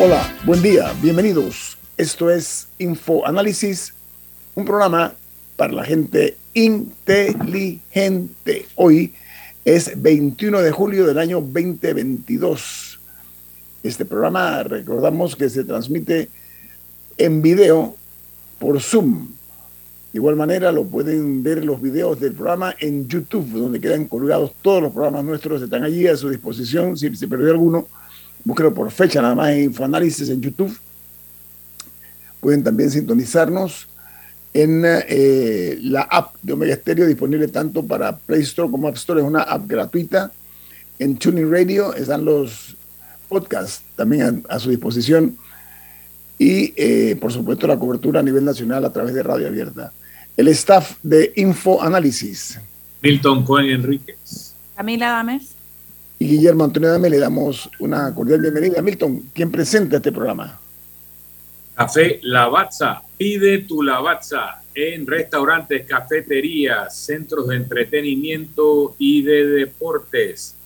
Hola, 0.00 0.32
buen 0.46 0.62
día, 0.62 0.94
bienvenidos. 1.02 1.76
Esto 1.96 2.30
es 2.30 2.68
Infoanálisis, 2.78 3.92
un 4.54 4.64
programa 4.64 5.12
para 5.56 5.72
la 5.72 5.82
gente 5.82 6.36
inteligente. 6.54 7.88
Hoy 8.76 9.12
es 9.64 10.00
21 10.00 10.60
de 10.60 10.70
julio 10.70 11.04
del 11.04 11.18
año 11.18 11.40
2022. 11.40 13.00
Este 13.82 14.04
programa, 14.04 14.62
recordamos 14.62 15.34
que 15.34 15.50
se 15.50 15.64
transmite 15.64 16.28
en 17.16 17.42
video 17.42 17.96
por 18.60 18.80
Zoom. 18.80 19.26
De 20.12 20.18
igual 20.20 20.36
manera, 20.36 20.70
lo 20.70 20.84
pueden 20.84 21.42
ver 21.42 21.64
los 21.64 21.82
videos 21.82 22.20
del 22.20 22.34
programa 22.34 22.72
en 22.78 23.08
YouTube, 23.08 23.50
donde 23.50 23.80
quedan 23.80 24.04
colgados 24.04 24.52
todos 24.62 24.80
los 24.80 24.92
programas 24.92 25.24
nuestros, 25.24 25.60
están 25.60 25.82
allí 25.82 26.06
a 26.06 26.16
su 26.16 26.30
disposición. 26.30 26.96
Si 26.96 27.16
se 27.16 27.26
perdió 27.26 27.50
alguno, 27.50 27.88
búsquelo 28.44 28.72
por 28.72 28.90
fecha 28.90 29.22
nada 29.22 29.34
más 29.34 29.50
en 29.50 29.64
Infoanálisis 29.64 30.28
en 30.28 30.40
YouTube. 30.40 30.76
Pueden 32.40 32.62
también 32.62 32.90
sintonizarnos 32.90 33.88
en 34.54 34.82
eh, 34.84 35.78
la 35.82 36.02
app 36.02 36.36
de 36.42 36.52
Omega 36.52 36.74
Stereo, 36.74 37.06
disponible 37.06 37.48
tanto 37.48 37.84
para 37.84 38.16
Play 38.16 38.42
Store 38.42 38.70
como 38.70 38.88
App 38.88 38.96
Store. 38.96 39.20
Es 39.20 39.26
una 39.26 39.42
app 39.42 39.66
gratuita. 39.66 40.32
En 40.98 41.16
Tuning 41.16 41.50
Radio 41.50 41.94
están 41.94 42.24
los 42.24 42.76
podcasts 43.28 43.82
también 43.94 44.44
a, 44.48 44.58
su 44.58 44.70
disposición. 44.70 45.36
Y, 46.38 46.72
eh, 46.76 47.16
por 47.20 47.32
supuesto, 47.32 47.66
la 47.66 47.78
cobertura 47.78 48.20
a 48.20 48.22
nivel 48.22 48.44
nacional 48.44 48.84
a 48.84 48.92
través 48.92 49.14
de 49.14 49.22
Radio 49.22 49.48
Abierta. 49.48 49.92
El 50.36 50.48
staff 50.48 50.96
de 51.02 51.32
Infoanálisis. 51.36 52.60
Milton 53.02 53.44
Cohen 53.44 53.70
Enríquez. 53.70 54.54
Camila 54.76 55.08
Dames 55.08 55.57
y 56.18 56.26
Guillermo 56.26 56.64
Antonio 56.64 56.90
Dame 56.90 57.10
le 57.10 57.18
damos 57.18 57.70
una 57.78 58.12
cordial 58.14 58.40
bienvenida. 58.40 58.82
Milton, 58.82 59.30
¿quién 59.32 59.50
presenta 59.50 59.96
este 59.96 60.10
programa? 60.10 60.58
Café 61.74 62.18
Lavazza. 62.22 63.02
Pide 63.16 63.58
tu 63.58 63.82
Lavazza 63.82 64.62
en 64.74 65.06
restaurantes, 65.06 65.86
cafeterías, 65.86 66.96
centros 66.96 67.48
de 67.48 67.56
entretenimiento 67.56 68.96
y 68.98 69.22
de 69.22 69.46
deportes. 69.46 70.56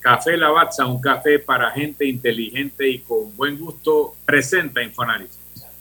Café 0.00 0.36
Lavazza, 0.36 0.86
un 0.86 1.00
café 1.00 1.38
para 1.38 1.70
gente 1.70 2.04
inteligente 2.04 2.88
y 2.88 2.98
con 2.98 3.36
buen 3.36 3.58
gusto, 3.58 4.14
presenta 4.24 4.82
Infoanálisis. 4.82 5.38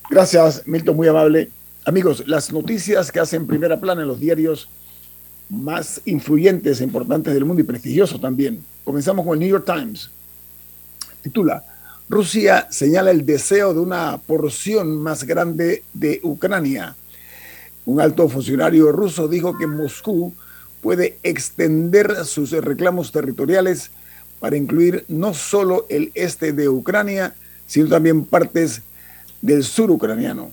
Gracias, 0.09 0.67
Milton, 0.67 0.95
muy 0.95 1.07
amable. 1.07 1.49
Amigos, 1.85 2.27
las 2.27 2.51
noticias 2.51 3.11
que 3.11 3.19
hacen 3.19 3.47
primera 3.47 3.79
plana 3.79 4.01
en 4.01 4.07
los 4.07 4.19
diarios 4.19 4.69
más 5.49 6.01
influyentes 6.05 6.79
e 6.79 6.83
importantes 6.83 7.33
del 7.33 7.45
mundo 7.45 7.61
y 7.61 7.65
prestigiosos 7.65 8.21
también. 8.21 8.63
Comenzamos 8.83 9.25
con 9.25 9.33
el 9.33 9.39
New 9.39 9.49
York 9.49 9.65
Times. 9.65 10.09
Titula, 11.21 11.63
Rusia 12.07 12.67
señala 12.69 13.11
el 13.11 13.25
deseo 13.25 13.73
de 13.73 13.79
una 13.79 14.17
porción 14.17 15.01
más 15.01 15.23
grande 15.23 15.83
de 15.93 16.19
Ucrania. 16.23 16.95
Un 17.85 17.99
alto 17.99 18.29
funcionario 18.29 18.91
ruso 18.91 19.27
dijo 19.27 19.57
que 19.57 19.67
Moscú 19.67 20.33
puede 20.81 21.17
extender 21.23 22.25
sus 22.25 22.51
reclamos 22.51 23.11
territoriales 23.11 23.91
para 24.39 24.57
incluir 24.57 25.05
no 25.07 25.33
solo 25.33 25.85
el 25.89 26.11
este 26.13 26.53
de 26.53 26.69
Ucrania, 26.69 27.35
sino 27.67 27.87
también 27.87 28.25
partes 28.25 28.81
del 29.41 29.63
sur 29.63 29.91
ucraniano. 29.91 30.51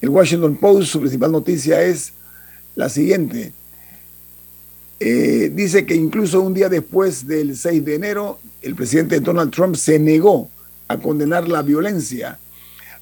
El 0.00 0.10
Washington 0.10 0.56
Post, 0.56 0.92
su 0.92 1.00
principal 1.00 1.32
noticia 1.32 1.82
es 1.82 2.12
la 2.74 2.88
siguiente. 2.88 3.52
Eh, 5.00 5.50
dice 5.52 5.84
que 5.84 5.94
incluso 5.94 6.40
un 6.40 6.54
día 6.54 6.68
después 6.68 7.26
del 7.26 7.56
6 7.56 7.84
de 7.84 7.94
enero, 7.94 8.38
el 8.62 8.74
presidente 8.74 9.20
Donald 9.20 9.50
Trump 9.50 9.76
se 9.76 9.98
negó 9.98 10.48
a 10.88 10.98
condenar 10.98 11.48
la 11.48 11.62
violencia. 11.62 12.38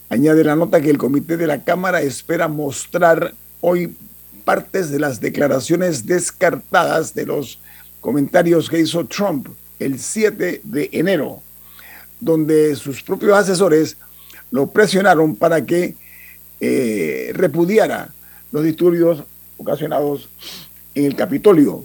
Añade 0.08 0.44
la 0.44 0.56
nota 0.56 0.80
que 0.80 0.90
el 0.90 0.98
comité 0.98 1.36
de 1.36 1.46
la 1.46 1.62
Cámara 1.62 2.02
espera 2.02 2.48
mostrar 2.48 3.34
hoy 3.60 3.94
partes 4.44 4.90
de 4.90 4.98
las 4.98 5.20
declaraciones 5.20 6.06
descartadas 6.06 7.14
de 7.14 7.26
los 7.26 7.58
comentarios 8.00 8.68
que 8.68 8.80
hizo 8.80 9.04
Trump 9.06 9.48
el 9.78 9.98
7 9.98 10.60
de 10.64 10.88
enero, 10.92 11.42
donde 12.20 12.74
sus 12.76 13.02
propios 13.02 13.36
asesores 13.36 13.96
lo 14.50 14.68
presionaron 14.68 15.34
para 15.34 15.64
que 15.64 15.94
eh, 16.60 17.32
repudiara 17.34 18.12
los 18.50 18.64
disturbios 18.64 19.24
ocasionados 19.56 20.28
en 20.94 21.04
el 21.04 21.16
Capitolio. 21.16 21.84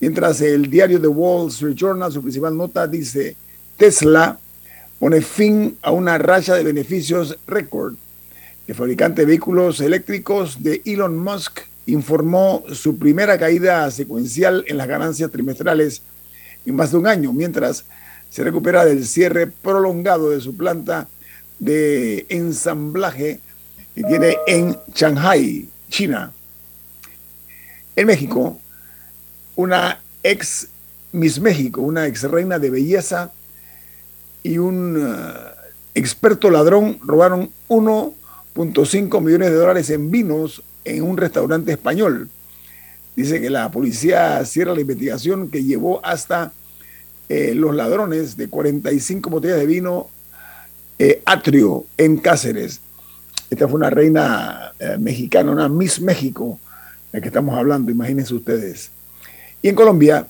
Mientras 0.00 0.40
el 0.40 0.70
diario 0.70 1.00
The 1.00 1.06
Wall 1.06 1.48
Street 1.48 1.74
Journal, 1.74 2.12
su 2.12 2.20
principal 2.20 2.56
nota 2.56 2.86
dice, 2.86 3.36
Tesla 3.76 4.38
pone 4.98 5.20
fin 5.20 5.76
a 5.82 5.90
una 5.90 6.18
racha 6.18 6.54
de 6.54 6.64
beneficios 6.64 7.38
récord. 7.46 7.94
El 8.66 8.74
fabricante 8.74 9.22
de 9.22 9.26
vehículos 9.26 9.80
eléctricos 9.80 10.62
de 10.62 10.82
Elon 10.84 11.16
Musk 11.16 11.60
informó 11.86 12.64
su 12.72 12.98
primera 12.98 13.38
caída 13.38 13.90
secuencial 13.90 14.64
en 14.66 14.76
las 14.76 14.88
ganancias 14.88 15.30
trimestrales 15.30 16.02
en 16.64 16.74
más 16.74 16.90
de 16.90 16.98
un 16.98 17.06
año, 17.06 17.32
mientras 17.32 17.84
se 18.28 18.42
recupera 18.42 18.84
del 18.84 19.06
cierre 19.06 19.46
prolongado 19.46 20.30
de 20.30 20.40
su 20.40 20.56
planta 20.56 21.08
de 21.58 22.26
ensamblaje 22.28 23.40
que 23.94 24.02
tiene 24.02 24.36
en 24.46 24.76
Shanghai, 24.92 25.68
China. 25.88 26.32
En 27.96 28.06
México, 28.06 28.60
una 29.56 30.00
ex 30.22 30.68
Miss 31.12 31.40
México, 31.40 31.80
una 31.80 32.06
ex 32.06 32.22
reina 32.24 32.58
de 32.58 32.70
belleza 32.70 33.32
y 34.42 34.58
un 34.58 34.96
uh, 34.96 35.56
experto 35.94 36.50
ladrón 36.50 36.98
robaron 37.02 37.50
1.5 37.68 39.20
millones 39.22 39.50
de 39.50 39.56
dólares 39.56 39.90
en 39.90 40.10
vinos 40.10 40.62
en 40.84 41.02
un 41.02 41.16
restaurante 41.16 41.72
español. 41.72 42.28
Dice 43.16 43.40
que 43.40 43.48
la 43.48 43.70
policía 43.70 44.44
cierra 44.44 44.74
la 44.74 44.82
investigación 44.82 45.48
que 45.48 45.64
llevó 45.64 46.04
hasta 46.04 46.52
eh, 47.30 47.54
los 47.54 47.74
ladrones 47.74 48.36
de 48.36 48.48
45 48.48 49.30
botellas 49.30 49.58
de 49.58 49.66
vino 49.66 50.10
eh, 50.98 51.22
Atrio 51.24 51.86
en 51.96 52.18
Cáceres. 52.18 52.80
Esta 53.48 53.66
fue 53.66 53.78
una 53.78 53.90
reina 53.90 54.72
eh, 54.78 54.96
mexicana, 54.98 55.50
una 55.50 55.68
Miss 55.68 56.00
México, 56.00 56.60
que 57.20 57.28
estamos 57.28 57.56
hablando, 57.56 57.90
imagínense 57.90 58.34
ustedes. 58.34 58.90
Y 59.62 59.68
en 59.68 59.74
Colombia, 59.74 60.26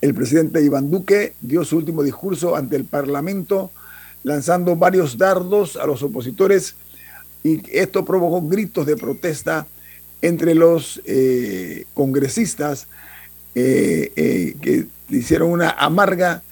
el 0.00 0.14
presidente 0.14 0.62
Iván 0.62 0.90
Duque 0.90 1.34
dio 1.40 1.64
su 1.64 1.76
último 1.76 2.02
discurso 2.02 2.56
ante 2.56 2.76
el 2.76 2.84
Parlamento, 2.84 3.70
lanzando 4.22 4.76
varios 4.76 5.18
dardos 5.18 5.76
a 5.76 5.86
los 5.86 6.02
opositores 6.02 6.74
y 7.42 7.62
esto 7.72 8.04
provocó 8.04 8.46
gritos 8.46 8.86
de 8.86 8.96
protesta 8.96 9.66
entre 10.22 10.54
los 10.54 11.00
eh, 11.06 11.84
congresistas 11.94 12.86
eh, 13.54 14.12
eh, 14.16 14.56
que 14.60 14.86
hicieron 15.08 15.50
una 15.50 15.70
amarga 15.70 16.42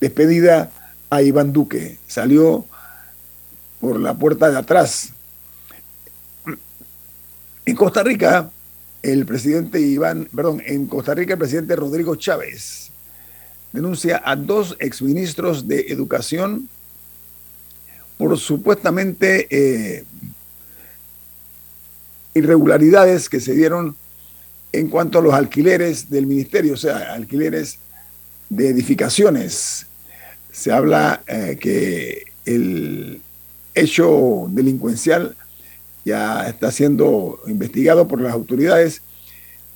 despedida 0.00 0.70
a 1.10 1.22
Iván 1.22 1.52
Duque. 1.52 1.98
Salió 2.06 2.64
por 3.80 4.00
la 4.00 4.14
puerta 4.14 4.50
de 4.50 4.58
atrás. 4.58 5.12
En 7.68 7.76
Costa 7.76 8.02
Rica, 8.02 8.50
el 9.02 9.26
presidente 9.26 9.78
Iván, 9.78 10.26
perdón, 10.34 10.62
en 10.64 10.86
Costa 10.86 11.12
Rica 11.12 11.34
el 11.34 11.38
presidente 11.38 11.76
Rodrigo 11.76 12.16
Chávez 12.16 12.90
denuncia 13.74 14.22
a 14.24 14.36
dos 14.36 14.74
exministros 14.80 15.68
de 15.68 15.80
educación 15.88 16.70
por 18.16 18.38
supuestamente 18.38 19.48
eh, 19.50 20.06
irregularidades 22.32 23.28
que 23.28 23.38
se 23.38 23.52
dieron 23.52 23.94
en 24.72 24.88
cuanto 24.88 25.18
a 25.18 25.22
los 25.22 25.34
alquileres 25.34 26.08
del 26.08 26.26
ministerio, 26.26 26.72
o 26.72 26.78
sea, 26.78 27.12
alquileres 27.12 27.80
de 28.48 28.70
edificaciones. 28.70 29.86
se 30.50 30.72
habla 30.72 31.22
eh, 31.26 31.58
que 31.60 32.32
el 32.46 33.20
hecho 33.74 34.46
delincuencial 34.48 35.36
ya 36.08 36.48
está 36.48 36.70
siendo 36.70 37.40
investigado 37.46 38.08
por 38.08 38.20
las 38.20 38.32
autoridades 38.32 39.02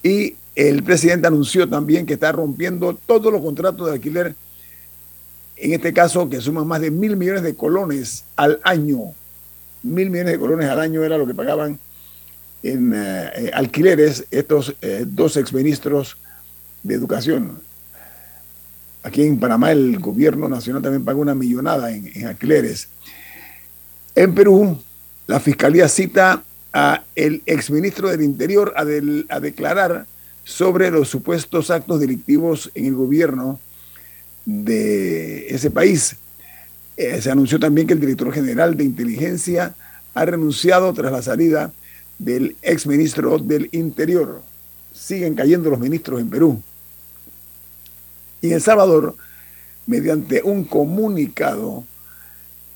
y 0.03 0.35
el 0.55 0.83
presidente 0.83 1.27
anunció 1.27 1.69
también 1.69 2.05
que 2.05 2.15
está 2.15 2.33
rompiendo 2.33 2.99
todos 3.07 3.33
los 3.33 3.41
contratos 3.41 3.87
de 3.87 3.95
alquiler, 3.95 4.35
en 5.57 5.73
este 5.73 5.93
caso 5.93 6.29
que 6.29 6.41
suman 6.41 6.67
más 6.67 6.81
de 6.81 6.91
mil 6.91 7.17
millones 7.17 7.43
de 7.43 7.55
colones 7.55 8.25
al 8.37 8.61
año. 8.65 9.15
Mil 9.83 10.11
millones 10.11 10.33
de 10.33 10.39
colones 10.39 10.69
al 10.69 10.81
año 10.81 11.03
era 11.05 11.17
lo 11.17 11.27
que 11.27 11.35
pagaban 11.35 11.79
en 12.63 12.93
eh, 12.95 13.31
eh, 13.35 13.51
alquileres 13.55 14.27
estos 14.31 14.75
eh, 14.83 15.05
dos 15.07 15.37
exministros 15.37 16.17
de 16.83 16.95
educación. 16.95 17.61
Aquí 19.03 19.23
en 19.23 19.39
Panamá 19.41 19.73
el 19.73 19.99
gobierno 19.99 20.49
nacional 20.49 20.83
también 20.83 21.05
paga 21.05 21.19
una 21.19 21.35
millonada 21.35 21.91
en, 21.91 22.27
alquileres. 22.27 22.89
En 24.15 24.35
Perú, 24.35 24.81
la 25.33 25.41
fiscalía 25.41 25.89
cita 25.89 26.45
a 26.75 27.05
el 27.17 27.41
exministro 27.47 28.11
del 28.11 28.21
Interior 28.21 28.75
a, 28.77 28.85
declarar 29.41 30.05
sobre 30.45 30.91
los 30.91 31.09
supuestos 31.09 31.71
actos 31.71 32.01
delictivos 32.01 32.71
en 32.75 32.85
el 32.85 32.95
gobierno 32.95 33.59
de 34.45 35.49
ese 35.49 35.71
país. 35.71 36.17
se 36.99 37.31
anunció 37.31 37.59
también 37.59 37.87
que 37.87 37.95
el 37.95 38.01
director 38.01 38.31
general 38.31 38.77
de 38.77 38.85
inteligencia 38.85 39.75
ha 40.13 40.25
renunciado 40.27 40.93
tras 40.93 41.11
la 41.11 41.23
salida 41.23 41.73
del 42.19 42.55
exministro 42.61 43.39
del 43.39 43.71
Interior. 43.73 44.43
Siguen 44.93 45.35
cayendo 45.35 45.71
los 45.71 45.81
ministros 45.81 46.21
en 46.21 46.29
Perú. 46.29 46.63
Y 48.43 48.49
en 48.49 48.53
El 48.53 48.61
Salvador, 48.61 49.17
mediante 49.87 50.43
un 50.43 50.65
comunicado, 50.65 51.85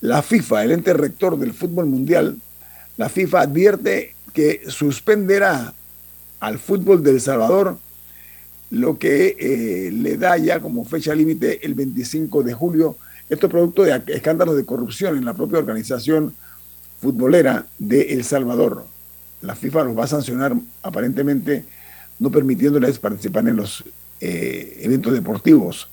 la 0.01 0.23
FIFA, 0.23 0.63
el 0.63 0.71
ente 0.71 0.93
rector 0.93 1.37
del 1.37 1.53
fútbol 1.53 1.85
mundial, 1.85 2.41
la 2.97 3.09
FIFA 3.09 3.41
advierte 3.41 4.15
que 4.33 4.63
suspenderá 4.67 5.73
al 6.39 6.59
fútbol 6.59 7.03
del 7.03 7.21
Salvador 7.21 7.77
lo 8.69 8.99
que 8.99 9.35
eh, 9.39 9.91
le 9.91 10.17
da 10.17 10.37
ya 10.37 10.59
como 10.59 10.83
fecha 10.83 11.15
límite 11.15 11.65
el 11.65 11.73
25 11.73 12.43
de 12.43 12.53
julio. 12.53 12.97
Esto 13.29 13.47
es 13.47 13.51
producto 13.51 13.83
de 13.83 14.01
escándalos 14.07 14.55
de 14.55 14.65
corrupción 14.65 15.17
en 15.17 15.25
la 15.25 15.33
propia 15.33 15.59
organización 15.59 16.35
futbolera 16.99 17.65
de 17.77 18.13
El 18.13 18.23
Salvador 18.23 18.85
la 19.41 19.55
FIFA 19.55 19.83
los 19.83 19.97
va 19.97 20.05
a 20.05 20.07
sancionar 20.07 20.53
aparentemente 20.81 21.65
no 22.19 22.31
permitiéndoles 22.31 22.99
participar 22.99 23.47
en 23.47 23.55
los 23.55 23.83
eh, 24.19 24.79
eventos 24.81 25.13
deportivos. 25.13 25.87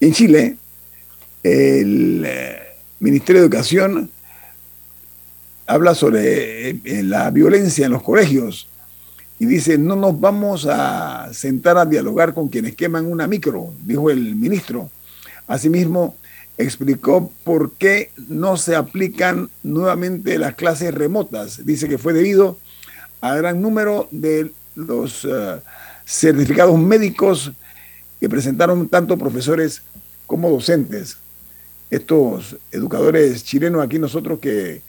En 0.00 0.12
Chile, 0.12 0.56
el 1.42 2.24
eh, 2.26 2.58
Ministerio 3.00 3.42
de 3.42 3.46
Educación 3.46 4.10
habla 5.66 5.94
sobre 5.94 6.70
eh, 6.70 7.02
la 7.02 7.30
violencia 7.30 7.86
en 7.86 7.92
los 7.92 8.02
colegios 8.02 8.68
y 9.38 9.46
dice, 9.46 9.78
no 9.78 9.96
nos 9.96 10.18
vamos 10.20 10.66
a 10.70 11.32
sentar 11.32 11.76
a 11.76 11.86
dialogar 11.86 12.34
con 12.34 12.48
quienes 12.48 12.76
queman 12.76 13.06
una 13.06 13.26
micro, 13.26 13.72
dijo 13.84 14.10
el 14.10 14.36
ministro. 14.36 14.90
Asimismo, 15.46 16.16
explicó 16.56 17.32
por 17.42 17.72
qué 17.72 18.10
no 18.28 18.56
se 18.56 18.76
aplican 18.76 19.50
nuevamente 19.62 20.38
las 20.38 20.54
clases 20.54 20.94
remotas. 20.94 21.66
Dice 21.66 21.88
que 21.88 21.98
fue 21.98 22.12
debido 22.12 22.58
a 23.20 23.34
gran 23.34 23.60
número 23.60 24.08
de 24.10 24.52
los 24.76 25.24
eh, 25.24 25.60
certificados 26.06 26.78
médicos 26.78 27.52
que 28.20 28.28
presentaron 28.28 28.88
tanto 28.88 29.18
profesores 29.18 29.82
como 30.26 30.50
docentes. 30.50 31.18
Estos 31.90 32.56
educadores 32.70 33.44
chilenos 33.44 33.84
aquí 33.84 33.98
nosotros 33.98 34.38
que 34.38 34.82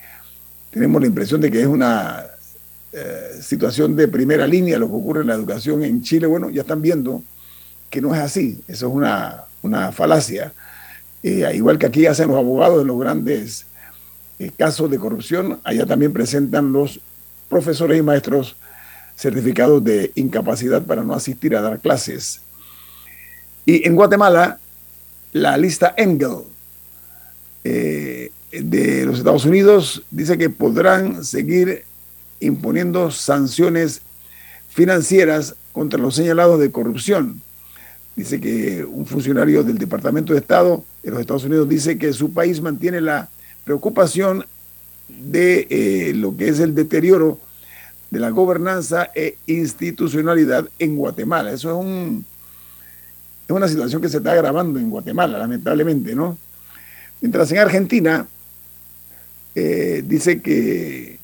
tenemos 0.75 1.01
la 1.01 1.07
impresión 1.07 1.39
de 1.39 1.49
que 1.49 1.61
es 1.61 1.67
una 1.67 2.25
eh, 2.91 3.39
situación 3.41 3.95
de 3.95 4.09
primera 4.09 4.45
línea 4.45 4.77
lo 4.77 4.89
que 4.89 4.95
ocurre 4.95 5.21
en 5.21 5.27
la 5.27 5.33
educación 5.33 5.81
en 5.85 6.03
Chile, 6.03 6.27
bueno, 6.27 6.49
ya 6.49 6.63
están 6.63 6.81
viendo 6.81 7.23
que 7.89 8.01
no 8.01 8.13
es 8.13 8.19
así, 8.19 8.61
eso 8.67 8.89
es 8.89 8.93
una, 8.93 9.45
una 9.61 9.93
falacia. 9.93 10.51
Eh, 11.23 11.49
igual 11.55 11.77
que 11.79 11.85
aquí 11.85 12.05
hacen 12.05 12.27
los 12.27 12.35
abogados 12.35 12.79
de 12.79 12.83
los 12.83 12.99
grandes 12.99 13.67
eh, 14.37 14.51
casos 14.57 14.91
de 14.91 14.99
corrupción, 14.99 15.61
allá 15.63 15.85
también 15.85 16.11
presentan 16.11 16.73
los 16.73 16.99
profesores 17.47 17.97
y 17.97 18.01
maestros 18.01 18.57
certificados 19.15 19.81
de 19.81 20.11
incapacidad 20.15 20.81
para 20.81 21.05
no 21.05 21.13
asistir 21.13 21.55
a 21.55 21.61
dar 21.61 21.79
clases. 21.79 22.41
Y 23.65 23.87
en 23.87 23.95
Guatemala, 23.95 24.59
la 25.31 25.55
lista 25.55 25.93
Engel 25.95 26.39
eh, 27.63 28.29
de 28.63 29.05
los 29.05 29.19
Estados 29.19 29.45
Unidos 29.45 30.03
dice 30.11 30.37
que 30.37 30.49
podrán 30.49 31.23
seguir 31.23 31.83
imponiendo 32.39 33.11
sanciones 33.11 34.01
financieras 34.69 35.55
contra 35.71 35.99
los 35.99 36.15
señalados 36.15 36.59
de 36.59 36.71
corrupción 36.71 37.41
dice 38.15 38.39
que 38.39 38.85
un 38.85 39.05
funcionario 39.05 39.63
del 39.63 39.77
Departamento 39.77 40.33
de 40.33 40.39
Estado 40.39 40.83
de 41.03 41.11
los 41.11 41.19
Estados 41.19 41.43
Unidos 41.43 41.67
dice 41.67 41.97
que 41.97 42.13
su 42.13 42.31
país 42.31 42.61
mantiene 42.61 43.01
la 43.01 43.29
preocupación 43.63 44.45
de 45.07 45.67
eh, 45.69 46.13
lo 46.15 46.35
que 46.35 46.47
es 46.47 46.59
el 46.59 46.73
deterioro 46.73 47.39
de 48.09 48.19
la 48.19 48.29
gobernanza 48.29 49.09
e 49.13 49.37
institucionalidad 49.47 50.69
en 50.79 50.95
Guatemala. 50.95 51.51
Eso 51.51 51.71
es, 51.71 51.85
un, 51.85 52.25
es 53.47 53.51
una 53.55 53.67
situación 53.67 54.01
que 54.01 54.09
se 54.09 54.17
está 54.17 54.31
agravando 54.31 54.79
en 54.79 54.89
Guatemala, 54.89 55.37
lamentablemente, 55.37 56.15
¿no? 56.15 56.37
Mientras 57.19 57.51
en 57.51 57.57
Argentina 57.57 58.27
eh, 59.55 60.03
dice 60.05 60.41
que 60.41 61.17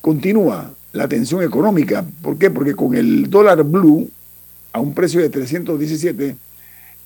continúa 0.00 0.74
la 0.92 1.08
tensión 1.08 1.42
económica. 1.42 2.04
¿Por 2.20 2.36
qué? 2.36 2.50
Porque 2.50 2.74
con 2.74 2.94
el 2.94 3.30
dólar 3.30 3.62
blue 3.62 4.10
a 4.72 4.80
un 4.80 4.94
precio 4.94 5.20
de 5.20 5.30
317, 5.30 6.36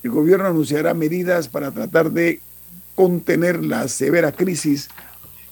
el 0.03 0.11
gobierno 0.11 0.47
anunciará 0.47 0.95
medidas 0.95 1.49
para 1.49 1.71
tratar 1.71 2.11
de 2.11 2.41
contener 2.95 3.63
la 3.63 3.87
severa 3.89 4.33
crisis 4.33 4.89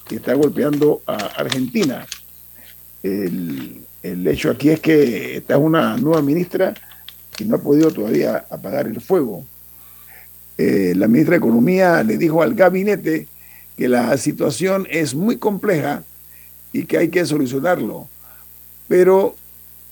que 0.08 0.16
está 0.16 0.34
golpeando 0.34 1.02
a 1.06 1.16
Argentina. 1.16 2.06
El, 3.02 3.84
hecho 4.02 4.50
aquí 4.50 4.70
es 4.70 4.80
que 4.80 5.38
está 5.38 5.58
una 5.58 5.96
nueva 5.96 6.22
ministra 6.22 6.74
que 7.36 7.44
no 7.44 7.56
ha 7.56 7.62
podido 7.62 7.90
todavía 7.90 8.44
apagar 8.50 8.86
el 8.86 9.00
fuego. 9.00 9.44
Eh, 10.56 10.94
la 10.96 11.08
ministra 11.08 11.32
de 11.32 11.38
Economía 11.38 12.02
le 12.02 12.16
dijo 12.16 12.42
al 12.42 12.54
gabinete 12.54 13.28
que 13.76 13.88
la 13.88 14.16
situación 14.18 14.86
es 14.90 15.14
muy 15.14 15.36
compleja 15.36 16.04
y 16.72 16.84
que 16.84 16.98
hay 16.98 17.08
que 17.08 17.24
solucionarlo, 17.24 18.08
pero 18.88 19.34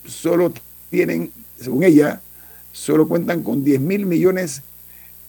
solo 0.05 0.53
tienen 0.89 1.31
según 1.59 1.83
ella, 1.83 2.21
solo 2.71 3.07
cuentan 3.07 3.41
con 3.41 3.63
10 3.63 3.79
mil 3.81 4.05
millones 4.05 4.61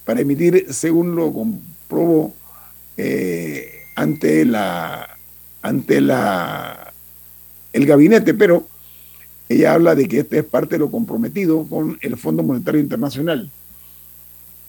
para 0.05 0.21
emitir, 0.21 0.67
según 0.71 1.15
lo 1.15 1.33
comprobó 1.33 2.35
eh, 2.97 3.85
ante 3.95 4.45
la 4.45 5.17
ante 5.63 6.01
la 6.01 6.93
el 7.73 7.87
gabinete, 7.87 8.35
pero 8.35 8.67
ella 9.49 9.75
habla 9.75 9.95
de 9.95 10.09
que 10.09 10.21
este 10.21 10.39
es 10.39 10.45
parte 10.45 10.77
de 10.77 10.81
lo 10.81 10.91
comprometido 10.91 11.67
con 11.69 11.99
el 12.01 12.17
Fondo 12.17 12.43
Monetario 12.43 12.81
Internacional. 12.81 13.51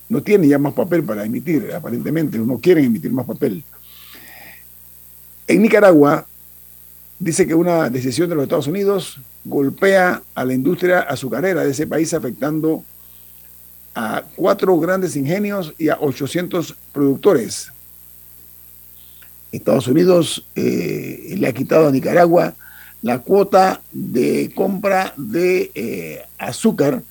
No 0.08 0.22
tiene 0.22 0.48
ya 0.48 0.60
más 0.60 0.74
papel 0.74 1.04
para 1.04 1.26
emitir, 1.26 1.72
aparentemente, 1.74 2.38
no 2.38 2.60
quieren 2.60 2.86
emitir 2.86 3.12
más 3.12 3.26
papel. 3.26 3.64
En 5.48 5.62
Nicaragua, 5.62 6.26
dice 7.20 7.48
que 7.48 7.56
una 7.56 7.90
decisión 7.90 8.30
de 8.30 8.36
los 8.36 8.44
Estados 8.44 8.68
Unidos 8.68 9.20
golpea 9.44 10.22
a 10.34 10.46
la 10.46 10.54
industria 10.54 11.02
azucarera 11.02 11.64
de 11.64 11.72
ese 11.72 11.88
país, 11.88 12.14
afectando 12.14 12.84
a 13.94 14.24
cuatro 14.36 14.78
grandes 14.80 15.16
ingenios 15.16 15.74
y 15.78 15.90
a 15.90 15.98
800 16.00 16.76
productores. 16.92 17.72
Estados 19.52 19.88
Unidos 19.88 20.46
eh, 20.56 21.36
le 21.38 21.48
ha 21.48 21.54
quitado 21.54 21.88
a 21.88 21.92
Nicaragua 21.92 22.54
la 23.02 23.20
cuota 23.20 23.82
de 23.92 24.52
compra 24.54 25.14
de 25.16 25.72
eh, 25.76 26.24
azúcar 26.38 27.04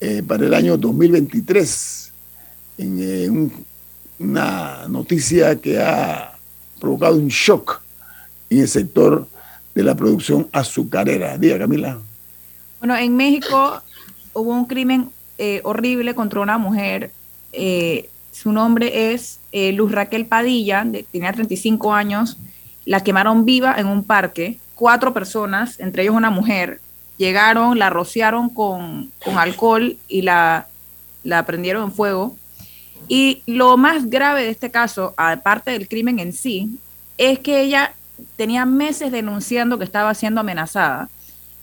eh, 0.00 0.22
para 0.26 0.46
el 0.46 0.54
año 0.54 0.76
2023, 0.76 2.09
en 2.80 3.52
una 4.18 4.86
noticia 4.88 5.56
que 5.56 5.80
ha 5.80 6.32
provocado 6.78 7.16
un 7.16 7.28
shock 7.28 7.80
en 8.48 8.60
el 8.60 8.68
sector 8.68 9.26
de 9.74 9.82
la 9.82 9.94
producción 9.94 10.48
azucarera. 10.52 11.38
Diga, 11.38 11.58
Camila. 11.58 11.98
Bueno, 12.78 12.96
en 12.96 13.16
México 13.16 13.82
hubo 14.32 14.52
un 14.52 14.64
crimen 14.64 15.10
eh, 15.38 15.60
horrible 15.64 16.14
contra 16.14 16.40
una 16.40 16.58
mujer. 16.58 17.10
Eh, 17.52 18.08
su 18.32 18.52
nombre 18.52 19.12
es 19.12 19.38
eh, 19.52 19.72
Luz 19.72 19.92
Raquel 19.92 20.26
Padilla, 20.26 20.86
tenía 21.10 21.32
35 21.32 21.92
años. 21.92 22.36
La 22.84 23.02
quemaron 23.02 23.44
viva 23.44 23.74
en 23.78 23.86
un 23.86 24.04
parque. 24.04 24.58
Cuatro 24.74 25.12
personas, 25.12 25.78
entre 25.78 26.02
ellos 26.02 26.14
una 26.14 26.30
mujer, 26.30 26.80
llegaron, 27.18 27.78
la 27.78 27.90
rociaron 27.90 28.48
con, 28.48 29.10
con 29.22 29.36
alcohol 29.36 29.98
y 30.08 30.22
la, 30.22 30.68
la 31.22 31.44
prendieron 31.44 31.84
en 31.84 31.92
fuego. 31.92 32.36
Y 33.08 33.42
lo 33.46 33.76
más 33.76 34.08
grave 34.08 34.42
de 34.42 34.50
este 34.50 34.70
caso, 34.70 35.14
aparte 35.16 35.72
del 35.72 35.88
crimen 35.88 36.18
en 36.18 36.32
sí, 36.32 36.78
es 37.18 37.38
que 37.38 37.60
ella 37.60 37.94
tenía 38.36 38.66
meses 38.66 39.12
denunciando 39.12 39.78
que 39.78 39.84
estaba 39.84 40.14
siendo 40.14 40.40
amenazada. 40.40 41.08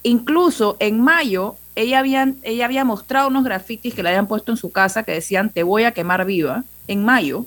Incluso 0.03 0.77
en 0.79 1.01
mayo, 1.01 1.55
ella 1.75 1.99
había, 1.99 2.33
ella 2.43 2.65
había 2.65 2.85
mostrado 2.85 3.27
unos 3.27 3.43
grafitis 3.43 3.93
que 3.93 4.03
le 4.03 4.09
habían 4.09 4.27
puesto 4.27 4.51
en 4.51 4.57
su 4.57 4.71
casa 4.71 5.03
que 5.03 5.11
decían, 5.13 5.49
te 5.49 5.63
voy 5.63 5.83
a 5.83 5.91
quemar 5.91 6.25
viva, 6.25 6.63
en 6.87 7.03
mayo. 7.03 7.45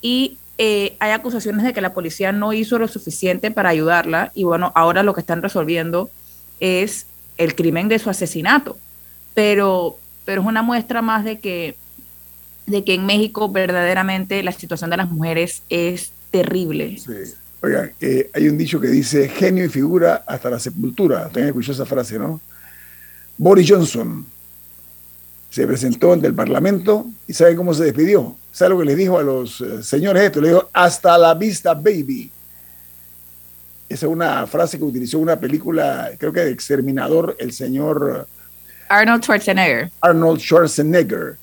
Y 0.00 0.38
eh, 0.58 0.96
hay 1.00 1.12
acusaciones 1.12 1.64
de 1.64 1.72
que 1.72 1.80
la 1.80 1.92
policía 1.92 2.32
no 2.32 2.52
hizo 2.52 2.78
lo 2.78 2.88
suficiente 2.88 3.50
para 3.50 3.70
ayudarla. 3.70 4.32
Y 4.34 4.44
bueno, 4.44 4.72
ahora 4.74 5.02
lo 5.02 5.14
que 5.14 5.20
están 5.20 5.42
resolviendo 5.42 6.10
es 6.60 7.06
el 7.38 7.54
crimen 7.54 7.88
de 7.88 7.98
su 7.98 8.10
asesinato. 8.10 8.78
Pero, 9.34 9.98
pero 10.24 10.42
es 10.42 10.46
una 10.46 10.62
muestra 10.62 11.02
más 11.02 11.24
de 11.24 11.38
que, 11.38 11.76
de 12.66 12.84
que 12.84 12.94
en 12.94 13.06
México 13.06 13.48
verdaderamente 13.48 14.42
la 14.42 14.52
situación 14.52 14.90
de 14.90 14.96
las 14.96 15.10
mujeres 15.10 15.62
es 15.68 16.12
terrible. 16.30 16.98
Sí. 16.98 17.34
Oigan, 17.62 17.92
eh, 18.00 18.30
hay 18.34 18.48
un 18.48 18.58
dicho 18.58 18.80
que 18.80 18.88
dice 18.88 19.28
genio 19.28 19.64
y 19.64 19.68
figura 19.68 20.24
hasta 20.26 20.50
la 20.50 20.60
sepultura. 20.60 21.28
Tengan 21.28 21.48
escuchado 21.48 21.72
esa 21.74 21.86
frase, 21.86 22.18
¿no? 22.18 22.40
Boris 23.38 23.68
Johnson 23.68 24.26
se 25.50 25.66
presentó 25.66 26.12
ante 26.12 26.26
el 26.26 26.34
Parlamento 26.34 27.06
y 27.26 27.32
¿saben 27.32 27.56
cómo 27.56 27.72
se 27.72 27.84
despidió? 27.84 28.36
¿Sabe 28.52 28.70
lo 28.70 28.78
que 28.78 28.84
le 28.84 28.96
dijo 28.96 29.18
a 29.18 29.22
los 29.22 29.60
eh, 29.60 29.82
señores 29.82 30.22
esto? 30.22 30.40
Le 30.40 30.48
dijo, 30.48 30.68
hasta 30.72 31.16
la 31.16 31.34
vista, 31.34 31.74
baby. 31.74 32.30
Esa 33.88 34.06
es 34.06 34.12
una 34.12 34.46
frase 34.46 34.78
que 34.78 34.84
utilizó 34.84 35.18
una 35.18 35.38
película, 35.38 36.10
creo 36.18 36.32
que 36.32 36.40
de 36.40 36.50
Exterminador, 36.50 37.36
el 37.38 37.52
señor 37.52 38.26
Arnold 38.88 39.22
Schwarzenegger. 39.22 39.90
Arnold 40.00 40.40
Schwarzenegger. 40.40 41.36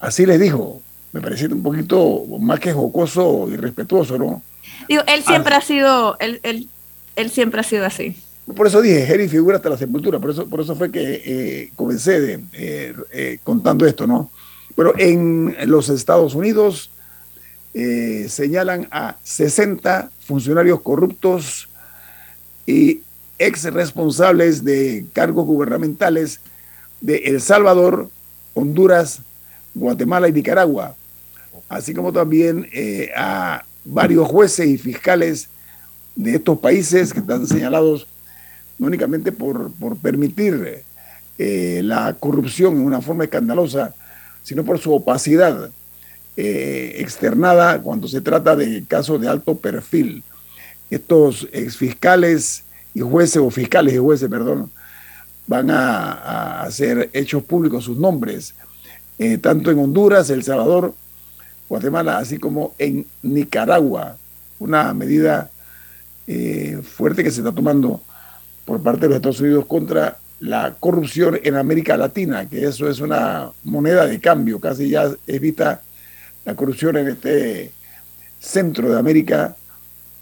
Así 0.00 0.26
le 0.26 0.38
dijo. 0.38 0.82
Me 1.12 1.22
parece 1.22 1.46
un 1.46 1.62
poquito 1.62 2.24
más 2.40 2.60
que 2.60 2.74
jocoso 2.74 3.48
y 3.50 3.56
respetuoso, 3.56 4.18
¿no? 4.18 4.42
Digo, 4.86 5.02
él 5.06 5.22
siempre 5.24 5.54
ha 5.54 5.62
sido, 5.62 6.16
él, 6.20 6.40
él, 6.42 6.68
él, 7.16 7.30
siempre 7.30 7.60
ha 7.60 7.64
sido 7.64 7.86
así. 7.86 8.16
Por 8.54 8.66
eso 8.66 8.82
dije, 8.82 9.06
Jerry 9.06 9.26
figura 9.28 9.56
hasta 9.56 9.70
la 9.70 9.78
sepultura, 9.78 10.18
por 10.18 10.30
eso, 10.30 10.46
por 10.46 10.60
eso 10.60 10.76
fue 10.76 10.92
que 10.92 11.22
eh, 11.24 11.72
comencé 11.74 12.20
de, 12.20 12.40
eh, 12.52 12.94
eh, 13.12 13.38
contando 13.42 13.86
esto, 13.86 14.06
¿no? 14.06 14.30
Bueno, 14.76 14.92
en 14.98 15.56
los 15.66 15.88
Estados 15.88 16.34
Unidos 16.34 16.90
señalan 18.28 18.88
a 18.90 19.16
60 19.22 20.10
funcionarios 20.20 20.80
corruptos 20.80 21.68
y 22.66 23.00
ex 23.38 23.64
responsables 23.64 24.64
de 24.64 25.04
cargos 25.12 25.44
gubernamentales 25.44 26.40
de 27.02 27.16
El 27.18 27.40
Salvador, 27.42 28.08
Honduras, 28.54 29.20
Guatemala 29.78 30.28
y 30.28 30.32
Nicaragua, 30.32 30.94
así 31.68 31.94
como 31.94 32.12
también 32.12 32.68
a 33.16 33.64
varios 33.84 34.26
jueces 34.28 34.66
y 34.66 34.78
fiscales 34.78 35.48
de 36.16 36.36
estos 36.36 36.58
países 36.58 37.12
que 37.12 37.20
están 37.20 37.46
señalados 37.46 38.06
no 38.78 38.86
únicamente 38.88 39.32
por, 39.32 39.72
por 39.72 39.96
permitir 39.96 40.84
eh, 41.38 41.80
la 41.84 42.14
corrupción 42.18 42.76
en 42.76 42.82
una 42.82 43.00
forma 43.00 43.24
escandalosa, 43.24 43.94
sino 44.42 44.64
por 44.64 44.78
su 44.78 44.92
opacidad 44.92 45.70
eh, 46.36 46.96
externada 46.98 47.80
cuando 47.80 48.08
se 48.08 48.20
trata 48.20 48.54
de 48.56 48.84
casos 48.84 49.20
de 49.20 49.28
alto 49.28 49.56
perfil. 49.56 50.22
Estos 50.90 51.48
exfiscales 51.52 52.64
y 52.94 53.00
jueces, 53.00 53.38
o 53.38 53.50
fiscales 53.50 53.94
y 53.94 53.98
jueces, 53.98 54.28
perdón, 54.28 54.70
van 55.46 55.70
a, 55.70 56.12
a 56.12 56.62
hacer 56.62 57.10
hechos 57.12 57.42
públicos 57.42 57.84
sus 57.84 57.98
nombres, 57.98 58.54
eh, 59.18 59.38
tanto 59.38 59.70
en 59.70 59.78
Honduras, 59.78 60.30
El 60.30 60.42
Salvador, 60.42 60.94
Guatemala, 61.68 62.18
así 62.18 62.38
como 62.38 62.74
en 62.78 63.06
Nicaragua, 63.22 64.16
una 64.58 64.94
medida 64.94 65.50
eh, 66.26 66.80
fuerte 66.82 67.22
que 67.24 67.30
se 67.30 67.40
está 67.40 67.52
tomando 67.52 68.00
por 68.64 68.82
parte 68.82 69.02
de 69.02 69.08
los 69.08 69.16
Estados 69.16 69.40
Unidos 69.40 69.66
contra 69.66 70.18
la 70.40 70.74
corrupción 70.78 71.38
en 71.42 71.56
América 71.56 71.96
Latina, 71.96 72.48
que 72.48 72.64
eso 72.64 72.88
es 72.88 73.00
una 73.00 73.50
moneda 73.64 74.06
de 74.06 74.20
cambio, 74.20 74.60
casi 74.60 74.90
ya 74.90 75.10
evita 75.26 75.82
la 76.44 76.54
corrupción 76.54 76.96
en 76.96 77.08
este 77.08 77.72
centro 78.38 78.90
de 78.90 78.98
América 78.98 79.56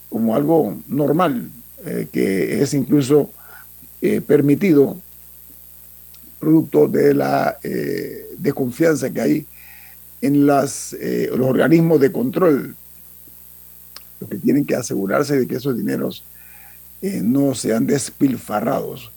como 0.08 0.36
algo 0.36 0.78
normal, 0.86 1.50
eh, 1.84 2.06
que 2.12 2.62
es 2.62 2.72
incluso 2.74 3.30
eh, 4.00 4.20
permitido 4.20 4.98
producto 6.44 6.86
de 6.86 7.14
la 7.14 7.58
desconfianza 8.38 9.10
que 9.10 9.20
hay 9.20 9.46
en 10.24 10.48
eh, 11.00 11.28
los 11.36 11.46
organismos 11.46 12.00
de 12.00 12.10
control, 12.10 12.74
los 14.20 14.30
que 14.30 14.38
tienen 14.38 14.64
que 14.64 14.74
asegurarse 14.74 15.38
de 15.38 15.46
que 15.46 15.56
esos 15.56 15.76
dineros 15.76 16.24
eh, 17.02 17.20
no 17.22 17.54
sean 17.54 17.86
despilfarrados. 17.86 19.10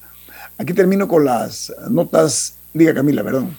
Aquí 0.58 0.74
termino 0.74 1.08
con 1.08 1.24
las 1.24 1.74
notas. 1.90 2.56
Diga 2.74 2.94
Camila, 2.94 3.24
perdón. 3.24 3.56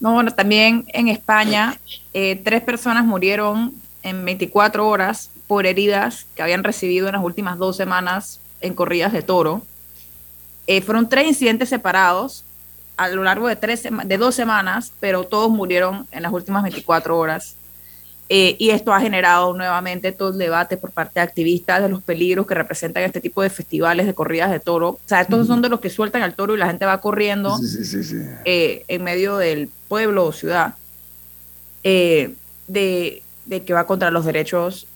No, 0.00 0.14
bueno, 0.14 0.30
también 0.30 0.86
en 0.94 1.08
España, 1.08 1.78
eh, 2.14 2.40
tres 2.42 2.62
personas 2.62 3.04
murieron 3.04 3.74
en 4.02 4.24
24 4.24 4.88
horas 4.88 5.28
por 5.46 5.66
heridas 5.66 6.26
que 6.34 6.42
habían 6.42 6.64
recibido 6.64 7.08
en 7.08 7.12
las 7.12 7.22
últimas 7.22 7.58
dos 7.58 7.76
semanas 7.76 8.40
en 8.62 8.72
corridas 8.72 9.12
de 9.12 9.20
toro. 9.20 9.62
fueron 10.82 11.10
tres 11.10 11.26
incidentes 11.26 11.68
separados 11.68 12.44
a 13.00 13.08
lo 13.08 13.24
largo 13.24 13.48
de, 13.48 13.56
tres, 13.56 13.88
de 14.04 14.18
dos 14.18 14.34
semanas, 14.34 14.92
pero 15.00 15.24
todos 15.24 15.48
murieron 15.50 16.06
en 16.12 16.22
las 16.22 16.30
últimas 16.34 16.62
24 16.62 17.16
horas. 17.16 17.56
Eh, 18.28 18.56
y 18.58 18.70
esto 18.70 18.92
ha 18.92 19.00
generado 19.00 19.54
nuevamente 19.54 20.12
todo 20.12 20.28
el 20.28 20.38
debate 20.38 20.76
por 20.76 20.90
parte 20.90 21.14
de 21.14 21.22
activistas 21.22 21.80
de 21.80 21.88
los 21.88 22.02
peligros 22.02 22.46
que 22.46 22.54
representan 22.54 23.02
este 23.04 23.22
tipo 23.22 23.40
de 23.40 23.48
festivales 23.48 24.04
de 24.04 24.12
corridas 24.12 24.50
de 24.50 24.60
toro. 24.60 24.90
O 24.90 25.00
sea, 25.06 25.22
estos 25.22 25.46
son 25.46 25.62
de 25.62 25.70
los 25.70 25.80
que 25.80 25.88
sueltan 25.88 26.20
al 26.20 26.34
toro 26.34 26.54
y 26.54 26.58
la 26.58 26.66
gente 26.66 26.84
va 26.84 27.00
corriendo 27.00 27.58
eh, 28.44 28.84
en 28.86 29.02
medio 29.02 29.38
del 29.38 29.70
pueblo 29.88 30.26
o 30.26 30.32
ciudad, 30.32 30.74
eh, 31.82 32.34
de, 32.68 33.22
de, 33.46 33.62
que 33.62 33.72
va 33.72 33.86
contra 33.86 34.10
los 34.10 34.26
derechos, 34.26 34.86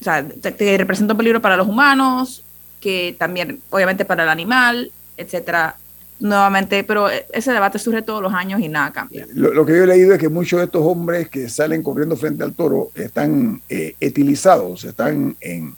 o 0.00 0.04
sea, 0.04 0.26
que 0.26 0.76
representa 0.76 1.14
un 1.14 1.18
peligro 1.18 1.40
para 1.40 1.56
los 1.56 1.68
humanos, 1.68 2.42
que 2.80 3.14
también 3.16 3.60
obviamente 3.70 4.04
para 4.04 4.24
el 4.24 4.28
animal, 4.28 4.90
etcétera 5.16 5.76
nuevamente, 6.20 6.84
pero 6.84 7.08
ese 7.10 7.52
debate 7.52 7.78
surge 7.78 8.02
todos 8.02 8.22
los 8.22 8.32
años 8.32 8.60
y 8.60 8.68
nada 8.68 8.92
cambia. 8.92 9.26
Lo, 9.34 9.66
que 9.66 9.76
yo 9.76 9.84
he 9.84 9.86
leído 9.86 10.14
es 10.14 10.18
que 10.18 10.28
muchos 10.28 10.58
de 10.58 10.66
estos 10.66 10.82
hombres 10.82 11.28
que 11.28 11.48
salen 11.48 11.82
corriendo 11.82 12.16
frente 12.16 12.44
al 12.44 12.54
toro 12.54 12.90
están 12.94 13.60
eh, 13.68 13.94
etilizados, 14.00 14.84
están 14.84 15.36
en, 15.40 15.74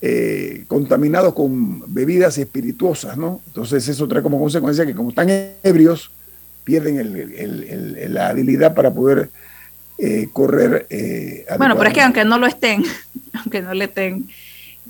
eh, 0.00 0.64
contaminados 0.68 1.34
con 1.34 1.92
bebidas 1.92 2.38
espirituosas, 2.38 3.16
¿no? 3.16 3.40
Entonces 3.46 3.86
eso 3.88 4.06
trae 4.06 4.22
como 4.22 4.38
consecuencia 4.38 4.86
que 4.86 4.94
como 4.94 5.10
están 5.10 5.28
ebrios, 5.62 6.10
pierden 6.64 6.98
el, 6.98 8.14
la 8.14 8.28
habilidad 8.28 8.74
para 8.74 8.92
poder 8.92 9.30
eh, 9.98 10.28
correr. 10.32 10.86
bueno, 11.58 11.76
pero 11.76 11.88
es 11.88 11.94
que 11.94 12.02
aunque 12.02 12.24
no 12.24 12.38
lo 12.38 12.46
estén, 12.46 12.84
aunque 13.34 13.62
no 13.62 13.74
le 13.74 13.84
estén 13.84 14.28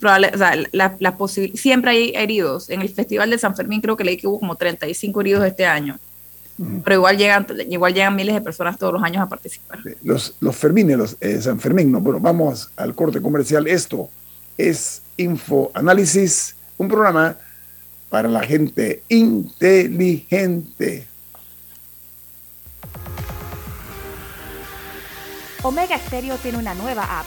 probable, 0.00 0.30
o 0.34 0.38
sea, 0.38 0.56
la, 0.72 0.96
la 0.98 1.16
siempre 1.54 1.90
hay 1.90 2.12
heridos. 2.14 2.70
En 2.70 2.82
el 2.82 2.88
Festival 2.88 3.30
de 3.30 3.38
San 3.38 3.56
Fermín 3.56 3.80
creo 3.80 3.96
que 3.96 4.04
leí 4.04 4.16
que 4.16 4.26
hubo 4.26 4.40
como 4.40 4.54
35 4.56 5.20
heridos 5.20 5.44
este 5.44 5.66
año. 5.66 5.98
Pero 6.84 6.96
igual 6.96 7.18
llegan, 7.18 7.46
igual 7.68 7.92
llegan 7.92 8.16
miles 8.16 8.34
de 8.34 8.40
personas 8.40 8.78
todos 8.78 8.94
los 8.94 9.02
años 9.02 9.22
a 9.22 9.28
participar. 9.28 9.78
Los, 10.02 10.34
los 10.40 10.56
Fermines, 10.56 10.96
los 10.96 11.16
eh, 11.20 11.40
San 11.42 11.60
Fermín, 11.60 11.92
no. 11.92 12.00
Bueno, 12.00 12.18
vamos 12.18 12.70
al 12.76 12.94
corte 12.94 13.20
comercial. 13.20 13.66
Esto 13.66 14.08
es 14.56 15.02
Info 15.18 15.70
Análisis, 15.74 16.56
un 16.78 16.88
programa 16.88 17.36
para 18.08 18.28
la 18.28 18.42
gente 18.42 19.02
inteligente. 19.08 21.06
Omega 25.62 25.98
Stereo 25.98 26.36
tiene 26.36 26.58
una 26.58 26.74
nueva 26.74 27.20
app. 27.20 27.26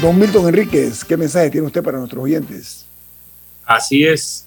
Don 0.00 0.18
Milton 0.18 0.48
Enríquez, 0.48 1.04
¿qué 1.04 1.14
mensaje 1.14 1.50
tiene 1.50 1.66
usted 1.66 1.82
para 1.82 1.98
nuestros 1.98 2.24
oyentes? 2.24 2.86
Así 3.66 4.02
es. 4.02 4.46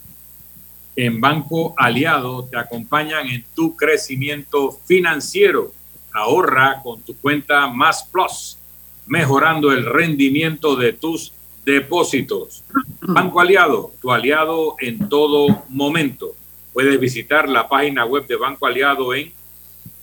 En 0.95 1.21
Banco 1.21 1.75
Aliado 1.77 2.45
te 2.45 2.57
acompañan 2.57 3.27
en 3.27 3.45
tu 3.55 3.75
crecimiento 3.75 4.71
financiero. 4.71 5.71
Ahorra 6.11 6.81
con 6.81 7.01
tu 7.01 7.15
cuenta 7.17 7.67
Más 7.67 8.01
Plus, 8.03 8.57
mejorando 9.05 9.71
el 9.71 9.85
rendimiento 9.85 10.75
de 10.75 10.93
tus 10.93 11.33
depósitos. 11.63 12.63
Banco 13.01 13.39
Aliado, 13.39 13.93
tu 14.01 14.11
aliado 14.11 14.75
en 14.79 15.07
todo 15.07 15.65
momento. 15.69 16.33
Puedes 16.73 16.99
visitar 16.99 17.47
la 17.47 17.69
página 17.69 18.05
web 18.05 18.25
de 18.25 18.37
Banco 18.37 18.65
Aliado 18.65 19.13
en 19.13 19.31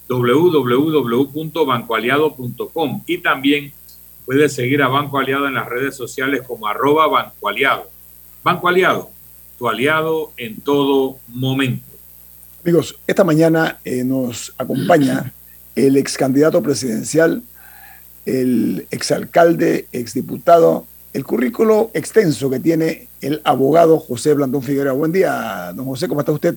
www.bancoaliado.com 0.09 3.03
y 3.05 3.19
también 3.19 3.73
Puedes 4.31 4.53
seguir 4.53 4.81
a 4.81 4.87
Banco 4.87 5.19
Aliado 5.19 5.49
en 5.49 5.55
las 5.55 5.69
redes 5.69 5.97
sociales 5.97 6.43
como 6.47 6.69
arroba 6.69 7.09
Banco 7.09 7.49
Aliado. 7.49 7.91
Banco 8.45 8.69
Aliado, 8.69 9.11
tu 9.59 9.69
aliado 9.69 10.31
en 10.37 10.61
todo 10.61 11.19
momento. 11.27 11.85
Amigos, 12.63 12.97
esta 13.09 13.25
mañana 13.25 13.81
eh, 13.85 14.05
nos 14.05 14.55
acompaña 14.57 15.33
el 15.75 15.97
ex 15.97 16.17
candidato 16.17 16.63
presidencial, 16.63 17.43
el 18.25 18.87
exalcalde, 18.93 19.89
exdiputado, 19.91 20.87
el 21.13 21.25
currículo 21.25 21.91
extenso 21.93 22.49
que 22.49 22.61
tiene 22.61 23.09
el 23.21 23.41
abogado 23.43 23.99
José 23.99 24.35
Blandón 24.35 24.63
Figueroa. 24.63 24.93
Buen 24.93 25.11
día, 25.11 25.73
don 25.75 25.87
José, 25.87 26.07
¿cómo 26.07 26.21
está 26.21 26.31
usted? 26.31 26.55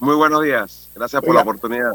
Muy 0.00 0.16
buenos 0.16 0.42
días, 0.42 0.90
gracias 0.96 1.22
por 1.22 1.32
la 1.32 1.42
oportunidad. 1.42 1.92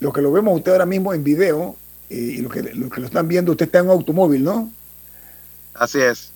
Lo 0.00 0.12
que 0.12 0.20
lo 0.20 0.32
vemos 0.32 0.56
usted 0.56 0.72
ahora 0.72 0.86
mismo 0.86 1.14
en 1.14 1.22
video, 1.22 1.76
y 2.12 2.42
lo 2.42 2.48
que, 2.50 2.62
lo 2.62 2.90
que 2.90 3.00
lo 3.00 3.06
están 3.06 3.26
viendo, 3.26 3.52
usted 3.52 3.66
está 3.66 3.78
en 3.78 3.86
un 3.86 3.92
automóvil, 3.92 4.44
¿no? 4.44 4.70
Así 5.74 6.00
es. 6.00 6.32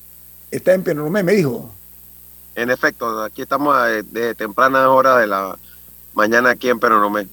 Está 0.51 0.73
en 0.73 0.83
Penoromé, 0.83 1.23
me 1.23 1.33
dijo. 1.33 1.73
En 2.55 2.71
efecto, 2.71 3.23
aquí 3.23 3.43
estamos 3.43 3.77
de, 4.11 4.35
temprana 4.35 4.89
hora 4.89 5.19
de 5.19 5.27
la 5.27 5.59
mañana 6.15 6.51
aquí 6.51 6.71
en 6.71 6.81
Penoromé. 6.81 7.29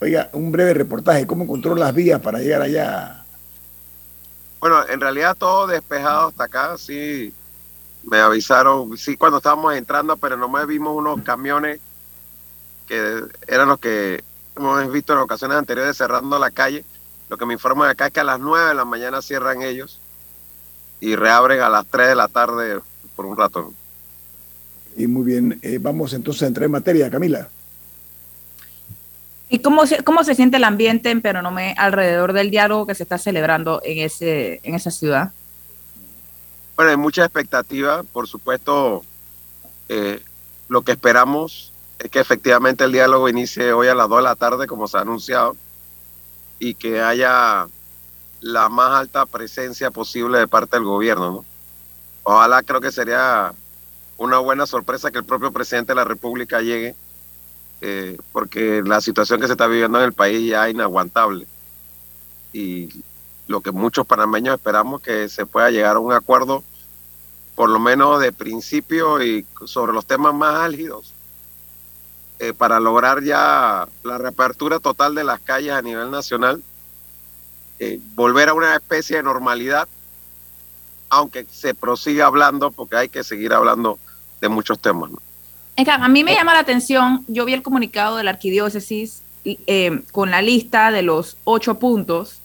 Oiga, 0.00 0.28
un 0.32 0.50
breve 0.50 0.74
reportaje, 0.74 1.26
¿cómo 1.26 1.44
encontró 1.44 1.76
las 1.76 1.94
vías 1.94 2.20
para 2.20 2.40
llegar 2.40 2.62
allá? 2.62 3.24
Bueno, 4.58 4.86
en 4.88 5.00
realidad 5.00 5.36
todo 5.38 5.68
despejado 5.68 6.28
hasta 6.28 6.44
acá, 6.44 6.76
sí, 6.76 7.32
me 8.02 8.18
avisaron, 8.18 8.98
sí, 8.98 9.16
cuando 9.16 9.38
estábamos 9.38 9.74
entrando, 9.76 10.16
pero 10.16 10.36
no 10.36 10.48
me 10.48 10.66
vimos 10.66 10.96
unos 10.96 11.22
camiones 11.22 11.80
que 12.88 13.22
eran 13.46 13.68
los 13.68 13.78
que 13.78 14.24
hemos 14.56 14.90
visto 14.92 15.12
en 15.12 15.20
ocasiones 15.20 15.56
anteriores 15.56 15.96
cerrando 15.96 16.38
la 16.38 16.50
calle 16.50 16.84
lo 17.28 17.38
que 17.38 17.46
me 17.46 17.54
informan 17.54 17.88
acá 17.88 18.06
es 18.06 18.12
que 18.12 18.20
a 18.20 18.24
las 18.24 18.40
9 18.40 18.68
de 18.68 18.74
la 18.74 18.84
mañana 18.84 19.22
cierran 19.22 19.62
ellos 19.62 20.00
y 21.00 21.16
reabren 21.16 21.60
a 21.60 21.68
las 21.68 21.86
3 21.86 22.08
de 22.08 22.14
la 22.14 22.28
tarde 22.28 22.80
por 23.16 23.26
un 23.26 23.36
rato. 23.36 23.72
Y 24.96 25.06
muy 25.06 25.24
bien, 25.24 25.58
eh, 25.62 25.78
vamos 25.80 26.12
entonces 26.12 26.42
a 26.42 26.46
entrar 26.46 26.66
en 26.66 26.72
materia, 26.72 27.10
Camila. 27.10 27.48
¿Y 29.48 29.58
cómo 29.58 29.86
se, 29.86 30.02
cómo 30.02 30.24
se 30.24 30.34
siente 30.34 30.56
el 30.56 30.64
ambiente 30.64 31.10
en 31.10 31.20
Peronomé 31.20 31.74
alrededor 31.78 32.32
del 32.32 32.50
diálogo 32.50 32.86
que 32.86 32.94
se 32.94 33.02
está 33.02 33.18
celebrando 33.18 33.80
en, 33.84 33.98
ese, 33.98 34.60
en 34.62 34.74
esa 34.74 34.90
ciudad? 34.90 35.32
Bueno, 36.76 36.90
hay 36.90 36.96
mucha 36.96 37.24
expectativa, 37.24 38.02
por 38.02 38.26
supuesto. 38.26 39.04
Eh, 39.88 40.20
lo 40.68 40.82
que 40.82 40.92
esperamos 40.92 41.72
es 41.98 42.10
que 42.10 42.20
efectivamente 42.20 42.84
el 42.84 42.92
diálogo 42.92 43.28
inicie 43.28 43.72
hoy 43.72 43.88
a 43.88 43.94
las 43.94 44.08
2 44.08 44.18
de 44.18 44.22
la 44.24 44.36
tarde, 44.36 44.66
como 44.66 44.88
se 44.88 44.96
ha 44.96 45.00
anunciado 45.02 45.56
y 46.64 46.74
que 46.74 47.02
haya 47.02 47.68
la 48.40 48.70
más 48.70 48.92
alta 48.92 49.26
presencia 49.26 49.90
posible 49.90 50.38
de 50.38 50.48
parte 50.48 50.76
del 50.76 50.86
gobierno. 50.86 51.30
¿no? 51.30 51.44
Ojalá 52.22 52.62
creo 52.62 52.80
que 52.80 52.90
sería 52.90 53.52
una 54.16 54.38
buena 54.38 54.66
sorpresa 54.66 55.10
que 55.10 55.18
el 55.18 55.24
propio 55.24 55.52
presidente 55.52 55.92
de 55.92 55.96
la 55.96 56.04
República 56.04 56.62
llegue, 56.62 56.94
eh, 57.82 58.16
porque 58.32 58.82
la 58.82 59.02
situación 59.02 59.40
que 59.40 59.46
se 59.46 59.52
está 59.52 59.66
viviendo 59.66 59.98
en 59.98 60.04
el 60.04 60.14
país 60.14 60.48
ya 60.48 60.66
es 60.66 60.74
inaguantable. 60.74 61.46
Y 62.54 62.88
lo 63.46 63.60
que 63.60 63.70
muchos 63.70 64.06
panameños 64.06 64.54
esperamos 64.54 65.02
que 65.02 65.28
se 65.28 65.44
pueda 65.44 65.70
llegar 65.70 65.96
a 65.96 66.00
un 66.00 66.14
acuerdo, 66.14 66.64
por 67.54 67.68
lo 67.68 67.78
menos 67.78 68.20
de 68.20 68.32
principio 68.32 69.22
y 69.22 69.46
sobre 69.66 69.92
los 69.92 70.06
temas 70.06 70.32
más 70.34 70.54
álgidos, 70.54 71.13
eh, 72.40 72.52
para 72.52 72.80
lograr 72.80 73.22
ya 73.22 73.86
la 74.02 74.18
reapertura 74.18 74.80
total 74.80 75.14
de 75.14 75.22
las 75.22 75.40
calles 75.40 75.72
a 75.72 75.82
nivel 75.82 76.10
nacional, 76.10 76.62
eh, 77.78 78.00
volver 78.14 78.48
a 78.48 78.54
una 78.54 78.74
especie 78.74 79.18
de 79.18 79.22
normalidad, 79.22 79.88
aunque 81.08 81.46
se 81.48 81.74
prosiga 81.74 82.26
hablando, 82.26 82.72
porque 82.72 82.96
hay 82.96 83.08
que 83.08 83.22
seguir 83.22 83.52
hablando 83.52 83.98
de 84.40 84.48
muchos 84.48 84.80
temas. 84.80 85.10
A 85.76 86.08
mí 86.08 86.24
me 86.24 86.34
llama 86.34 86.54
la 86.54 86.60
atención, 86.60 87.24
yo 87.28 87.44
vi 87.44 87.52
el 87.52 87.62
comunicado 87.62 88.16
de 88.16 88.24
la 88.24 88.32
arquidiócesis 88.32 89.22
eh, 89.44 90.02
con 90.10 90.30
la 90.30 90.42
lista 90.42 90.90
de 90.90 91.02
los 91.02 91.36
ocho 91.44 91.78
puntos 91.78 92.40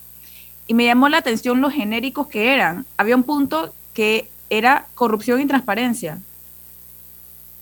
y 0.67 0.75
me 0.75 0.85
llamó 0.85 1.09
la 1.09 1.17
atención 1.17 1.61
los 1.61 1.73
genéricos 1.73 2.27
que 2.27 2.53
eran. 2.53 2.85
Había 2.97 3.15
un 3.15 3.23
punto 3.23 3.73
que 3.93 4.29
era 4.51 4.85
corrupción 4.93 5.41
y 5.41 5.47
transparencia 5.47 6.19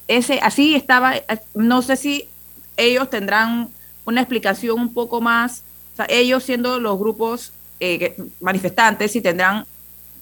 ese, 0.08 0.40
así 0.42 0.76
estaba, 0.76 1.14
no 1.54 1.82
sé 1.82 1.96
si 1.96 2.28
ellos 2.76 3.10
tendrán 3.10 3.70
una 4.06 4.22
explicación 4.22 4.80
un 4.80 4.94
poco 4.94 5.22
más 5.22 5.64
sea, 5.98 6.06
ellos 6.10 6.44
siendo 6.44 6.80
los 6.80 6.98
grupos 6.98 7.52
eh, 7.80 8.16
manifestantes, 8.40 9.12
si 9.12 9.22
tendrán 9.22 9.66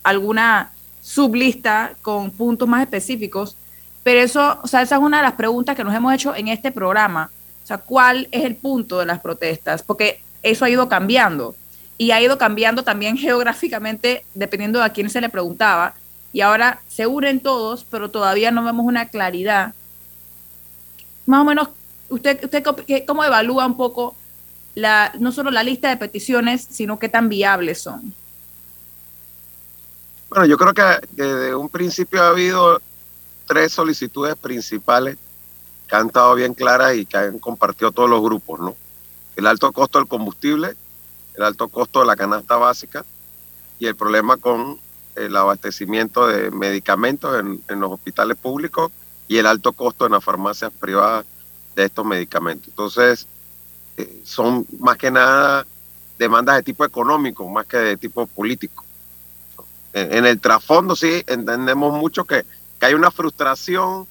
alguna 0.04 0.72
sublista 1.02 1.94
con 2.02 2.32
puntos 2.32 2.68
más 2.68 2.82
específicos, 2.82 3.56
pero 4.04 4.22
eso, 4.22 4.60
o 4.64 4.68
sea, 4.68 4.82
esa 4.82 4.96
es 4.96 5.02
una 5.02 5.18
de 5.18 5.24
las 5.24 5.34
preguntas 5.34 5.76
que 5.76 5.84
nos 5.84 5.94
hemos 5.94 6.14
hecho 6.14 6.36
en 6.36 6.48
este 6.48 6.72
programa. 6.72 7.30
O 7.64 7.68
sea, 7.68 7.78
¿cuál 7.78 8.28
es 8.32 8.46
el 8.46 8.56
punto 8.56 9.00
de 9.00 9.06
las 9.06 9.20
protestas? 9.20 9.82
Porque 9.82 10.22
eso 10.44 10.66
ha 10.66 10.70
ido 10.70 10.88
cambiando 10.88 11.56
y 11.98 12.12
ha 12.12 12.22
ido 12.22 12.38
cambiando 12.38 12.84
también 12.84 13.18
geográficamente 13.26 14.24
dependiendo 14.34 14.80
de 14.80 14.86
a 14.86 14.90
quién 14.90 15.10
se 15.10 15.22
le 15.22 15.30
preguntaba. 15.30 15.96
Y 16.36 16.42
ahora 16.42 16.82
se 16.90 17.08
unen 17.08 17.40
todos, 17.40 17.86
pero 17.90 18.12
todavía 18.12 18.52
no 18.52 18.62
vemos 18.62 18.86
una 18.86 19.08
claridad. 19.08 19.74
Más 21.26 21.40
o 21.40 21.46
menos, 21.46 21.70
¿usted, 22.10 22.44
usted 22.44 22.62
cómo 23.08 23.24
evalúa 23.24 23.66
un 23.66 23.78
poco 23.78 24.18
la, 24.76 25.14
no 25.18 25.32
solo 25.32 25.50
la 25.50 25.64
lista 25.64 25.88
de 25.88 25.96
peticiones, 25.96 26.68
sino 26.70 27.00
qué 27.00 27.08
tan 27.08 27.30
viables 27.30 27.82
son? 27.82 28.14
Bueno, 30.28 30.46
yo 30.46 30.58
creo 30.58 30.74
que 30.74 31.08
desde 31.12 31.56
un 31.56 31.70
principio 31.70 32.22
ha 32.22 32.28
habido 32.28 32.82
tres 33.48 33.72
solicitudes 33.72 34.36
principales 34.36 35.16
que 35.88 35.96
han 35.96 36.08
estado 36.08 36.36
bien 36.36 36.54
claras 36.54 36.98
y 36.98 37.06
que 37.06 37.16
han 37.16 37.40
compartido 37.40 37.94
todos 37.94 38.10
los 38.10 38.22
grupos, 38.22 38.60
¿no? 38.60 38.76
El 39.38 39.48
alto 39.48 39.72
costo 39.72 40.00
del 40.00 40.10
combustible, 40.10 40.76
el 41.36 41.44
alto 41.44 41.70
costo 41.70 42.02
de 42.02 42.08
la 42.08 42.18
canasta 42.18 42.58
básica 42.58 43.06
y 43.80 43.88
el 43.88 43.96
problema 43.96 44.36
con 44.36 44.84
el 45.16 45.36
abastecimiento 45.36 46.28
de 46.28 46.52
medicamentos 46.52 47.40
en, 47.40 47.80
los 47.80 47.92
hospitales 47.92 48.38
públicos 48.38 48.92
y 49.28 49.38
el 49.38 49.46
alto 49.46 49.74
costo 49.74 50.06
en 50.06 50.12
las 50.12 50.24
farmacias 50.24 50.72
privadas 50.72 51.26
de 51.76 51.86
estos 51.86 52.06
medicamentos. 52.06 52.68
Entonces, 52.68 53.28
eh, 53.98 54.22
son 54.24 54.66
más 54.80 54.98
que 54.98 55.12
nada 55.12 55.66
demandas 56.18 56.58
de 56.58 56.64
tipo 56.64 56.86
económico, 56.86 57.48
más 57.50 57.66
que 57.66 57.78
de 57.78 57.98
tipo 57.98 58.28
político. 58.28 58.84
En, 59.94 60.26
el 60.26 60.42
trasfondo 60.42 60.96
sí 60.96 61.24
entendemos 61.26 61.98
mucho 61.98 62.26
que, 62.26 62.44
que, 62.80 62.86
hay 62.86 62.94
una 62.94 63.12
frustración 63.12 64.06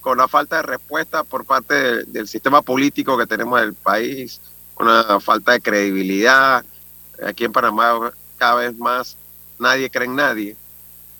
con 0.00 0.16
la 0.16 0.26
falta 0.26 0.56
de 0.56 0.62
respuesta 0.62 1.22
por 1.22 1.44
parte 1.44 2.04
del 2.04 2.26
sistema 2.28 2.62
político 2.62 3.18
que 3.18 3.26
tenemos 3.26 3.60
en 3.60 3.68
el 3.68 3.74
país, 3.74 4.40
una 4.78 5.20
falta 5.20 5.52
de 5.52 5.60
credibilidad. 5.60 6.64
Aquí 7.26 7.44
en 7.44 7.52
Panamá 7.52 8.10
cada 8.38 8.54
vez 8.56 8.78
más 8.78 9.18
nadie 9.58 9.90
cree 9.90 10.06
en 10.06 10.16
nadie. 10.16 10.56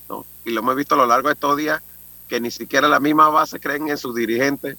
¿no? 0.09 0.25
Y 0.45 0.51
lo 0.51 0.61
hemos 0.61 0.77
visto 0.77 0.95
a 0.95 0.99
lo 0.99 1.07
largo 1.07 1.29
de 1.29 1.35
estos 1.35 1.57
días 1.57 1.83
que 2.29 2.41
ni 2.41 2.51
siquiera 2.51 2.89
la 2.89 3.01
misma 3.01 3.29
base 3.29 3.61
creen 3.61 3.89
en 3.89 3.99
sus 3.99 4.15
dirigentes. 4.15 4.77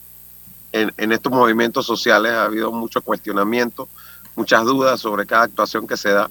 En, 0.74 0.93
en 0.98 1.12
estos 1.13 1.32
movimientos 1.32 1.86
sociales 1.86 2.34
ha 2.34 2.43
habido 2.43 2.72
mucho 2.72 3.02
cuestionamiento, 3.02 3.88
muchas 4.36 4.65
dudas 4.65 5.00
sobre 5.00 5.26
cada 5.26 5.43
actuación 5.43 5.88
que 5.88 5.96
se 5.96 6.10
da. 6.10 6.30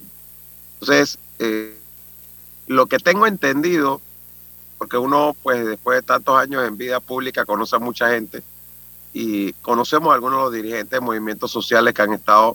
Entonces, 0.75 1.19
eh, 1.39 1.77
lo 2.67 2.87
que 2.87 2.99
tengo 2.99 3.27
entendido, 3.27 4.01
porque 4.77 4.99
uno, 4.99 5.35
pues 5.43 5.65
después 5.67 5.97
de 5.97 6.03
tantos 6.03 6.39
años 6.39 6.67
en 6.67 6.77
vida 6.77 7.01
pública, 7.01 7.47
conoce 7.47 7.77
a 7.77 7.79
mucha 7.79 8.11
gente, 8.11 8.43
y 9.19 9.55
conocemos 9.55 10.11
a 10.11 10.15
algunos 10.15 10.39
de 10.39 10.45
los 10.45 10.53
dirigentes 10.53 10.91
de 10.91 11.01
movimientos 11.01 11.51
sociales 11.51 11.95
que 11.95 12.03
han 12.03 12.13
estado 12.13 12.55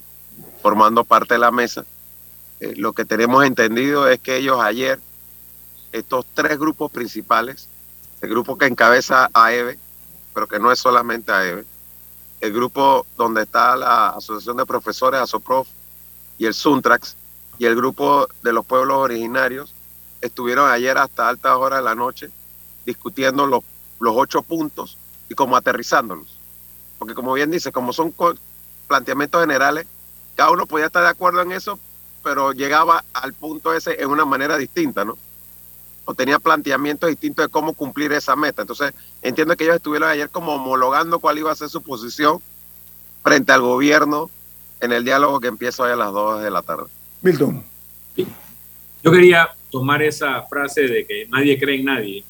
formando 0.61 1.03
parte 1.03 1.33
de 1.33 1.39
la 1.39 1.49
mesa. 1.49 1.83
Eh, 2.61 2.75
lo 2.77 2.93
que 2.93 3.05
tenemos 3.05 3.43
entendido 3.43 4.07
es 4.07 4.19
que 4.19 4.37
ellos 4.37 4.61
ayer, 4.61 4.99
estos 5.91 6.25
tres 6.35 6.59
grupos 6.59 6.91
principales, 6.91 7.67
el 8.21 8.29
grupo 8.29 8.55
que 8.55 8.67
encabeza 8.67 9.31
AEVE, 9.33 9.79
pero 10.35 10.47
que 10.47 10.59
no 10.59 10.71
es 10.71 10.77
solamente 10.77 11.31
AEVE, 11.31 11.65
el 12.39 12.53
grupo 12.53 13.07
donde 13.17 13.43
está 13.43 13.75
la 13.75 14.09
Asociación 14.09 14.57
de 14.57 14.67
Profesores, 14.67 15.19
ASOPROF, 15.19 15.67
y 16.37 16.45
el 16.45 16.53
SUNTRAX, 16.53 17.15
y 17.57 17.65
el 17.65 17.75
grupo 17.75 18.27
de 18.43 18.53
los 18.53 18.63
pueblos 18.63 18.97
originarios, 18.97 19.73
estuvieron 20.21 20.69
ayer 20.69 20.99
hasta 20.99 21.29
altas 21.29 21.55
horas 21.55 21.79
de 21.79 21.85
la 21.85 21.95
noche 21.95 22.29
discutiendo 22.85 23.47
los, 23.47 23.63
los 23.99 24.13
ocho 24.15 24.43
puntos 24.43 24.99
y 25.29 25.33
como 25.33 25.55
aterrizándolos. 25.55 26.37
Porque 26.99 27.15
como 27.15 27.33
bien 27.33 27.49
dice, 27.49 27.71
como 27.71 27.91
son 27.91 28.13
planteamientos 28.87 29.41
generales, 29.41 29.87
cada 30.35 30.51
uno 30.51 30.67
podía 30.67 30.85
estar 30.85 31.01
de 31.01 31.09
acuerdo 31.09 31.41
en 31.41 31.53
eso, 31.53 31.79
pero 32.23 32.51
llegaba 32.53 33.03
al 33.13 33.33
punto 33.33 33.73
ese 33.73 34.01
en 34.01 34.09
una 34.09 34.25
manera 34.25 34.57
distinta, 34.57 35.05
¿no? 35.05 35.17
O 36.05 36.13
tenía 36.13 36.39
planteamientos 36.39 37.09
distintos 37.09 37.45
de 37.45 37.51
cómo 37.51 37.73
cumplir 37.73 38.11
esa 38.11 38.35
meta. 38.35 38.61
Entonces, 38.63 38.93
entiendo 39.21 39.55
que 39.55 39.63
ellos 39.63 39.75
estuvieron 39.75 40.09
ayer 40.09 40.29
como 40.29 40.55
homologando 40.55 41.19
cuál 41.19 41.37
iba 41.37 41.51
a 41.51 41.55
ser 41.55 41.69
su 41.69 41.81
posición 41.81 42.41
frente 43.23 43.51
al 43.51 43.61
gobierno 43.61 44.29
en 44.79 44.91
el 44.91 45.03
diálogo 45.03 45.39
que 45.39 45.47
empieza 45.47 45.83
hoy 45.83 45.91
a 45.91 45.95
las 45.95 46.11
2 46.11 46.43
de 46.43 46.51
la 46.51 46.61
tarde. 46.61 46.85
Milton. 47.21 47.63
Yo 49.03 49.11
quería 49.11 49.49
tomar 49.69 50.01
esa 50.01 50.41
frase 50.43 50.81
de 50.81 51.05
que 51.05 51.27
nadie 51.27 51.57
cree 51.59 51.79
en 51.79 51.85
nadie 51.85 52.23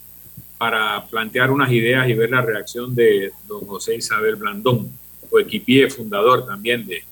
para 0.58 1.06
plantear 1.08 1.50
unas 1.50 1.72
ideas 1.72 2.08
y 2.08 2.14
ver 2.14 2.30
la 2.30 2.42
reacción 2.42 2.94
de 2.94 3.32
don 3.48 3.66
José 3.66 3.96
Isabel 3.96 4.36
Blandón, 4.36 4.92
coequipier 5.30 5.92
fundador 5.92 6.46
también 6.46 6.86
de, 6.86 7.04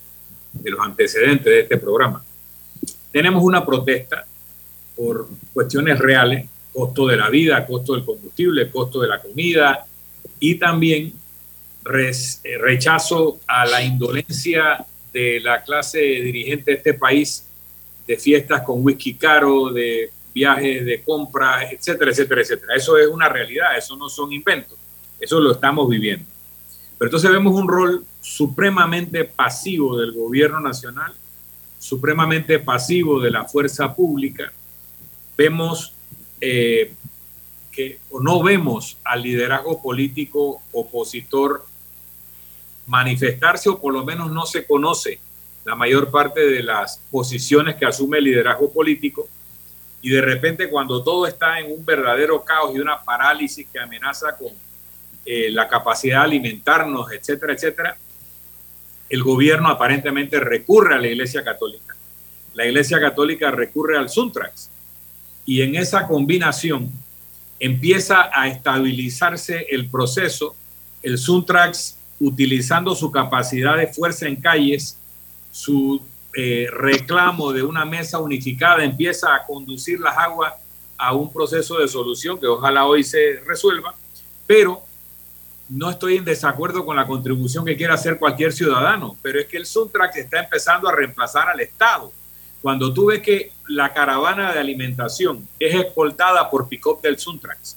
de 0.52 0.70
los 0.70 0.80
antecedentes 0.80 1.44
de 1.44 1.60
este 1.60 1.76
programa. 1.76 2.22
Tenemos 3.12 3.42
una 3.42 3.64
protesta 3.64 4.24
por 4.96 5.28
cuestiones 5.52 5.98
reales, 5.98 6.48
costo 6.72 7.06
de 7.06 7.16
la 7.16 7.28
vida, 7.28 7.66
costo 7.66 7.94
del 7.94 8.04
combustible, 8.04 8.70
costo 8.70 9.00
de 9.00 9.08
la 9.08 9.20
comida 9.20 9.84
y 10.38 10.54
también 10.56 11.12
eh, 11.82 12.58
rechazo 12.58 13.40
a 13.46 13.66
la 13.66 13.82
indolencia 13.82 14.84
de 15.12 15.40
la 15.40 15.62
clase 15.62 15.98
dirigente 15.98 16.70
de 16.70 16.76
este 16.76 16.94
país 16.94 17.46
de 18.06 18.16
fiestas 18.16 18.62
con 18.62 18.84
whisky 18.84 19.14
caro, 19.14 19.70
de 19.70 20.10
viajes 20.34 20.84
de 20.84 21.02
compra, 21.02 21.70
etcétera, 21.70 22.10
etcétera, 22.10 22.42
etcétera. 22.42 22.74
Eso 22.76 22.96
es 22.98 23.08
una 23.08 23.28
realidad, 23.28 23.76
eso 23.76 23.96
no 23.96 24.08
son 24.08 24.32
inventos, 24.32 24.78
eso 25.18 25.40
lo 25.40 25.52
estamos 25.52 25.88
viviendo. 25.88 26.26
Pero 26.98 27.08
entonces 27.08 27.30
vemos 27.30 27.54
un 27.54 27.68
rol 27.68 28.04
supremamente 28.20 29.24
pasivo 29.24 29.98
del 29.98 30.12
gobierno 30.12 30.60
nacional, 30.60 31.12
supremamente 31.80 32.58
pasivo 32.58 33.18
de 33.18 33.30
la 33.30 33.46
fuerza 33.46 33.96
pública. 33.96 34.52
Vemos 35.36 35.94
eh, 36.40 36.92
que 37.72 37.98
o 38.10 38.20
no 38.20 38.42
vemos 38.42 38.98
al 39.02 39.22
liderazgo 39.22 39.82
político 39.82 40.62
opositor 40.72 41.64
manifestarse 42.86 43.70
o 43.70 43.80
por 43.80 43.94
lo 43.94 44.04
menos 44.04 44.30
no 44.30 44.44
se 44.44 44.66
conoce 44.66 45.18
la 45.64 45.74
mayor 45.74 46.10
parte 46.10 46.40
de 46.40 46.62
las 46.62 47.00
posiciones 47.10 47.76
que 47.76 47.86
asume 47.86 48.18
el 48.18 48.24
liderazgo 48.24 48.70
político 48.70 49.28
y 50.02 50.10
de 50.10 50.20
repente 50.20 50.68
cuando 50.68 51.02
todo 51.02 51.26
está 51.26 51.58
en 51.60 51.72
un 51.72 51.84
verdadero 51.84 52.42
caos 52.42 52.74
y 52.74 52.80
una 52.80 53.02
parálisis 53.02 53.66
que 53.72 53.78
amenaza 53.78 54.36
con 54.36 54.52
eh, 55.24 55.50
la 55.50 55.68
capacidad 55.68 56.20
de 56.20 56.24
alimentarnos, 56.24 57.12
etcétera, 57.12 57.52
etcétera, 57.52 57.96
el 59.10 59.24
gobierno 59.24 59.68
aparentemente 59.68 60.38
recurre 60.40 60.94
a 60.94 60.98
la 60.98 61.08
Iglesia 61.08 61.42
Católica. 61.44 61.96
La 62.54 62.64
Iglesia 62.64 63.00
Católica 63.00 63.50
recurre 63.50 63.98
al 63.98 64.08
Suntrax 64.08 64.70
y 65.44 65.62
en 65.62 65.74
esa 65.74 66.06
combinación 66.06 66.90
empieza 67.58 68.30
a 68.32 68.48
estabilizarse 68.48 69.66
el 69.70 69.88
proceso. 69.90 70.54
El 71.02 71.18
Suntrax, 71.18 71.96
utilizando 72.20 72.94
su 72.94 73.10
capacidad 73.10 73.76
de 73.76 73.88
fuerza 73.88 74.28
en 74.28 74.36
calles, 74.36 74.96
su 75.50 76.00
eh, 76.36 76.68
reclamo 76.72 77.52
de 77.52 77.64
una 77.64 77.84
mesa 77.84 78.20
unificada 78.20 78.84
empieza 78.84 79.34
a 79.34 79.44
conducir 79.44 79.98
las 79.98 80.16
aguas 80.16 80.54
a 80.96 81.14
un 81.14 81.32
proceso 81.32 81.78
de 81.78 81.88
solución 81.88 82.38
que 82.38 82.46
ojalá 82.46 82.86
hoy 82.86 83.02
se 83.02 83.40
resuelva, 83.44 83.94
pero 84.46 84.84
no 85.70 85.88
estoy 85.88 86.16
en 86.16 86.24
desacuerdo 86.24 86.84
con 86.84 86.96
la 86.96 87.06
contribución 87.06 87.64
que 87.64 87.76
quiera 87.76 87.94
hacer 87.94 88.18
cualquier 88.18 88.52
ciudadano, 88.52 89.16
pero 89.22 89.38
es 89.38 89.46
que 89.46 89.56
el 89.56 89.66
Suntrax 89.66 90.16
está 90.16 90.40
empezando 90.40 90.88
a 90.88 90.92
reemplazar 90.94 91.48
al 91.48 91.60
Estado. 91.60 92.12
Cuando 92.60 92.92
tú 92.92 93.06
ves 93.06 93.20
que 93.20 93.52
la 93.68 93.92
caravana 93.94 94.52
de 94.52 94.58
alimentación 94.58 95.48
es 95.60 95.72
escoltada 95.74 96.50
por 96.50 96.68
pick-up 96.68 97.00
del 97.00 97.18
Suntrax, 97.18 97.76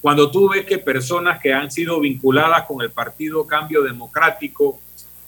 cuando 0.00 0.28
tú 0.30 0.48
ves 0.48 0.66
que 0.66 0.78
personas 0.78 1.40
que 1.40 1.52
han 1.52 1.70
sido 1.70 2.00
vinculadas 2.00 2.66
con 2.66 2.82
el 2.82 2.90
Partido 2.90 3.46
Cambio 3.46 3.82
Democrático, 3.82 4.80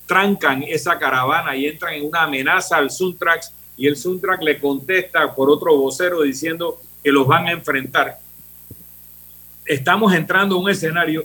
trancan 0.04 0.64
esa 0.64 0.98
caravana 0.98 1.54
y 1.54 1.66
entran 1.66 1.94
en 1.94 2.04
una 2.04 2.24
amenaza 2.24 2.78
al 2.78 2.90
Suntrax 2.90 3.52
y 3.76 3.86
el 3.86 3.96
Suntrax 3.96 4.42
le 4.42 4.58
contesta 4.58 5.32
por 5.34 5.48
otro 5.48 5.76
vocero 5.76 6.22
diciendo 6.22 6.80
que 7.02 7.12
los 7.12 7.28
van 7.28 7.46
a 7.46 7.52
enfrentar. 7.52 8.18
Estamos 9.64 10.12
entrando 10.12 10.56
en 10.56 10.62
un 10.62 10.70
escenario 10.70 11.24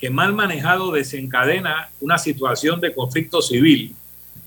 que 0.00 0.08
mal 0.08 0.32
manejado 0.32 0.90
desencadena 0.92 1.90
una 2.00 2.16
situación 2.16 2.80
de 2.80 2.94
conflicto 2.94 3.42
civil 3.42 3.94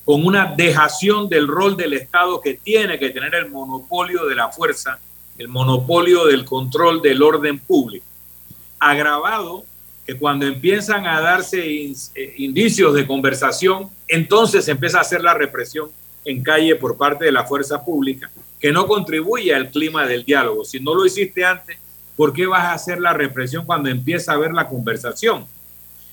con 0.03 0.25
una 0.25 0.53
dejación 0.57 1.29
del 1.29 1.47
rol 1.47 1.77
del 1.77 1.93
Estado 1.93 2.41
que 2.41 2.55
tiene 2.55 2.97
que 2.97 3.11
tener 3.11 3.35
el 3.35 3.49
monopolio 3.49 4.25
de 4.25 4.35
la 4.35 4.49
fuerza, 4.49 4.99
el 5.37 5.47
monopolio 5.47 6.25
del 6.25 6.43
control 6.43 7.01
del 7.01 7.21
orden 7.21 7.59
público, 7.59 8.05
agravado 8.79 9.63
que 10.05 10.17
cuando 10.17 10.45
empiezan 10.45 11.05
a 11.07 11.21
darse 11.21 11.63
eh, 11.63 11.95
indicios 12.37 12.93
de 12.95 13.07
conversación, 13.07 13.89
entonces 14.07 14.67
empieza 14.67 14.97
a 14.97 15.01
hacer 15.01 15.21
la 15.21 15.35
represión 15.35 15.89
en 16.25 16.43
calle 16.43 16.75
por 16.75 16.97
parte 16.97 17.25
de 17.25 17.31
la 17.31 17.45
fuerza 17.45 17.85
pública, 17.85 18.29
que 18.59 18.71
no 18.71 18.87
contribuye 18.87 19.53
al 19.53 19.69
clima 19.69 20.05
del 20.05 20.25
diálogo. 20.25 20.65
Si 20.65 20.79
no 20.79 20.93
lo 20.95 21.05
hiciste 21.05 21.45
antes, 21.45 21.77
¿por 22.15 22.33
qué 22.33 22.45
vas 22.45 22.63
a 22.63 22.73
hacer 22.73 22.99
la 22.99 23.13
represión 23.13 23.65
cuando 23.65 23.89
empieza 23.89 24.31
a 24.31 24.35
haber 24.35 24.53
la 24.53 24.67
conversación? 24.67 25.45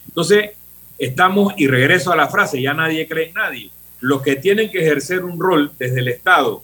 Entonces, 0.07 0.51
estamos, 0.99 1.55
y 1.57 1.67
regreso 1.67 2.13
a 2.13 2.17
la 2.17 2.29
frase, 2.29 2.61
ya 2.61 2.75
nadie 2.75 3.09
cree 3.09 3.29
en 3.29 3.35
nadie. 3.35 3.71
Los 4.01 4.23
que 4.23 4.37
tienen 4.37 4.71
que 4.71 4.81
ejercer 4.81 5.25
un 5.25 5.39
rol 5.39 5.73
desde 5.79 6.01
el 6.01 6.09
Estado 6.09 6.63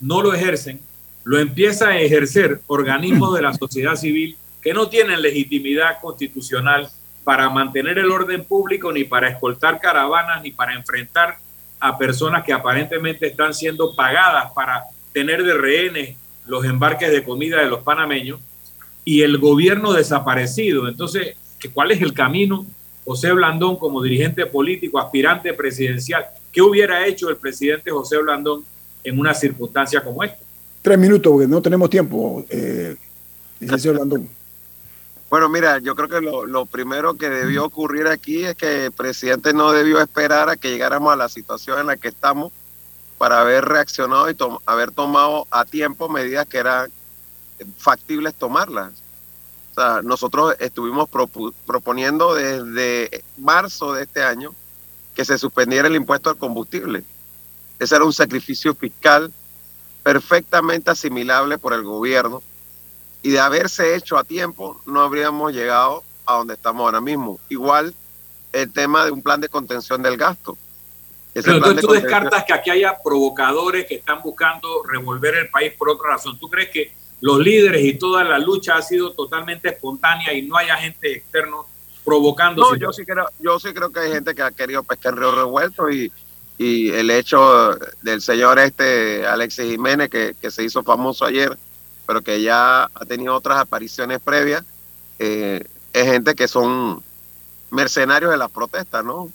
no 0.00 0.22
lo 0.22 0.34
ejercen, 0.34 0.80
lo 1.24 1.38
empieza 1.38 1.88
a 1.88 1.98
ejercer 1.98 2.60
organismos 2.66 3.34
de 3.34 3.42
la 3.42 3.54
sociedad 3.58 3.96
civil 3.96 4.36
que 4.62 4.74
no 4.74 4.88
tienen 4.88 5.22
legitimidad 5.22 6.00
constitucional 6.00 6.88
para 7.24 7.50
mantener 7.50 7.98
el 7.98 8.10
orden 8.10 8.44
público, 8.44 8.92
ni 8.92 9.04
para 9.04 9.28
escoltar 9.28 9.80
caravanas, 9.80 10.42
ni 10.42 10.52
para 10.52 10.74
enfrentar 10.74 11.38
a 11.80 11.98
personas 11.98 12.44
que 12.44 12.52
aparentemente 12.52 13.26
están 13.26 13.52
siendo 13.52 13.94
pagadas 13.94 14.52
para 14.54 14.84
tener 15.12 15.42
de 15.44 15.54
rehenes 15.54 16.16
los 16.46 16.64
embarques 16.64 17.10
de 17.10 17.24
comida 17.24 17.58
de 17.58 17.66
los 17.66 17.82
panameños 17.82 18.40
y 19.08 19.22
el 19.22 19.38
gobierno 19.38 19.92
desaparecido. 19.92 20.88
Entonces, 20.88 21.36
¿cuál 21.72 21.92
es 21.92 22.02
el 22.02 22.12
camino? 22.12 22.66
José 23.04 23.32
Blandón 23.32 23.76
como 23.76 24.02
dirigente 24.02 24.44
político, 24.46 24.98
aspirante 24.98 25.54
presidencial, 25.54 26.26
¿qué 26.52 26.60
hubiera 26.60 27.06
hecho 27.06 27.30
el 27.30 27.36
presidente 27.36 27.92
José 27.92 28.18
Blandón 28.18 28.64
en 29.04 29.18
una 29.18 29.32
circunstancia 29.32 30.02
como 30.02 30.24
esta? 30.24 30.38
Tres 30.82 30.98
minutos, 30.98 31.32
porque 31.32 31.46
no 31.46 31.62
tenemos 31.62 31.88
tiempo, 31.88 32.44
eh, 32.50 32.96
licenciado 33.60 33.98
Blandón. 33.98 34.28
Bueno, 35.30 35.48
mira, 35.48 35.78
yo 35.78 35.94
creo 35.94 36.08
que 36.08 36.20
lo, 36.20 36.66
primero 36.66 37.14
que 37.14 37.30
debió 37.30 37.64
ocurrir 37.64 38.08
aquí 38.08 38.44
es 38.44 38.56
que 38.56 38.86
el 38.86 38.92
presidente 38.92 39.52
no 39.52 39.70
debió 39.70 40.00
esperar 40.00 40.48
a 40.48 40.56
que 40.56 40.70
llegáramos 40.70 41.12
a 41.12 41.16
la 41.16 41.28
situación 41.28 41.78
en 41.78 41.86
la 41.86 41.96
que 41.96 42.08
estamos 42.08 42.52
para 43.18 43.40
haber 43.40 43.64
reaccionado 43.64 44.28
y 44.30 44.36
haber 44.66 44.90
tomado 44.90 45.46
a 45.50 45.64
tiempo 45.64 46.08
medidas 46.08 46.46
que 46.46 46.58
eran 46.58 46.90
factibles 47.76 48.34
tomarlas. 48.34 48.92
O 49.72 49.74
sea, 49.74 50.02
nosotros 50.02 50.56
estuvimos 50.58 51.08
proponiendo 51.66 52.34
desde 52.34 53.24
marzo 53.36 53.92
de 53.92 54.04
este 54.04 54.22
año 54.22 54.54
que 55.14 55.24
se 55.24 55.38
suspendiera 55.38 55.88
el 55.88 55.96
impuesto 55.96 56.30
al 56.30 56.36
combustible. 56.36 57.04
Ese 57.78 57.96
era 57.96 58.04
un 58.04 58.12
sacrificio 58.12 58.74
fiscal 58.74 59.32
perfectamente 60.02 60.90
asimilable 60.90 61.58
por 61.58 61.72
el 61.72 61.82
gobierno 61.82 62.42
y 63.22 63.30
de 63.30 63.40
haberse 63.40 63.96
hecho 63.96 64.16
a 64.16 64.24
tiempo 64.24 64.80
no 64.86 65.00
habríamos 65.00 65.52
llegado 65.52 66.04
a 66.24 66.34
donde 66.34 66.54
estamos 66.54 66.84
ahora 66.84 67.00
mismo. 67.00 67.40
Igual 67.48 67.94
el 68.52 68.72
tema 68.72 69.04
de 69.04 69.10
un 69.10 69.22
plan 69.22 69.40
de 69.40 69.48
contención 69.48 70.02
del 70.02 70.16
gasto. 70.16 70.56
Pero 71.34 71.56
entonces 71.56 71.82
tú 71.82 71.92
descartas 71.92 72.44
que 72.44 72.52
aquí 72.54 72.70
haya 72.70 72.96
provocadores 73.02 73.84
que 73.86 73.96
están 73.96 74.22
buscando 74.22 74.82
revolver 74.84 75.34
el 75.34 75.50
país 75.50 75.74
por 75.76 75.90
otra 75.90 76.10
razón. 76.10 76.38
¿Tú 76.38 76.48
crees 76.48 76.70
que 76.70 76.92
los 77.20 77.38
líderes 77.38 77.84
y 77.84 77.94
toda 77.94 78.24
la 78.24 78.38
lucha 78.38 78.76
ha 78.76 78.82
sido 78.82 79.12
totalmente 79.12 79.68
espontánea 79.68 80.32
y 80.32 80.42
no 80.42 80.56
hay 80.56 80.68
agentes 80.68 81.16
externos 81.16 81.66
provocando? 82.04 82.62
No, 82.62 82.76
yo 82.76 82.92
sí, 82.92 83.04
creo, 83.04 83.26
yo 83.38 83.58
sí 83.58 83.72
creo 83.72 83.90
que 83.90 84.00
hay 84.00 84.12
gente 84.12 84.34
que 84.34 84.42
ha 84.42 84.50
querido 84.50 84.82
pescar 84.82 85.16
río 85.16 85.32
revuelto 85.32 85.90
y, 85.90 86.12
y 86.58 86.90
el 86.90 87.10
hecho 87.10 87.76
del 88.02 88.20
señor 88.20 88.58
este 88.58 89.26
Alexis 89.26 89.70
Jiménez 89.70 90.08
que, 90.08 90.36
que 90.40 90.50
se 90.50 90.64
hizo 90.64 90.82
famoso 90.82 91.24
ayer 91.24 91.56
pero 92.06 92.22
que 92.22 92.40
ya 92.40 92.84
ha 92.84 93.04
tenido 93.06 93.34
otras 93.34 93.58
apariciones 93.58 94.20
previas, 94.20 94.64
eh, 95.18 95.64
es 95.92 96.04
gente 96.04 96.34
que 96.34 96.46
son 96.46 97.02
mercenarios 97.70 98.30
de 98.30 98.36
las 98.36 98.50
protestas, 98.50 99.04
¿no? 99.04 99.28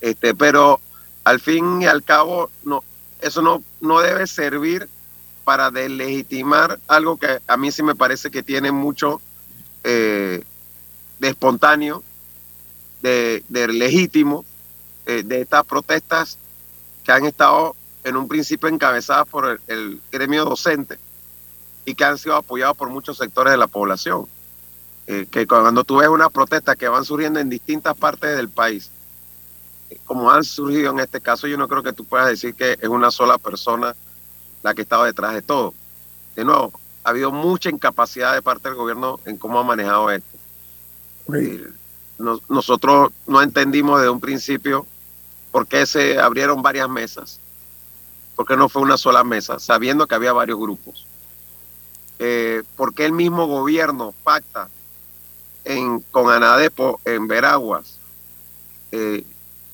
Este, 0.00 0.34
pero 0.34 0.80
al 1.22 1.38
fin 1.38 1.82
y 1.82 1.86
al 1.86 2.02
cabo, 2.02 2.50
no, 2.64 2.82
eso 3.20 3.42
no, 3.42 3.62
no 3.80 4.00
debe 4.00 4.26
servir 4.26 4.88
para 5.44 5.70
deslegitimar 5.70 6.80
algo 6.88 7.16
que 7.16 7.40
a 7.46 7.56
mí 7.56 7.70
sí 7.70 7.82
me 7.82 7.94
parece 7.94 8.30
que 8.30 8.42
tiene 8.42 8.72
mucho 8.72 9.20
eh, 9.84 10.42
de 11.18 11.28
espontáneo, 11.28 12.02
de, 13.02 13.42
legítimo, 13.50 14.44
eh, 15.06 15.22
de 15.24 15.42
estas 15.42 15.64
protestas 15.66 16.38
que 17.04 17.12
han 17.12 17.26
estado 17.26 17.76
en 18.02 18.16
un 18.16 18.26
principio 18.28 18.68
encabezadas 18.68 19.28
por 19.28 19.60
el 19.68 20.00
gremio 20.10 20.44
docente 20.44 20.98
y 21.84 21.94
que 21.94 22.04
han 22.04 22.18
sido 22.18 22.34
apoyados 22.34 22.76
por 22.76 22.88
muchos 22.88 23.18
sectores 23.18 23.52
de 23.52 23.58
la 23.58 23.66
población. 23.66 24.26
Eh, 25.06 25.26
que 25.30 25.46
cuando 25.46 25.84
tú 25.84 25.96
ves 25.96 26.08
una 26.08 26.30
protesta 26.30 26.76
que 26.76 26.88
van 26.88 27.04
surgiendo 27.04 27.38
en 27.38 27.50
distintas 27.50 27.94
partes 27.94 28.34
del 28.36 28.48
país, 28.48 28.90
como 30.06 30.30
han 30.30 30.44
surgido 30.44 30.92
en 30.92 31.00
este 31.00 31.20
caso, 31.20 31.46
yo 31.46 31.58
no 31.58 31.68
creo 31.68 31.82
que 31.82 31.92
tú 31.92 32.06
puedas 32.06 32.28
decir 32.28 32.54
que 32.54 32.78
es 32.80 32.88
una 32.88 33.10
sola 33.10 33.36
persona 33.36 33.94
la 34.64 34.74
que 34.74 34.82
estaba 34.82 35.06
detrás 35.06 35.34
de 35.34 35.42
todo. 35.42 35.72
De 36.34 36.44
nuevo, 36.44 36.72
ha 37.04 37.10
habido 37.10 37.30
mucha 37.30 37.70
incapacidad 37.70 38.34
de 38.34 38.42
parte 38.42 38.68
del 38.68 38.76
gobierno 38.76 39.20
en 39.24 39.36
cómo 39.36 39.60
ha 39.60 39.62
manejado 39.62 40.10
esto. 40.10 40.36
Eh, 41.34 41.68
nosotros 42.48 43.12
no 43.28 43.40
entendimos 43.40 44.00
desde 44.00 44.10
un 44.10 44.20
principio 44.20 44.86
por 45.52 45.68
qué 45.68 45.86
se 45.86 46.18
abrieron 46.18 46.62
varias 46.62 46.88
mesas, 46.88 47.38
porque 48.34 48.56
no 48.56 48.68
fue 48.68 48.82
una 48.82 48.96
sola 48.96 49.22
mesa, 49.22 49.60
sabiendo 49.60 50.08
que 50.08 50.16
había 50.16 50.32
varios 50.32 50.58
grupos 50.58 51.06
eh, 52.18 52.62
por 52.76 52.94
qué 52.94 53.06
el 53.06 53.12
mismo 53.12 53.46
gobierno 53.46 54.14
pacta 54.22 54.68
en, 55.64 56.00
con 56.00 56.30
Anadepo 56.30 57.00
en 57.04 57.26
Veraguas 57.26 57.98
eh, 58.92 59.24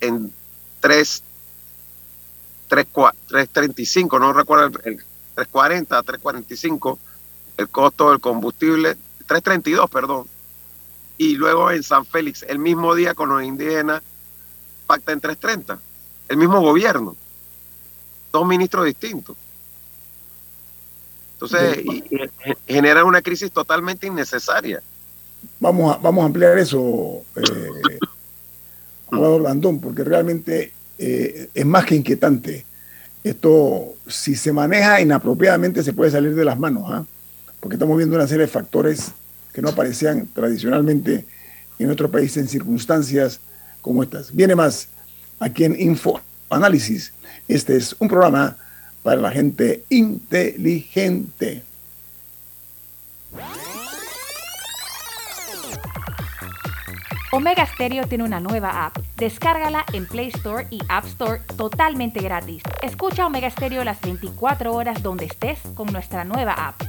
en 0.00 0.32
3, 0.80 1.22
335, 2.70 4.18
no 4.20 4.32
recuerdo 4.32 4.66
el, 4.66 4.72
340, 5.34 6.02
345, 6.02 6.98
el 7.56 7.68
costo 7.68 8.10
del 8.10 8.20
combustible, 8.20 8.94
332, 9.26 9.90
perdón. 9.90 10.26
Y 11.18 11.34
luego 11.34 11.70
en 11.70 11.82
San 11.82 12.06
Félix, 12.06 12.44
el 12.44 12.60
mismo 12.60 12.94
día 12.94 13.14
con 13.14 13.28
los 13.28 13.42
indígenas, 13.42 14.02
pacta 14.86 15.12
en 15.12 15.20
330. 15.20 15.80
El 16.28 16.36
mismo 16.36 16.60
gobierno. 16.60 17.16
Dos 18.32 18.46
ministros 18.46 18.84
distintos. 18.84 19.36
Entonces, 21.32 21.84
genera 22.68 23.04
una 23.04 23.20
crisis 23.20 23.50
totalmente 23.50 24.06
innecesaria. 24.06 24.80
Vamos 25.58 25.96
a, 25.96 25.98
vamos 25.98 26.22
a 26.22 26.26
ampliar 26.26 26.56
eso, 26.58 27.22
eh, 27.34 27.98
Landón, 29.42 29.80
porque 29.80 30.04
realmente 30.04 30.72
eh, 31.02 31.48
es 31.54 31.64
más 31.64 31.86
que 31.86 31.94
inquietante. 31.96 32.66
Esto, 33.24 33.94
si 34.06 34.36
se 34.36 34.52
maneja 34.52 35.00
inapropiadamente, 35.00 35.82
se 35.82 35.94
puede 35.94 36.10
salir 36.10 36.34
de 36.34 36.44
las 36.44 36.58
manos, 36.58 36.84
¿ah? 36.88 37.06
porque 37.58 37.76
estamos 37.76 37.96
viendo 37.96 38.16
una 38.16 38.26
serie 38.26 38.44
de 38.44 38.52
factores 38.52 39.12
que 39.54 39.62
no 39.62 39.70
aparecían 39.70 40.26
tradicionalmente 40.26 41.24
en 41.78 41.86
nuestro 41.86 42.10
país 42.10 42.36
en 42.36 42.48
circunstancias 42.48 43.40
como 43.80 44.02
estas. 44.02 44.34
Viene 44.34 44.54
más 44.54 44.88
aquí 45.38 45.64
en 45.64 45.80
Info 45.80 46.20
Análisis. 46.50 47.14
Este 47.48 47.76
es 47.76 47.96
un 47.98 48.08
programa 48.08 48.58
para 49.02 49.22
la 49.22 49.30
gente 49.30 49.84
inteligente. 49.88 51.62
Omega 57.32 57.64
Stereo 57.64 58.08
tiene 58.08 58.24
una 58.24 58.40
nueva 58.40 58.86
app. 58.86 58.98
Descárgala 59.16 59.84
en 59.92 60.06
Play 60.06 60.28
Store 60.34 60.66
y 60.68 60.80
App 60.88 61.04
Store 61.06 61.40
totalmente 61.56 62.20
gratis. 62.20 62.62
Escucha 62.82 63.24
Omega 63.24 63.48
Stereo 63.48 63.84
las 63.84 64.00
24 64.00 64.74
horas 64.74 65.00
donde 65.00 65.26
estés 65.26 65.60
con 65.76 65.92
nuestra 65.92 66.24
nueva 66.24 66.54
app. 66.54 66.82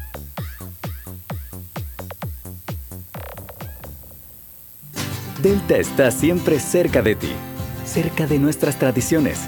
Delta 5.43 5.77
está 5.77 6.10
siempre 6.10 6.60
cerca 6.60 7.01
de 7.01 7.15
ti, 7.15 7.32
cerca 7.86 8.25
de 8.25 8.39
nuestras 8.39 8.77
tradiciones, 8.77 9.47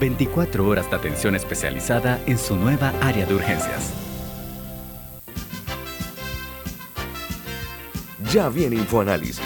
24 0.00 0.66
horas 0.66 0.88
de 0.90 0.96
atención 0.96 1.34
especializada 1.34 2.20
en 2.26 2.38
su 2.38 2.56
nueva 2.56 2.92
área 3.00 3.26
de 3.26 3.34
urgencias. 3.34 3.92
Ya 8.32 8.48
viene 8.48 8.76
Infoanálisis, 8.76 9.40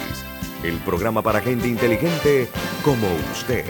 el 0.63 0.77
programa 0.79 1.23
para 1.23 1.41
gente 1.41 1.69
inteligente 1.69 2.49
como 2.85 3.07
usted. 3.33 3.65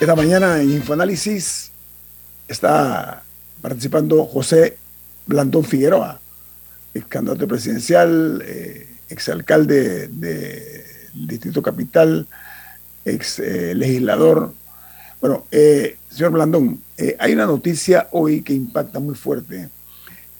Esta 0.00 0.14
mañana 0.14 0.62
en 0.62 0.72
Infoanálisis 0.72 1.72
está 2.46 3.24
participando 3.60 4.24
José 4.24 4.78
Blandón 5.26 5.64
Figueroa, 5.64 6.20
ex 6.94 7.06
candidato 7.06 7.46
presidencial, 7.46 8.42
eh, 8.44 8.88
exalcalde 9.08 10.08
del 10.08 11.28
Distrito 11.28 11.62
Capital, 11.62 12.26
ex 13.04 13.38
eh, 13.38 13.74
legislador. 13.74 14.52
Bueno, 15.20 15.46
eh, 15.50 15.96
señor 16.10 16.32
Blandón, 16.32 16.80
eh, 16.96 17.16
hay 17.18 17.32
una 17.32 17.46
noticia 17.46 18.08
hoy 18.12 18.42
que 18.42 18.52
impacta 18.52 19.00
muy 19.00 19.14
fuerte 19.14 19.68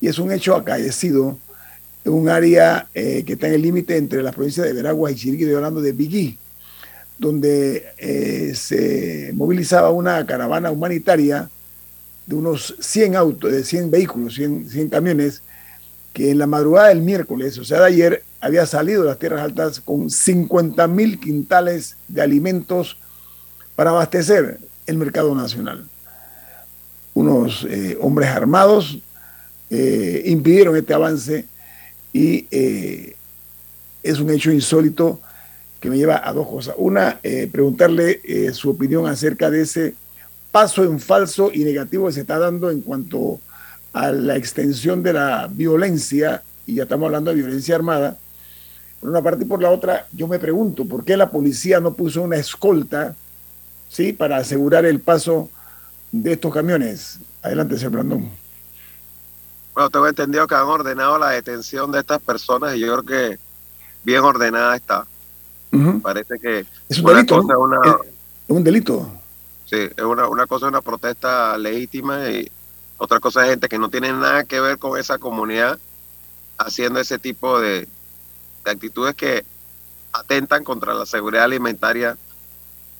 y 0.01 0.09
es 0.09 0.19
un 0.19 0.31
hecho 0.31 0.55
acaecido 0.55 1.39
en 2.05 2.13
un 2.13 2.29
área 2.29 2.87
que 2.95 3.25
está 3.27 3.49
en 3.49 3.55
el 3.55 3.63
límite 3.63 3.97
entre 3.97 4.23
las 4.23 4.35
provincias 4.35 4.65
de 4.65 4.73
Veragua 4.73 5.11
y 5.11 5.17
Chiriquí, 5.17 5.53
hablando 5.53 5.81
de 5.81 5.93
Bigui 5.93 6.39
donde 7.19 7.85
eh, 7.99 8.53
se 8.55 9.33
movilizaba 9.35 9.91
una 9.91 10.25
caravana 10.25 10.71
humanitaria 10.71 11.51
de 12.27 12.35
unos 12.35 12.77
100 12.79 13.17
autos, 13.17 13.51
de 13.51 13.65
100 13.65 13.91
vehículos, 13.91 14.35
100, 14.35 14.71
100 14.71 14.89
camiones, 14.89 15.43
que 16.13 16.31
en 16.31 16.39
la 16.39 16.47
madrugada 16.47 16.89
del 16.89 17.03
miércoles, 17.03 17.59
o 17.59 17.65
sea, 17.65 17.81
de 17.81 17.87
ayer, 17.87 18.25
había 18.41 18.67
salido 18.67 19.03
de 19.03 19.09
las 19.09 19.19
tierras 19.19 19.43
altas 19.43 19.81
con 19.81 20.11
50 20.11 20.87
mil 20.89 21.19
quintales 21.19 21.97
de 22.09 22.23
alimentos 22.23 22.97
para 23.77 23.91
abastecer 23.91 24.59
el 24.87 24.97
mercado 24.97 25.35
nacional. 25.35 25.85
Unos 27.15 27.67
eh, 27.69 27.99
hombres 28.01 28.29
armados 28.31 28.99
eh, 29.71 30.23
impidieron 30.27 30.77
este 30.77 30.95
avance 30.95 31.47
y 32.13 32.47
es 34.03 34.21
un 34.21 34.31
hecho 34.31 34.51
insólito 34.51 35.21
que 35.81 35.91
me 35.91 35.97
lleva 35.97 36.27
a 36.27 36.33
dos 36.33 36.49
cosas. 36.49 36.75
Una, 36.79 37.21
eh, 37.23 37.49
preguntarle 37.51 38.21
eh, 38.25 38.53
su 38.53 38.71
opinión 38.71 39.07
acerca 39.07 39.51
de 39.51 39.63
ese 39.63 39.95
paso 40.51 40.83
en 40.85 40.99
falso 40.99 41.51
y 41.53 41.65
negativo 41.65 42.07
que 42.07 42.15
se 42.15 42.21
está 42.23 42.39
dando 42.39 42.71
en 42.71 42.81
cuanto 42.81 43.39
a 43.99 44.13
la 44.13 44.37
extensión 44.37 45.03
de 45.03 45.13
la 45.13 45.49
violencia, 45.51 46.45
y 46.67 46.77
ya 46.77 46.85
estamos 46.85 47.07
hablando 47.07 47.31
de 47.31 47.37
violencia 47.37 47.75
armada. 47.75 48.17
Por 49.01 49.11
una 49.11 49.23
parte 49.23 49.43
y 49.45 49.47
por 49.49 49.61
la 49.61 49.71
otra, 49.71 50.07
yo 50.13 50.29
me 50.29 50.39
pregunto, 50.39 50.85
¿por 50.85 51.05
qué 51.05 51.17
la 51.17 51.31
policía 51.33 51.81
no 51.81 51.95
puso 51.95 52.23
una 52.23 52.37
escolta 52.37 53.17
¿sí? 53.89 54.13
para 54.13 54.37
asegurar 54.37 54.87
el 54.87 55.01
paso 55.01 55.51
de 56.13 56.35
estos 56.35 56.55
camiones? 56.55 57.19
Adelante, 57.43 57.77
señor 57.77 57.93
Blandón. 57.93 58.31
Bueno, 59.75 59.91
tengo 59.91 60.07
entendido 60.07 60.47
que 60.47 60.55
han 60.55 60.63
ordenado 60.63 61.19
la 61.19 61.31
detención 61.31 61.91
de 61.91 61.99
estas 61.99 62.21
personas 62.21 62.77
y 62.77 62.81
yo 62.81 63.03
creo 63.03 63.03
que 63.03 63.39
bien 64.05 64.21
ordenada 64.21 64.77
está. 64.77 65.07
Parece 66.03 66.39
que 66.39 66.65
es 66.89 66.99
un 67.01 67.07
delito. 67.07 67.41
es 67.41 68.55
un 68.57 68.63
delito. 68.63 69.11
Sí, 69.65 69.77
es 69.77 70.05
una, 70.05 70.29
una 70.29 70.47
cosa 70.47 70.69
una 70.69 70.83
protesta 70.83 71.59
legítima 71.59 72.29
y 72.31 72.49
otra 72.99 73.21
cosa 73.21 73.45
es 73.45 73.51
gente 73.51 73.69
que 73.69 73.79
no 73.79 73.89
tiene 73.89 74.13
nada 74.13 74.45
que 74.45 74.61
ver 74.61 74.79
con 74.79 74.99
esa 74.99 75.19
comunidad 75.19 75.79
haciendo 76.59 77.01
ese 77.01 77.19
tipo 77.19 77.61
de, 77.61 77.89
actitudes 78.65 79.15
que 79.15 79.47
atentan 80.13 80.63
contra 80.63 80.93
la 80.93 81.07
seguridad 81.07 81.45
alimentaria 81.45 82.19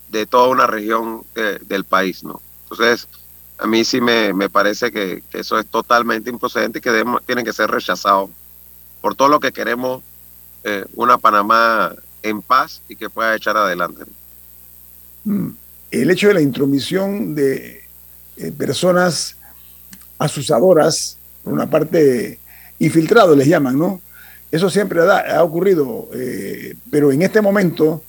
de 0.09 0.25
toda 0.25 0.49
una 0.49 0.67
región 0.67 1.25
del 1.35 1.85
país, 1.85 2.25
¿no? 2.25 2.41
Entonces, 2.63 3.07
a 3.59 3.67
mí 3.67 3.85
sí 3.85 4.01
me, 4.01 4.33
me 4.33 4.49
parece 4.49 4.91
que, 4.91 5.23
eso 5.33 5.59
es 5.59 5.67
totalmente 5.67 6.31
improcedente 6.31 6.79
y 6.79 6.83
que 6.83 7.05
tienen 7.27 7.45
que 7.45 7.53
ser 7.53 7.71
rechazados 7.71 8.31
por 9.03 9.15
todo 9.15 9.29
lo 9.29 9.41
que 9.41 9.53
queremos 9.53 10.03
eh, 10.65 10.85
una 10.95 11.19
Panamá 11.19 11.95
en 12.23 12.41
paz 12.41 12.83
y 12.89 12.97
que 12.97 13.11
pueda 13.11 13.35
echar 13.35 13.57
adelante. 13.57 14.05
Mm. 15.25 15.51
El 15.91 16.11
hecho 16.11 16.29
de 16.29 16.35
la 16.35 16.41
intromisión 16.41 17.35
de 17.35 17.85
eh, 18.37 18.53
personas 18.53 19.38
asusadoras, 20.19 21.17
por 21.43 21.53
una 21.53 21.69
parte 21.69 22.39
infiltrados 22.79 23.37
les 23.37 23.49
llaman, 23.49 23.79
¿no? 23.79 24.01
Eso 24.51 24.71
siempre 24.71 25.01
ha, 25.01 25.43
ocurrido, 25.43 26.09
eh, 26.15 26.75
pero 26.91 27.13
en 27.13 27.23
este 27.23 27.41
momento 27.43 28.03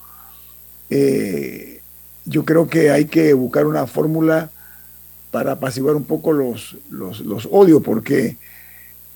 eh, 0.88 1.80
yo 2.24 2.44
creo 2.44 2.66
que 2.68 2.90
hay 2.90 3.04
que 3.04 3.34
buscar 3.34 3.66
una 3.66 3.86
fórmula 3.86 4.50
para 5.30 5.52
apaciguar 5.52 5.96
un 5.96 6.04
poco 6.04 6.32
los, 6.32 6.76
los, 6.88 7.20
los 7.20 7.48
odios, 7.50 7.82
porque, 7.82 8.36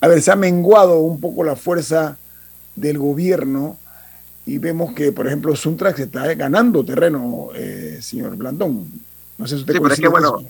a 0.01 0.09
ver, 0.09 0.21
se 0.23 0.33
ha 0.33 0.37
menguado 0.37 0.99
un 0.99 1.19
poco 1.21 1.45
la 1.45 1.57
fuerza 1.57 2.19
del 2.77 2.99
gobierno 2.99 3.79
y 4.47 4.59
vemos 4.59 4.93
que, 4.95 5.11
por 5.13 5.27
ejemplo, 5.27 5.57
Suntrax 5.57 6.01
está 6.01 6.35
ganando 6.35 6.85
terreno, 6.85 7.49
eh, 7.55 7.99
señor 8.03 8.37
Blandón. 8.37 8.87
No 9.39 9.47
sé 9.47 9.57
si 9.57 9.61
usted 9.63 9.75
sí, 9.75 9.81
pero 9.81 9.95
es 9.95 10.01
que, 10.01 10.09
bueno, 10.09 10.43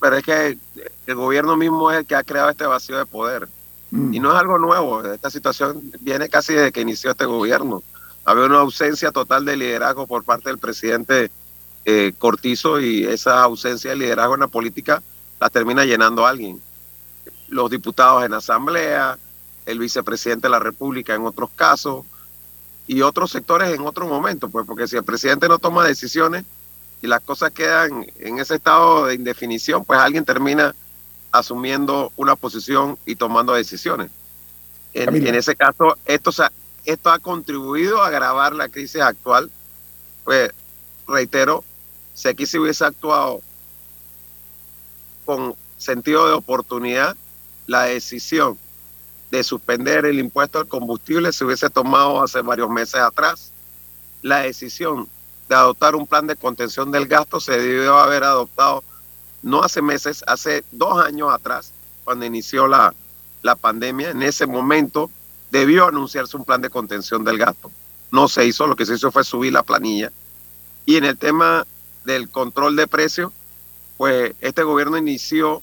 pero 0.00 0.16
es 0.16 0.24
que 0.24 0.58
el 1.06 1.14
gobierno 1.14 1.56
mismo 1.56 1.90
es 1.90 1.98
el 1.98 2.06
que 2.06 2.14
ha 2.14 2.24
creado 2.24 2.50
este 2.50 2.66
vacío 2.66 2.98
de 2.98 3.06
poder. 3.06 3.48
Mm. 3.90 4.14
Y 4.14 4.20
no 4.20 4.32
es 4.32 4.38
algo 4.38 4.58
nuevo. 4.58 5.04
Esta 5.04 5.30
situación 5.30 5.82
viene 6.00 6.28
casi 6.28 6.54
desde 6.54 6.72
que 6.72 6.80
inició 6.80 7.10
este 7.10 7.24
gobierno. 7.24 7.82
Había 8.24 8.44
una 8.44 8.60
ausencia 8.60 9.10
total 9.10 9.44
de 9.44 9.56
liderazgo 9.56 10.06
por 10.06 10.24
parte 10.24 10.50
del 10.50 10.58
presidente 10.58 11.30
eh, 11.84 12.12
Cortizo 12.18 12.80
y 12.80 13.04
esa 13.04 13.42
ausencia 13.42 13.90
de 13.90 13.96
liderazgo 13.96 14.34
en 14.34 14.40
la 14.40 14.48
política 14.48 15.02
la 15.40 15.48
termina 15.48 15.84
llenando 15.84 16.26
alguien. 16.26 16.60
Los 17.48 17.70
diputados 17.70 18.24
en 18.24 18.34
asamblea, 18.34 19.18
el 19.64 19.78
vicepresidente 19.78 20.48
de 20.48 20.50
la 20.50 20.58
República 20.58 21.14
en 21.14 21.24
otros 21.24 21.50
casos, 21.54 22.04
y 22.88 23.02
otros 23.02 23.30
sectores 23.30 23.72
en 23.72 23.82
otro 23.86 24.08
momento, 24.08 24.48
pues 24.48 24.66
porque 24.66 24.88
si 24.88 24.96
el 24.96 25.04
presidente 25.04 25.46
no 25.46 25.58
toma 25.58 25.86
decisiones 25.86 26.44
y 27.00 27.06
las 27.06 27.20
cosas 27.20 27.52
quedan 27.52 28.06
en 28.18 28.38
ese 28.38 28.56
estado 28.56 29.06
de 29.06 29.14
indefinición, 29.14 29.84
pues 29.84 30.00
alguien 30.00 30.24
termina 30.24 30.74
asumiendo 31.30 32.12
una 32.16 32.36
posición 32.36 32.98
y 33.06 33.16
tomando 33.16 33.52
decisiones. 33.52 34.10
En, 34.94 35.34
ese 35.34 35.54
caso, 35.54 35.96
esto, 36.06 36.30
esto 36.84 37.10
ha 37.10 37.18
contribuido 37.18 38.02
a 38.02 38.08
agravar 38.08 38.54
la 38.54 38.68
crisis 38.68 39.00
actual. 39.00 39.50
Pues, 40.24 40.50
reitero, 41.06 41.62
si 42.14 42.28
aquí 42.28 42.46
se 42.46 42.58
hubiese 42.58 42.84
actuado 42.84 43.40
con 45.24 45.54
sentido 45.76 46.26
de 46.26 46.32
oportunidad, 46.32 47.16
la 47.66 47.82
decisión 47.84 48.58
de 49.30 49.44
suspender 49.44 50.06
el 50.06 50.18
impuesto 50.18 50.58
al 50.58 50.66
combustible 50.66 51.32
se 51.32 51.44
hubiese 51.44 51.68
tomado 51.68 52.22
hace 52.22 52.40
varios 52.40 52.70
meses 52.70 52.96
atrás. 52.96 53.52
La 54.22 54.38
decisión 54.38 55.08
de 55.48 55.54
adoptar 55.54 55.96
un 55.96 56.06
plan 56.06 56.26
de 56.26 56.36
contención 56.36 56.90
del 56.90 57.06
gasto 57.06 57.40
se 57.40 57.58
debió 57.58 57.98
haber 57.98 58.24
adoptado 58.24 58.84
no 59.42 59.62
hace 59.62 59.82
meses, 59.82 60.24
hace 60.26 60.64
dos 60.72 61.02
años 61.04 61.32
atrás, 61.32 61.72
cuando 62.04 62.24
inició 62.24 62.66
la, 62.66 62.94
la 63.42 63.56
pandemia. 63.56 64.10
En 64.10 64.22
ese 64.22 64.46
momento 64.46 65.10
debió 65.50 65.86
anunciarse 65.86 66.36
un 66.36 66.44
plan 66.44 66.60
de 66.60 66.70
contención 66.70 67.24
del 67.24 67.38
gasto. 67.38 67.70
No 68.10 68.28
se 68.28 68.46
hizo, 68.46 68.66
lo 68.66 68.76
que 68.76 68.86
se 68.86 68.94
hizo 68.94 69.12
fue 69.12 69.24
subir 69.24 69.52
la 69.52 69.62
planilla. 69.62 70.10
Y 70.86 70.96
en 70.96 71.04
el 71.04 71.16
tema 71.16 71.66
del 72.04 72.30
control 72.30 72.76
de 72.76 72.86
precios, 72.86 73.32
pues 73.96 74.34
este 74.40 74.62
gobierno 74.62 74.96
inició 74.96 75.62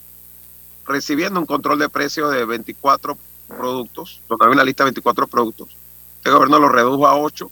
recibiendo 0.86 1.40
un 1.40 1.46
control 1.46 1.80
de 1.80 1.90
precios 1.90 2.32
de 2.32 2.46
24 2.46 3.18
productos, 3.48 4.22
donde 4.30 4.46
había 4.46 4.56
una 4.56 4.64
lista 4.64 4.84
de 4.84 4.92
24 4.92 5.28
productos. 5.28 5.76
Este 6.18 6.30
gobierno 6.30 6.60
lo 6.60 6.70
redujo 6.70 7.08
a 7.08 7.18
8 7.18 7.50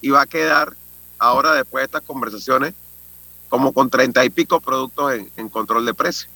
y 0.00 0.10
va 0.10 0.22
a 0.22 0.26
quedar 0.26 0.76
ahora, 1.18 1.54
después 1.54 1.82
de 1.82 1.86
estas 1.86 2.02
conversaciones, 2.02 2.74
como 3.48 3.72
con 3.72 3.90
30 3.90 4.24
y 4.24 4.30
pico 4.30 4.60
productos 4.60 5.14
en, 5.36 5.48
control 5.48 5.86
de 5.86 5.94
precio. 5.94 6.28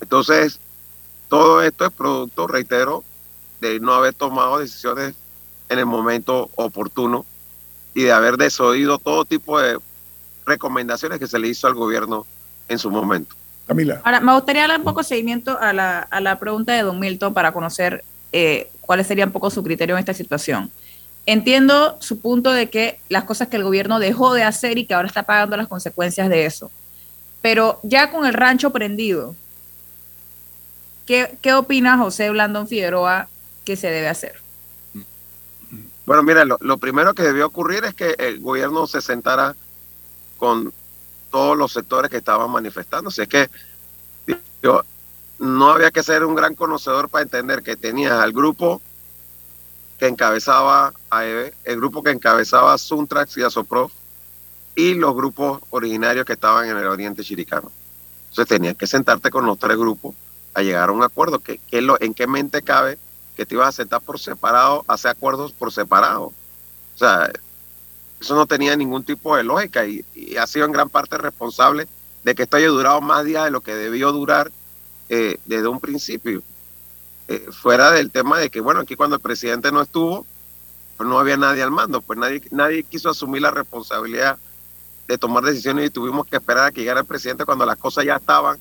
Entonces, 0.00 0.60
todo 1.28 1.62
esto 1.62 1.86
es 1.86 1.92
producto, 1.92 2.46
reitero, 2.46 3.04
de 3.60 3.80
no 3.80 3.94
haber 3.94 4.14
tomado 4.14 4.58
decisiones 4.58 5.14
en 5.68 5.78
el 5.78 5.86
momento 5.86 6.50
oportuno 6.56 7.24
y 7.94 8.02
de 8.02 8.12
haber 8.12 8.36
desoído 8.36 8.98
todo 8.98 9.24
tipo 9.24 9.60
de 9.60 9.78
recomendaciones 10.46 11.18
que 11.18 11.26
se 11.26 11.38
le 11.38 11.48
hizo 11.48 11.66
al 11.66 11.74
gobierno 11.74 12.26
en 12.68 12.78
su 12.78 12.90
momento. 12.90 13.34
Ahora, 14.02 14.20
me 14.20 14.34
gustaría 14.34 14.66
dar 14.66 14.78
un 14.78 14.84
poco 14.84 15.00
de 15.00 15.04
seguimiento 15.04 15.56
a 15.60 15.72
la, 15.72 16.00
a 16.00 16.20
la 16.20 16.38
pregunta 16.38 16.72
de 16.72 16.82
Don 16.82 16.98
Milton 16.98 17.32
para 17.32 17.52
conocer 17.52 18.04
eh, 18.32 18.70
cuáles 18.80 19.06
serían 19.06 19.28
un 19.28 19.32
poco 19.32 19.50
su 19.50 19.62
criterio 19.62 19.94
en 19.94 20.00
esta 20.00 20.14
situación. 20.14 20.70
Entiendo 21.26 21.96
su 22.00 22.20
punto 22.20 22.52
de 22.52 22.70
que 22.70 23.00
las 23.08 23.24
cosas 23.24 23.48
que 23.48 23.56
el 23.56 23.64
gobierno 23.64 23.98
dejó 23.98 24.34
de 24.34 24.42
hacer 24.42 24.78
y 24.78 24.86
que 24.86 24.94
ahora 24.94 25.08
está 25.08 25.22
pagando 25.22 25.56
las 25.56 25.68
consecuencias 25.68 26.28
de 26.28 26.46
eso. 26.46 26.70
Pero 27.42 27.78
ya 27.82 28.10
con 28.10 28.26
el 28.26 28.34
rancho 28.34 28.70
prendido, 28.70 29.34
¿qué, 31.06 31.36
qué 31.40 31.54
opina 31.54 31.98
José 31.98 32.30
Blandón 32.30 32.68
Figueroa 32.68 33.28
que 33.64 33.76
se 33.76 33.90
debe 33.90 34.08
hacer? 34.08 34.40
Bueno, 36.06 36.22
mira, 36.22 36.44
lo, 36.44 36.58
lo, 36.60 36.78
primero 36.78 37.14
que 37.14 37.22
debió 37.22 37.46
ocurrir 37.46 37.84
es 37.84 37.94
que 37.94 38.16
el 38.18 38.40
gobierno 38.40 38.86
se 38.86 39.00
sentara 39.00 39.54
con 40.38 40.72
todos 41.30 41.56
los 41.56 41.72
sectores 41.72 42.10
que 42.10 42.16
estaban 42.16 42.50
manifestando. 42.50 43.10
Si 43.10 43.22
es 43.22 43.28
que 43.28 43.48
yo, 44.62 44.82
no 45.38 45.70
había 45.70 45.90
que 45.90 46.02
ser 46.02 46.24
un 46.24 46.34
gran 46.34 46.54
conocedor 46.54 47.08
para 47.08 47.22
entender 47.22 47.62
que 47.62 47.76
tenía 47.76 48.22
al 48.22 48.32
grupo 48.32 48.80
que 50.00 50.08
encabezaba 50.08 50.94
AEB, 51.10 51.52
el 51.64 51.76
grupo 51.76 52.02
que 52.02 52.10
encabezaba 52.10 52.78
Suntrax 52.78 53.36
y 53.36 53.42
Asoprof 53.42 53.92
y 54.74 54.94
los 54.94 55.14
grupos 55.14 55.60
originarios 55.68 56.24
que 56.24 56.32
estaban 56.32 56.68
en 56.68 56.76
el 56.78 56.86
oriente 56.86 57.22
chiricano. 57.22 57.70
Entonces 58.30 58.48
tenías 58.48 58.76
que 58.76 58.86
sentarte 58.86 59.30
con 59.30 59.44
los 59.44 59.58
tres 59.58 59.76
grupos 59.76 60.14
a 60.54 60.62
llegar 60.62 60.88
a 60.88 60.92
un 60.92 61.02
acuerdo. 61.02 61.38
que 61.40 61.82
lo, 61.82 62.00
¿En 62.00 62.14
qué 62.14 62.26
mente 62.26 62.62
cabe 62.62 62.98
que 63.36 63.44
te 63.44 63.54
ibas 63.54 63.68
a 63.68 63.72
sentar 63.72 64.00
por 64.00 64.18
separado, 64.18 64.84
hacer 64.88 65.10
acuerdos 65.10 65.52
por 65.52 65.70
separado? 65.70 66.32
O 66.94 66.98
sea, 66.98 67.30
eso 68.18 68.34
no 68.34 68.46
tenía 68.46 68.74
ningún 68.76 69.04
tipo 69.04 69.36
de 69.36 69.44
lógica 69.44 69.84
y, 69.86 70.02
ha 70.40 70.46
sido 70.46 70.64
en 70.64 70.72
gran 70.72 70.88
parte 70.88 71.18
responsable 71.18 71.86
de 72.24 72.34
que 72.34 72.44
esto 72.44 72.56
haya 72.56 72.68
durado 72.68 73.02
más 73.02 73.24
días 73.26 73.44
de 73.44 73.50
lo 73.50 73.60
que 73.60 73.74
debió 73.74 74.12
durar 74.12 74.50
eh, 75.10 75.36
desde 75.44 75.68
un 75.68 75.78
principio. 75.78 76.42
Eh, 77.30 77.46
fuera 77.52 77.92
del 77.92 78.10
tema 78.10 78.40
de 78.40 78.50
que, 78.50 78.60
bueno, 78.60 78.80
aquí 78.80 78.96
cuando 78.96 79.14
el 79.14 79.22
presidente 79.22 79.70
no 79.70 79.80
estuvo, 79.80 80.26
pues 80.96 81.08
no 81.08 81.16
había 81.16 81.36
nadie 81.36 81.62
al 81.62 81.70
mando, 81.70 82.02
pues 82.02 82.18
nadie, 82.18 82.42
nadie 82.50 82.82
quiso 82.82 83.08
asumir 83.08 83.40
la 83.40 83.52
responsabilidad 83.52 84.36
de 85.06 85.16
tomar 85.16 85.44
decisiones 85.44 85.86
y 85.86 85.90
tuvimos 85.90 86.26
que 86.26 86.34
esperar 86.34 86.66
a 86.66 86.70
que 86.72 86.80
llegara 86.80 86.98
el 86.98 87.06
presidente 87.06 87.44
cuando 87.44 87.64
las 87.64 87.76
cosas 87.76 88.04
ya 88.04 88.16
estaban 88.16 88.58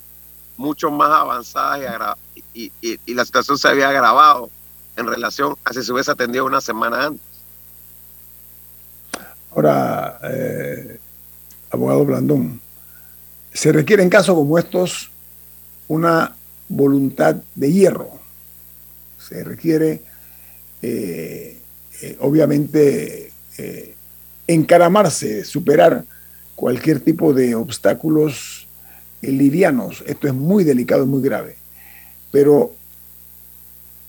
mucho 0.56 0.92
más 0.92 1.10
avanzadas 1.10 2.16
y, 2.54 2.72
y, 2.80 3.14
la 3.16 3.26
situación 3.26 3.58
se 3.58 3.70
había 3.70 3.90
agravado 3.90 4.52
en 4.98 5.08
relación 5.08 5.56
a 5.64 5.74
si 5.74 5.82
se 5.82 5.92
hubiese 5.92 6.12
atendido 6.12 6.46
una 6.46 6.62
semana 6.62 7.08
antes. 7.08 7.26
Ahora, 9.50 10.20
eh, 10.26 11.00
abogado 11.72 12.06
Blandón, 12.06 12.62
se 13.52 13.72
requiere 13.72 14.04
en 14.04 14.12
casos 14.12 14.36
como 14.36 14.60
estos 14.60 15.10
una 15.88 16.36
voluntad 16.68 17.38
de 17.56 17.74
hierro 17.74 18.19
se 19.30 19.44
requiere, 19.44 20.02
eh, 20.82 21.58
eh, 22.02 22.18
obviamente, 22.20 23.32
eh, 23.58 23.94
encaramarse, 24.48 25.46
superar 25.46 26.04
cualquier 26.56 27.00
tipo 27.00 27.34
de 27.34 27.54
obstáculos 27.54 28.68
livianos. 29.22 30.04
Esto 30.08 30.28
es 30.28 30.34
muy 30.34 30.64
delicado, 30.64 31.06
muy 31.06 31.22
grave. 31.22 31.58
Pero 32.32 32.74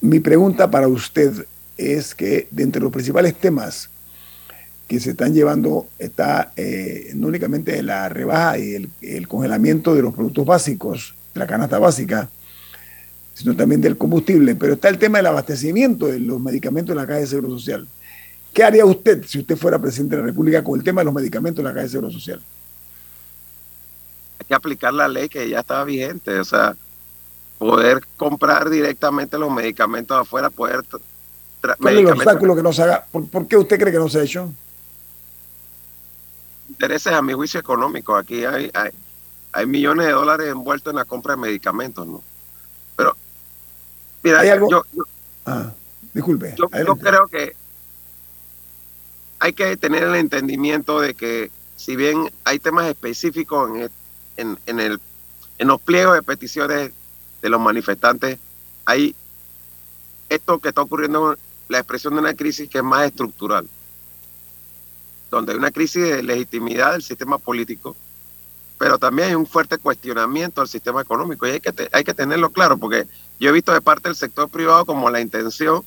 mi 0.01 0.21
pregunta 0.21 0.71
para 0.71 0.89
usted 0.89 1.47
es 1.77 2.15
que 2.15 2.49
de 2.51 2.63
entre 2.63 2.81
los 2.81 2.93
principales 2.93 3.35
temas 3.35 3.91
que 4.89 4.99
se 5.01 5.11
están 5.11 5.35
llevando 5.35 5.87
está 5.99 6.53
no 7.15 7.29
únicamente 7.29 7.81
la 7.83 8.09
rebaja 8.09 8.59
y 8.59 8.75
el, 8.75 8.91
el, 9.03 9.29
congelamiento 9.29 9.95
de 9.95 10.03
los 10.03 10.15
productos 10.15 10.45
básicos, 10.45 11.15
la 11.35 11.47
canasta 11.47 11.79
básica, 11.79 12.29
sino 13.41 13.57
también 13.57 13.81
del 13.81 13.97
combustible. 13.97 14.55
Pero 14.55 14.75
está 14.75 14.91
el 14.91 14.99
tema 14.99 15.19
del 15.19 15.29
abastecimiento 15.29 16.07
de 16.07 16.21
los 16.21 16.39
medicamentos 16.39 16.91
en 16.91 16.99
la 16.99 17.07
Caja 17.07 17.21
de 17.21 17.27
Seguro 17.27 17.49
Social. 17.59 17.89
¿Qué 18.53 18.63
haría 18.63 18.85
usted 18.85 19.25
si 19.25 19.39
usted 19.39 19.57
fuera 19.57 19.79
presidente 19.79 20.17
de 20.17 20.21
la 20.21 20.27
República 20.27 20.63
con 20.63 20.79
el 20.79 20.85
tema 20.85 21.01
de 21.01 21.07
los 21.07 21.15
medicamentos 21.15 21.61
en 21.61 21.65
la 21.65 21.71
Caja 21.71 21.85
de 21.85 21.89
Seguro 21.89 22.11
Social? 22.11 22.43
Hay 24.39 24.47
que 24.47 24.55
aplicar 24.55 24.93
la 24.93 25.09
ley 25.09 25.31
que 25.31 25.49
ya 25.49 25.61
estaba 25.61 25.85
vigente, 25.85 26.39
o 26.39 26.45
sea, 26.45 26.77
poder 27.57 28.03
comprar 28.19 28.69
directamente 28.69 29.39
los 29.39 29.51
medicamentos 29.51 30.19
afuera, 30.19 30.51
poder... 30.51 30.83
¿Cuál 31.79 31.95
es 31.95 32.01
el 32.01 32.07
obstáculo 32.09 32.55
que 32.55 32.63
no 32.63 32.75
se 32.75 32.83
haga? 32.83 33.07
¿Por, 33.11 33.47
qué 33.47 33.57
usted 33.57 33.79
cree 33.79 33.93
que 33.93 33.99
no 33.99 34.09
se 34.09 34.19
ha 34.19 34.23
hecho? 34.23 34.53
Intereses 36.69 37.13
a 37.13 37.23
mi 37.23 37.33
juicio 37.33 37.61
económico. 37.61 38.17
Aquí 38.17 38.45
hay, 38.45 38.71
hay, 38.75 38.91
hay 39.53 39.67
millones 39.67 40.07
de 40.07 40.13
dólares 40.13 40.49
envueltos 40.49 40.91
en 40.91 40.97
la 40.97 41.05
compra 41.05 41.37
de 41.37 41.41
medicamentos, 41.41 42.07
¿no? 42.07 42.23
Pero 42.97 43.17
Mira, 44.23 44.45
Yo, 44.45 44.85
ah, 45.47 45.73
disculpe. 46.13 46.55
Yo, 46.57 46.69
creo 46.97 47.27
que 47.29 47.57
hay 49.39 49.53
que 49.53 49.77
tener 49.77 50.05
el 50.05 50.15
entendimiento 50.17 51.01
de 51.01 51.15
que 51.15 51.51
si 51.77 51.97
bien 51.97 52.31
hay 52.45 52.59
temas 52.59 52.87
específicos 52.87 53.71
en, 54.37 54.59
en, 54.67 54.81
el, 54.81 55.01
en 55.59 55.69
los 55.69 55.81
pliegos 55.81 56.15
de 56.15 56.23
peticiones 56.23 56.93
de 57.41 57.49
los 57.49 57.61
manifestantes, 57.61 58.39
hay 58.85 59.15
esto 60.29 60.59
que 60.59 60.69
está 60.69 60.83
ocurriendo, 60.83 61.37
la 61.69 61.79
expresión 61.79 62.15
de 62.15 62.21
una 62.21 62.35
crisis 62.35 62.69
que 62.69 62.79
es 62.79 62.85
más 62.85 63.07
estructural, 63.07 63.67
donde 65.31 65.53
hay 65.53 65.59
una 65.59 65.71
crisis 65.71 66.03
de 66.03 66.23
legitimidad 66.23 66.93
del 66.93 67.03
sistema 67.03 67.39
político, 67.39 67.97
pero 68.81 68.99
también 68.99 69.29
hay 69.29 69.35
un 69.35 69.47
fuerte 69.47 69.77
cuestionamiento 69.77 70.63
al 70.63 70.67
sistema 70.67 71.03
económico 71.03 71.47
y 71.47 71.51
hay 71.51 71.61
que, 71.61 71.91
hay 71.93 72.03
que 72.03 72.15
tenerlo 72.15 72.49
claro, 72.49 72.79
porque 72.79 73.07
yo 73.39 73.51
he 73.51 73.53
visto 73.53 73.75
de 73.75 73.83
parte 73.83 74.09
del 74.09 74.17
sector 74.17 74.49
privado 74.49 74.87
como 74.87 75.11
la 75.11 75.21
intención 75.21 75.85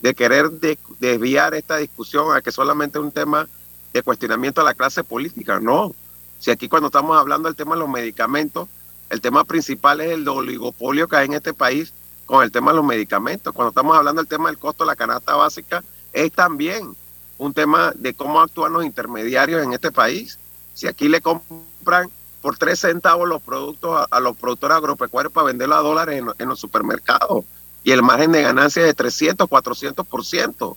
de 0.00 0.14
querer 0.14 0.52
desviar 1.00 1.54
esta 1.56 1.78
discusión 1.78 2.36
a 2.36 2.40
que 2.40 2.52
solamente 2.52 2.98
es 2.98 3.04
un 3.04 3.10
tema 3.10 3.48
de 3.92 4.00
cuestionamiento 4.00 4.60
a 4.60 4.64
la 4.64 4.74
clase 4.74 5.02
política. 5.02 5.58
No, 5.58 5.92
si 6.38 6.52
aquí 6.52 6.68
cuando 6.68 6.86
estamos 6.86 7.18
hablando 7.18 7.48
del 7.48 7.56
tema 7.56 7.74
de 7.74 7.80
los 7.80 7.88
medicamentos, 7.88 8.68
el 9.10 9.20
tema 9.20 9.42
principal 9.42 10.00
es 10.00 10.12
el 10.12 10.28
oligopolio 10.28 11.08
que 11.08 11.16
hay 11.16 11.26
en 11.26 11.32
este 11.32 11.52
país 11.52 11.92
con 12.26 12.44
el 12.44 12.52
tema 12.52 12.70
de 12.70 12.76
los 12.76 12.86
medicamentos. 12.86 13.52
Cuando 13.52 13.70
estamos 13.70 13.96
hablando 13.96 14.22
del 14.22 14.28
tema 14.28 14.50
del 14.50 14.58
costo 14.58 14.84
de 14.84 14.90
la 14.90 14.94
canasta 14.94 15.34
básica, 15.34 15.82
es 16.12 16.30
también 16.30 16.94
un 17.38 17.52
tema 17.52 17.92
de 17.96 18.14
cómo 18.14 18.40
actúan 18.40 18.72
los 18.72 18.84
intermediarios 18.84 19.64
en 19.64 19.72
este 19.72 19.90
país. 19.90 20.38
Si 20.74 20.86
aquí 20.86 21.08
le 21.08 21.20
compran 21.20 22.08
por 22.46 22.56
tres 22.56 22.78
centavos 22.78 23.28
los 23.28 23.42
productos 23.42 24.06
a, 24.08 24.20
los 24.20 24.36
productores 24.36 24.76
agropecuarios 24.76 25.32
para 25.32 25.48
venderlos 25.48 25.78
a 25.78 25.80
dólares 25.80 26.22
en, 26.38 26.48
los 26.48 26.60
supermercados 26.60 27.44
y 27.82 27.90
el 27.90 28.04
margen 28.04 28.30
de 28.30 28.42
ganancia 28.42 28.82
es 28.82 28.86
de 28.86 28.94
300, 28.94 29.48
400%. 29.48 30.76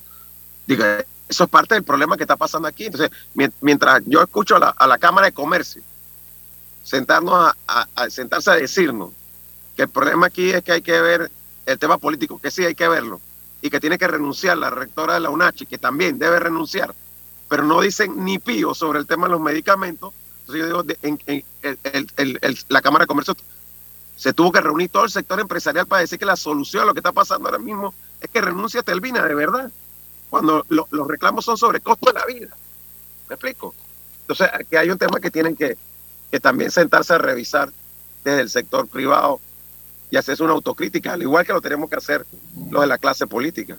Digo, 0.66 0.84
eso 1.28 1.44
es 1.44 1.50
parte 1.52 1.76
del 1.76 1.84
problema 1.84 2.18
que 2.18 2.24
está 2.24 2.38
pasando 2.38 2.68
aquí. 2.68 2.86
Entonces, 2.86 3.12
mientras 3.62 4.02
yo 4.08 4.20
escucho 4.20 4.56
a 4.56 4.88
la, 4.88 4.98
Cámara 4.98 5.28
de 5.28 5.32
Comercio 5.32 5.84
sentarnos 6.84 7.54
a, 7.68 8.10
sentarse 8.10 8.50
a 8.50 8.56
decirnos 8.56 9.12
que 9.76 9.84
el 9.84 9.90
problema 9.90 10.26
aquí 10.26 10.50
es 10.50 10.64
que 10.64 10.72
hay 10.72 10.82
que 10.82 11.00
ver 11.00 11.30
el 11.68 11.78
tema 11.78 12.00
político, 12.00 12.40
que 12.40 12.50
sí 12.50 12.66
hay 12.66 12.74
que 12.74 12.88
verlo, 12.88 13.22
y 13.62 13.70
que 13.70 13.80
tiene 13.80 14.00
que 14.00 14.08
renunciar 14.08 14.58
la 14.58 14.72
rectora 14.72 15.14
de 15.14 15.20
la 15.20 15.30
UNACHI, 15.30 15.68
que 15.68 15.78
también 15.78 16.18
debe 16.18 16.40
renunciar, 16.40 16.96
pero 17.48 17.62
no 17.62 17.80
dicen 17.82 18.26
ni 18.26 18.40
pío 18.40 18.74
sobre 18.74 18.98
el 18.98 19.06
tema 19.06 19.28
de 19.28 19.34
los 19.34 19.42
medicamentos, 19.42 20.16
yo 20.58 20.66
digo, 20.66 20.84
en, 21.02 21.22
la 22.70 22.82
Cámara 22.82 23.04
de 23.04 23.08
Comercio 23.08 23.36
se 24.16 24.34
tuvo 24.34 24.52
que 24.52 24.62
reunir 24.62 24.90
todo 24.90 25.06
el 25.06 25.12
sector 25.12 25.40
empresarial 25.40 25.86
para 25.88 26.02
decir 26.02 26.20
que 26.20 26.26
la 26.26 26.36
solución 26.36 26.84
a 26.84 26.86
lo 26.86 26.94
que 26.94 27.00
está 27.00 27.12
pasando 27.12 27.48
ahora 27.48 27.60
mismo 27.60 27.94
es 28.20 28.30
que 28.30 28.42
renuncie 28.42 28.80
a 28.80 28.84
Telvina, 28.84 29.26
de 29.26 29.36
verdad, 29.36 29.72
cuando 30.30 30.66
los 30.70 31.08
reclamos 31.08 31.46
son 31.46 31.58
sobre 31.58 31.80
costo 31.80 32.12
de 32.12 32.20
la 32.20 32.26
vida. 32.26 32.56
¿Me 33.28 33.36
explico? 33.36 33.74
Entonces, 34.22 34.50
aquí 34.54 34.76
hay 34.76 34.90
un 34.90 34.98
tema 34.98 35.20
que 35.20 35.32
tienen 35.32 35.56
que, 35.56 35.78
que 36.32 36.40
también 36.40 36.70
sentarse 36.72 37.14
a 37.14 37.18
revisar 37.18 37.72
desde 38.24 38.42
el 38.42 38.50
sector 38.50 38.88
privado 38.88 39.40
y 40.12 40.18
hacerse 40.18 40.44
una 40.44 40.54
autocrítica, 40.54 41.14
al 41.14 41.22
igual 41.22 41.46
que 41.46 41.54
lo 41.54 41.62
tenemos 41.62 41.90
que 41.90 41.96
hacer 41.96 42.26
los 42.70 42.82
de 42.82 42.88
la 42.88 42.98
clase 42.98 43.28
política. 43.28 43.78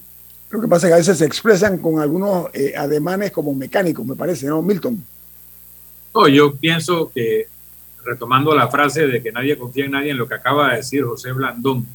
Lo 0.50 0.60
que 0.60 0.68
pasa 0.68 0.86
es 0.86 0.90
que 0.90 0.94
a 0.94 0.98
veces 0.98 1.18
se 1.18 1.24
expresan 1.24 1.78
con 1.78 2.00
algunos 2.00 2.46
eh, 2.52 2.74
ademanes 2.76 3.30
como 3.30 3.54
mecánicos, 3.54 4.04
me 4.04 4.16
parece, 4.16 4.46
¿no, 4.46 4.62
Milton? 4.62 5.04
No, 6.14 6.26
yo 6.28 6.54
pienso 6.56 7.10
que, 7.14 7.46
retomando 8.04 8.54
la 8.54 8.68
frase 8.68 9.06
de 9.06 9.22
que 9.22 9.32
nadie 9.32 9.56
confía 9.56 9.84
en 9.84 9.92
nadie 9.92 10.10
en 10.10 10.18
lo 10.18 10.26
que 10.26 10.34
acaba 10.34 10.70
de 10.70 10.78
decir 10.78 11.04
José 11.04 11.32
Blandón, 11.32 11.86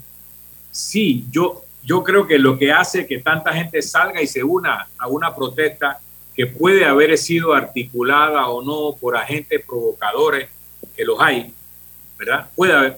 sí, 0.71 1.25
yo, 1.31 1.63
yo 1.83 2.03
creo 2.03 2.25
que 2.25 2.39
lo 2.39 2.57
que 2.57 2.71
hace 2.71 3.05
que 3.05 3.19
tanta 3.19 3.53
gente 3.53 3.81
salga 3.81 4.21
y 4.21 4.27
se 4.27 4.43
una 4.43 4.87
a 4.97 5.07
una 5.07 5.35
protesta 5.35 5.99
que 6.35 6.45
puede 6.47 6.85
haber 6.85 7.17
sido 7.17 7.53
articulada 7.53 8.47
o 8.47 8.61
no 8.61 8.97
por 8.97 9.15
agentes 9.15 9.63
provocadores, 9.65 10.49
que 10.95 11.05
los 11.05 11.19
hay, 11.19 11.53
¿verdad? 12.17 12.49
Puede 12.55 12.73
haber. 12.73 12.97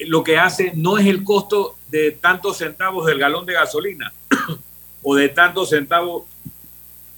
Lo 0.00 0.24
que 0.24 0.38
hace 0.38 0.72
no 0.74 0.96
es 0.98 1.06
el 1.06 1.24
costo 1.24 1.76
de 1.88 2.12
tantos 2.12 2.58
centavos 2.58 3.06
del 3.06 3.18
galón 3.18 3.44
de 3.44 3.52
gasolina 3.52 4.12
o 5.02 5.14
de 5.14 5.28
tantos 5.28 5.70
centavos 5.70 6.24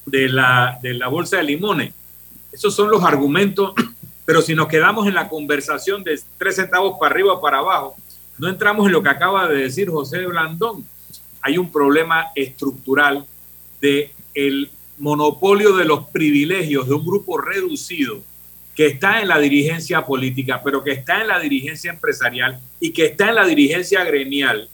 de 0.04 0.28
la, 0.28 0.78
de 0.82 0.94
la 0.94 1.08
bolsa 1.08 1.36
de 1.36 1.44
limones 1.44 1.94
esos 2.52 2.74
son 2.74 2.90
los 2.90 3.02
argumentos, 3.02 3.72
pero 4.24 4.42
si 4.42 4.54
nos 4.54 4.68
quedamos 4.68 5.06
en 5.06 5.14
la 5.14 5.28
conversación 5.28 6.04
de 6.04 6.20
tres 6.38 6.56
centavos 6.56 6.96
para 6.98 7.12
arriba 7.14 7.32
o 7.32 7.40
para 7.40 7.58
abajo, 7.58 7.96
no 8.38 8.48
entramos 8.48 8.86
en 8.86 8.92
lo 8.92 9.02
que 9.02 9.08
acaba 9.08 9.48
de 9.48 9.62
decir 9.62 9.88
José 9.88 10.26
Blandón. 10.26 10.84
hay 11.40 11.58
un 11.58 11.70
problema 11.70 12.28
estructural 12.34 13.26
de 13.80 14.12
el 14.34 14.70
monopolio 14.98 15.76
de 15.76 15.84
los 15.84 16.06
privilegios 16.10 16.86
de 16.86 16.94
un 16.94 17.04
grupo 17.04 17.38
reducido 17.38 18.22
que 18.74 18.86
está 18.86 19.20
en 19.20 19.28
la 19.28 19.38
dirigencia 19.38 20.06
política, 20.06 20.62
pero 20.64 20.82
que 20.82 20.92
está 20.92 21.20
en 21.20 21.28
la 21.28 21.38
dirigencia 21.38 21.90
empresarial 21.90 22.60
y 22.80 22.92
que 22.92 23.06
está 23.06 23.28
en 23.28 23.34
la 23.34 23.44
dirigencia 23.44 24.02
gremial 24.04 24.68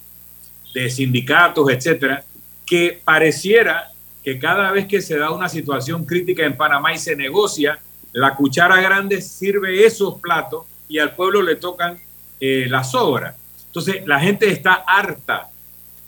de 0.73 0.91
sindicatos, 0.91 1.69
etcétera, 1.71 2.25
que 2.65 3.01
pareciera 3.05 3.91
que 4.29 4.39
cada 4.39 4.71
vez 4.73 4.87
que 4.87 5.01
se 5.01 5.17
da 5.17 5.31
una 5.31 5.49
situación 5.49 6.05
crítica 6.05 6.45
en 6.45 6.55
Panamá 6.55 6.93
y 6.93 6.99
se 6.99 7.17
negocia, 7.17 7.79
la 8.13 8.35
cuchara 8.35 8.79
grande 8.79 9.23
sirve 9.23 9.87
esos 9.87 10.21
platos 10.21 10.67
y 10.87 10.99
al 10.99 11.15
pueblo 11.15 11.41
le 11.41 11.57
tocan 11.57 11.99
eh, 12.39 12.67
las 12.69 12.95
obras. 12.95 13.37
Entonces, 13.69 14.07
la 14.07 14.21
gente 14.21 14.51
está 14.51 14.85
harta 14.87 15.49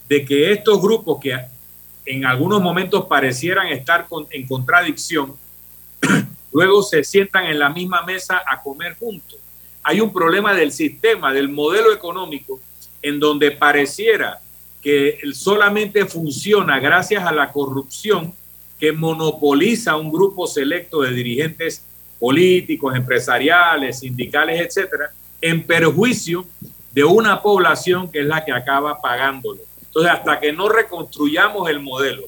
de 0.06 0.22
que 0.26 0.52
estos 0.52 0.82
grupos 0.82 1.18
que 1.18 1.34
en 2.04 2.26
algunos 2.26 2.60
momentos 2.60 3.06
parecieran 3.06 3.68
estar 3.68 4.06
en 4.28 4.46
contradicción, 4.46 5.34
luego 6.52 6.82
se 6.82 7.02
sientan 7.04 7.46
en 7.46 7.58
la 7.58 7.70
misma 7.70 8.02
mesa 8.02 8.42
a 8.46 8.60
comer 8.60 8.98
juntos. 8.98 9.38
Hay 9.82 10.02
un 10.02 10.12
problema 10.12 10.52
del 10.52 10.72
sistema, 10.72 11.32
del 11.32 11.48
modelo 11.48 11.90
económico, 11.90 12.60
en 13.00 13.18
donde 13.18 13.52
pareciera 13.52 14.40
que 14.80 15.18
solamente 15.34 16.06
funciona 16.06 16.78
gracias 16.80 17.24
a 17.24 17.32
la 17.32 17.52
corrupción 17.52 18.32
que 18.78 18.92
monopoliza 18.92 19.96
un 19.96 20.10
grupo 20.10 20.46
selecto 20.46 21.02
de 21.02 21.12
dirigentes 21.12 21.84
políticos, 22.18 22.94
empresariales, 22.96 24.00
sindicales, 24.00 24.60
etcétera, 24.60 25.10
en 25.40 25.62
perjuicio 25.62 26.46
de 26.92 27.04
una 27.04 27.40
población 27.42 28.10
que 28.10 28.20
es 28.20 28.26
la 28.26 28.44
que 28.44 28.52
acaba 28.52 29.00
pagándolo. 29.00 29.60
Entonces, 29.86 30.12
hasta 30.12 30.40
que 30.40 30.52
no 30.52 30.68
reconstruyamos 30.68 31.68
el 31.68 31.80
modelo 31.80 32.24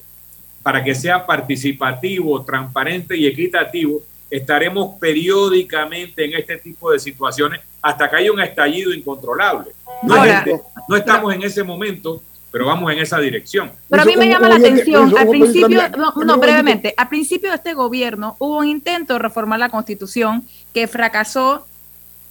para 0.61 0.83
que 0.83 0.95
sea 0.95 1.25
participativo, 1.25 2.43
transparente 2.43 3.17
y 3.17 3.27
equitativo, 3.27 4.01
estaremos 4.29 4.97
periódicamente 4.99 6.25
en 6.25 6.33
este 6.33 6.57
tipo 6.57 6.91
de 6.91 6.99
situaciones 6.99 7.61
hasta 7.81 8.09
que 8.09 8.15
haya 8.15 8.31
un 8.31 8.41
estallido 8.41 8.93
incontrolable. 8.93 9.71
No, 10.01 10.95
estamos 10.95 11.33
en 11.33 11.43
ese 11.43 11.63
momento, 11.63 12.21
pero 12.53 12.67
vamos 12.67 12.91
en 12.91 12.99
esa 12.99 13.17
dirección. 13.17 13.71
Pero 13.89 14.03
a 14.03 14.05
mí 14.05 14.15
me 14.15 14.27
llama 14.29 14.47
la 14.47 14.57
atención, 14.57 15.17
al 15.17 15.27
principio, 15.27 15.81
no, 16.23 16.37
brevemente, 16.37 16.93
al 16.95 17.09
principio 17.09 17.49
de 17.49 17.55
este 17.55 17.73
gobierno 17.73 18.35
hubo 18.37 18.59
un 18.59 18.67
intento 18.67 19.13
de 19.13 19.19
reformar 19.19 19.57
la 19.57 19.69
constitución 19.69 20.45
que 20.71 20.87
fracasó 20.87 21.65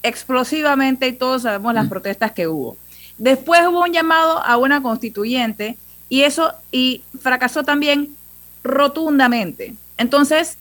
explosivamente 0.05 1.09
y 1.09 1.12
todos 1.12 1.43
sabemos 1.43 1.75
las 1.75 1.87
mm. 1.87 1.89
protestas 1.89 2.31
que 2.31 2.47
hubo. 2.47 2.77
Después 3.18 3.62
hubo 3.66 3.81
un 3.81 3.93
llamado 3.93 4.39
a 4.39 4.59
una 4.59 4.81
constituyente 4.81 5.77
y 6.09 6.23
eso 6.23 6.53
y 6.70 7.03
fracasó 7.20 7.64
también 7.64 8.14
rotundamente. 8.62 9.75
Entonces, 9.99 10.57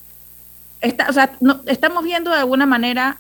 estamos 0.82 2.04
viendo 2.04 2.32
de 2.32 2.38
alguna 2.38 2.66
manera 2.66 3.20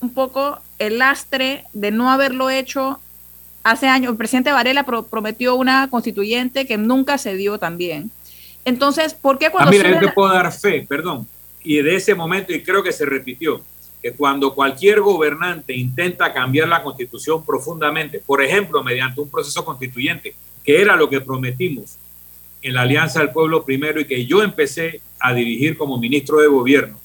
un 0.00 0.08
poco 0.08 0.58
el 0.78 1.00
lastre 1.00 1.64
de 1.74 1.90
no 1.90 2.10
haberlo 2.10 2.48
hecho 2.48 2.98
hace 3.66 3.88
años. 3.88 4.12
El 4.12 4.16
presidente 4.16 4.52
Varela 4.52 4.84
prometió 4.84 5.56
una 5.56 5.90
constituyente 5.90 6.66
que 6.66 6.78
nunca 6.78 7.18
se 7.18 7.34
dio 7.34 7.58
también. 7.58 8.10
Entonces, 8.64 9.12
¿por 9.12 9.38
qué 9.38 9.50
cuando... 9.50 9.68
Ah, 9.68 9.72
mira, 9.72 9.90
yo 9.90 10.06
te 10.06 10.12
puedo 10.12 10.32
dar 10.32 10.52
fe, 10.52 10.86
perdón. 10.88 11.26
Y 11.62 11.82
de 11.82 11.96
ese 11.96 12.14
momento, 12.14 12.52
y 12.52 12.62
creo 12.62 12.82
que 12.82 12.92
se 12.92 13.04
repitió, 13.04 13.60
que 14.00 14.12
cuando 14.12 14.54
cualquier 14.54 15.00
gobernante 15.00 15.74
intenta 15.74 16.32
cambiar 16.32 16.68
la 16.68 16.82
constitución 16.82 17.44
profundamente, 17.44 18.20
por 18.24 18.40
ejemplo, 18.40 18.84
mediante 18.84 19.20
un 19.20 19.28
proceso 19.28 19.64
constituyente, 19.64 20.34
que 20.62 20.80
era 20.80 20.94
lo 20.94 21.10
que 21.10 21.20
prometimos 21.20 21.96
en 22.62 22.74
la 22.74 22.82
Alianza 22.82 23.18
del 23.18 23.30
Pueblo 23.30 23.64
primero 23.64 24.00
y 24.00 24.04
que 24.04 24.26
yo 24.26 24.42
empecé 24.44 25.00
a 25.18 25.34
dirigir 25.34 25.76
como 25.76 25.98
ministro 25.98 26.38
de 26.38 26.46
gobierno, 26.46 27.00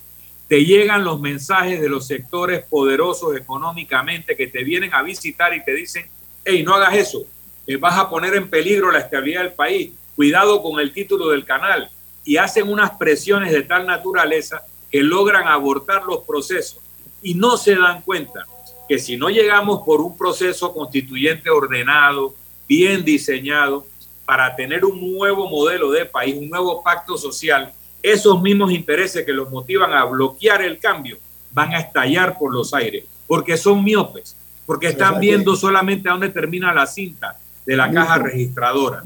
te 0.48 0.64
llegan 0.64 1.04
los 1.04 1.20
mensajes 1.20 1.82
de 1.82 1.90
los 1.90 2.06
sectores 2.06 2.64
poderosos 2.66 3.36
económicamente 3.36 4.36
que 4.36 4.48
te 4.48 4.64
vienen 4.64 4.94
a 4.94 5.02
visitar 5.02 5.56
y 5.56 5.64
te 5.64 5.74
dicen, 5.74 6.06
hey, 6.46 6.64
no 6.64 6.76
hagas 6.76 6.96
eso, 6.96 7.24
eh, 7.68 7.78
vas 7.78 7.98
a 7.98 8.10
poner 8.10 8.36
en 8.36 8.50
peligro 8.50 8.92
la 8.92 9.00
estabilidad 9.00 9.44
del 9.44 9.54
país, 9.54 9.92
cuidado 10.16 10.62
con 10.62 10.80
el 10.80 10.92
título 10.92 11.30
del 11.30 11.46
canal, 11.46 11.90
y 12.24 12.38
hacen 12.38 12.70
unas 12.70 12.92
presiones 12.92 13.52
de 13.52 13.64
tal 13.64 13.86
naturaleza 13.86 14.64
que 14.92 15.02
logran 15.02 15.48
abortar 15.48 16.04
los 16.04 16.20
procesos. 16.20 16.80
Y 17.22 17.34
no 17.34 17.58
se 17.58 17.76
dan 17.76 18.02
cuenta 18.02 18.46
que 18.88 19.00
si 19.00 19.16
no 19.16 19.30
llegamos 19.30 19.82
por 19.86 20.02
un 20.02 20.18
proceso 20.18 20.74
constituyente 20.74 21.50
ordenado, 21.50 22.34
bien 22.68 23.04
diseñado, 23.06 23.86
para 24.26 24.56
tener 24.56 24.86
un 24.86 25.16
nuevo 25.16 25.50
modelo 25.50 25.92
de 25.92 26.06
país, 26.06 26.36
un 26.38 26.50
nuevo 26.50 26.84
pacto 26.84 27.18
social, 27.18 27.74
esos 28.02 28.42
mismos 28.42 28.72
intereses 28.72 29.26
que 29.26 29.34
los 29.34 29.50
motivan 29.50 29.94
a 29.94 30.06
bloquear 30.06 30.62
el 30.62 30.80
cambio 30.80 31.18
van 31.52 31.74
a 31.74 31.80
estallar 31.80 32.38
por 32.38 32.54
los 32.54 32.74
aires, 32.74 33.06
porque 33.28 33.58
son 33.58 33.84
miopes, 33.84 34.36
porque 34.66 34.88
están 34.88 35.20
viendo 35.20 35.56
solamente 35.56 36.10
a 36.10 36.14
dónde 36.14 36.30
termina 36.30 36.74
la 36.74 36.86
cinta 36.88 37.38
de 37.66 37.76
la 37.76 37.92
caja 37.92 38.20
registradora. 38.20 39.04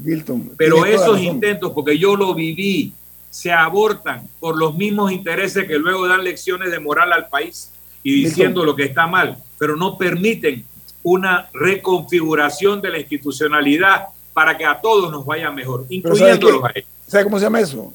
Pero 0.56 0.84
esos 0.86 1.20
intentos, 1.20 1.72
porque 1.72 1.98
yo 1.98 2.16
lo 2.16 2.34
viví, 2.34 2.92
se 3.30 3.52
abortan 3.52 4.26
por 4.40 4.56
los 4.56 4.74
mismos 4.74 5.12
intereses 5.12 5.66
que 5.66 5.78
luego 5.78 6.08
dan 6.08 6.24
lecciones 6.24 6.70
de 6.70 6.80
moral 6.80 7.12
al 7.12 7.28
país 7.28 7.70
y 8.02 8.24
diciendo 8.24 8.64
lo 8.64 8.74
que 8.74 8.84
está 8.84 9.06
mal, 9.06 9.36
pero 9.58 9.76
no 9.76 9.98
permiten 9.98 10.64
una 11.02 11.48
reconfiguración 11.52 12.80
de 12.80 12.90
la 12.90 12.98
institucionalidad 12.98 14.06
para 14.32 14.56
que 14.56 14.64
a 14.64 14.80
todos 14.80 15.10
nos 15.10 15.24
vaya 15.24 15.50
mejor, 15.50 15.86
incluyendo 15.88 16.64
a 16.64 16.70
ellos. 16.74 16.88
¿Sabe 17.06 17.24
cómo 17.24 17.38
se 17.38 17.44
llama 17.44 17.60
eso? 17.60 17.92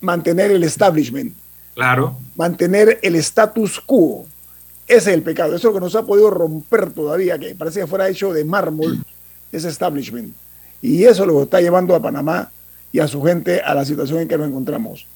Mantener 0.00 0.50
el 0.50 0.64
establishment. 0.64 1.34
Claro. 1.74 2.16
Mantener 2.34 2.98
el 3.02 3.16
status 3.16 3.80
quo. 3.80 4.26
Ese 4.86 5.10
es 5.10 5.16
el 5.16 5.22
pecado. 5.22 5.56
Eso 5.56 5.56
es 5.56 5.64
lo 5.64 5.74
que 5.74 5.84
nos 5.84 5.94
ha 5.94 6.04
podido 6.04 6.30
romper 6.30 6.90
todavía, 6.92 7.38
que 7.38 7.54
parece 7.54 7.80
que 7.80 7.86
fuera 7.86 8.08
hecho 8.08 8.32
de 8.32 8.44
mármol, 8.44 9.04
ese 9.52 9.68
establishment. 9.68 10.34
Y 10.82 11.04
eso 11.04 11.26
lo 11.26 11.42
está 11.42 11.60
llevando 11.60 11.94
a 11.94 12.02
Panamá 12.02 12.50
y 12.92 13.00
a 13.00 13.08
su 13.08 13.22
gente 13.22 13.60
a 13.60 13.74
la 13.74 13.84
situación 13.84 14.20
en 14.20 14.28
que 14.28 14.38
nos 14.38 14.48
encontramos. 14.48 15.06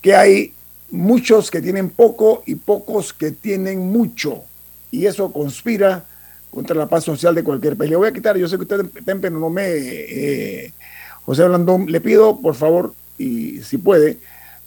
Que 0.00 0.14
hay 0.14 0.54
muchos 0.90 1.50
que 1.50 1.62
tienen 1.62 1.90
poco 1.90 2.42
y 2.46 2.56
pocos 2.56 3.12
que 3.12 3.30
tienen 3.30 3.78
mucho. 3.90 4.42
Y 4.90 5.06
eso 5.06 5.32
conspira 5.32 6.04
contra 6.50 6.76
la 6.76 6.86
paz 6.86 7.04
social 7.04 7.34
de 7.34 7.42
cualquier 7.42 7.76
país. 7.76 7.90
Le 7.90 7.96
voy 7.96 8.08
a 8.08 8.12
quitar, 8.12 8.36
yo 8.36 8.46
sé 8.46 8.56
que 8.56 8.62
usted 8.62 8.84
Tempe 9.04 9.30
no 9.30 9.48
me... 9.48 9.64
Eh, 9.66 10.72
José 11.24 11.46
Blandón, 11.46 11.86
le 11.86 12.00
pido, 12.00 12.40
por 12.40 12.54
favor, 12.54 12.94
y 13.16 13.60
si 13.62 13.78
puede, 13.78 14.18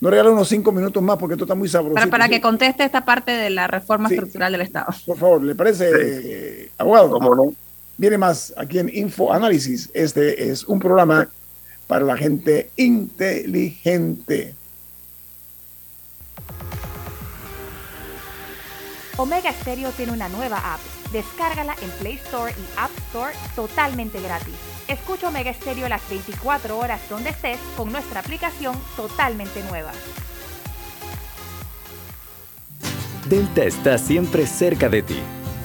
no 0.01 0.09
regale 0.09 0.29
unos 0.29 0.47
cinco 0.47 0.71
minutos 0.71 1.01
más 1.01 1.17
porque 1.17 1.33
esto 1.33 1.45
está 1.45 1.55
muy 1.55 1.69
sabroso. 1.69 1.95
Para, 1.95 2.07
para 2.07 2.29
que 2.29 2.41
conteste 2.41 2.83
esta 2.83 3.05
parte 3.05 3.31
de 3.31 3.49
la 3.49 3.67
reforma 3.67 4.09
estructural 4.09 4.51
del 4.51 4.61
Estado. 4.61 4.93
Por 5.05 5.17
favor, 5.17 5.43
¿le 5.43 5.55
parece, 5.55 6.69
abogado? 6.77 7.11
¿Cómo 7.11 7.33
no? 7.33 7.53
Viene 7.97 8.17
más 8.17 8.53
aquí 8.57 8.79
en 8.79 8.89
Info 8.93 9.31
Análisis. 9.31 9.89
Este 9.93 10.49
es 10.49 10.65
un 10.65 10.79
programa 10.79 11.29
para 11.87 12.03
la 12.03 12.17
gente 12.17 12.71
inteligente. 12.75 14.53
Omega 19.17 19.53
Stereo 19.53 19.91
tiene 19.91 20.11
una 20.11 20.27
nueva 20.27 20.57
app. 20.57 20.81
Descárgala 21.13 21.75
en 21.81 21.89
Play 21.91 22.15
Store 22.15 22.51
y 22.51 22.79
App 22.79 22.91
Store 23.07 23.33
totalmente 23.55 24.19
gratis. 24.21 24.74
Escucha 24.87 25.29
Omega 25.29 25.51
Stereo 25.51 25.89
las 25.89 26.07
24 26.09 26.77
horas 26.77 27.01
donde 27.09 27.31
estés 27.31 27.59
con 27.75 27.91
nuestra 27.91 28.19
aplicación 28.19 28.75
totalmente 28.95 29.63
nueva. 29.63 29.91
Delta 33.27 33.63
está 33.63 33.97
siempre 33.97 34.45
cerca 34.45 34.87
de 34.87 35.01
ti, 35.01 35.17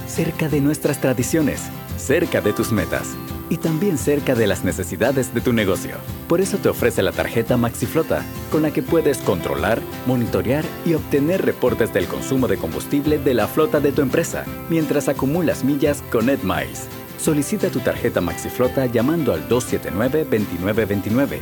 cerca 0.06 0.48
de 0.48 0.62
nuestras 0.62 0.98
tradiciones, 0.98 1.60
cerca 1.98 2.40
de 2.40 2.54
tus 2.54 2.72
metas 2.72 3.08
y 3.50 3.58
también 3.58 3.98
cerca 3.98 4.34
de 4.34 4.46
las 4.46 4.64
necesidades 4.64 5.34
de 5.34 5.42
tu 5.42 5.52
negocio. 5.52 5.96
Por 6.26 6.40
eso 6.40 6.56
te 6.56 6.70
ofrece 6.70 7.02
la 7.02 7.12
tarjeta 7.12 7.58
MaxiFlota, 7.58 8.24
con 8.50 8.62
la 8.62 8.72
que 8.72 8.82
puedes 8.82 9.18
controlar, 9.18 9.82
monitorear 10.06 10.64
y 10.86 10.94
obtener 10.94 11.44
reportes 11.44 11.92
del 11.92 12.06
consumo 12.06 12.48
de 12.48 12.56
combustible 12.56 13.18
de 13.18 13.34
la 13.34 13.46
flota 13.48 13.80
de 13.80 13.92
tu 13.92 14.00
empresa, 14.00 14.46
mientras 14.70 15.08
acumulas 15.08 15.64
millas 15.64 16.02
con 16.10 16.30
EdMiles. 16.30 16.88
Solicita 17.20 17.68
tu 17.68 17.80
tarjeta 17.80 18.22
MaxiFlota 18.22 18.86
llamando 18.86 19.34
al 19.34 19.46
279-2929. 19.46 21.40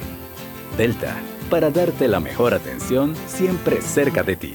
Delta, 0.76 1.14
para 1.48 1.70
darte 1.70 2.08
la 2.08 2.18
mejor 2.18 2.52
atención 2.52 3.14
siempre 3.28 3.80
cerca 3.80 4.24
de 4.24 4.34
ti. 4.34 4.54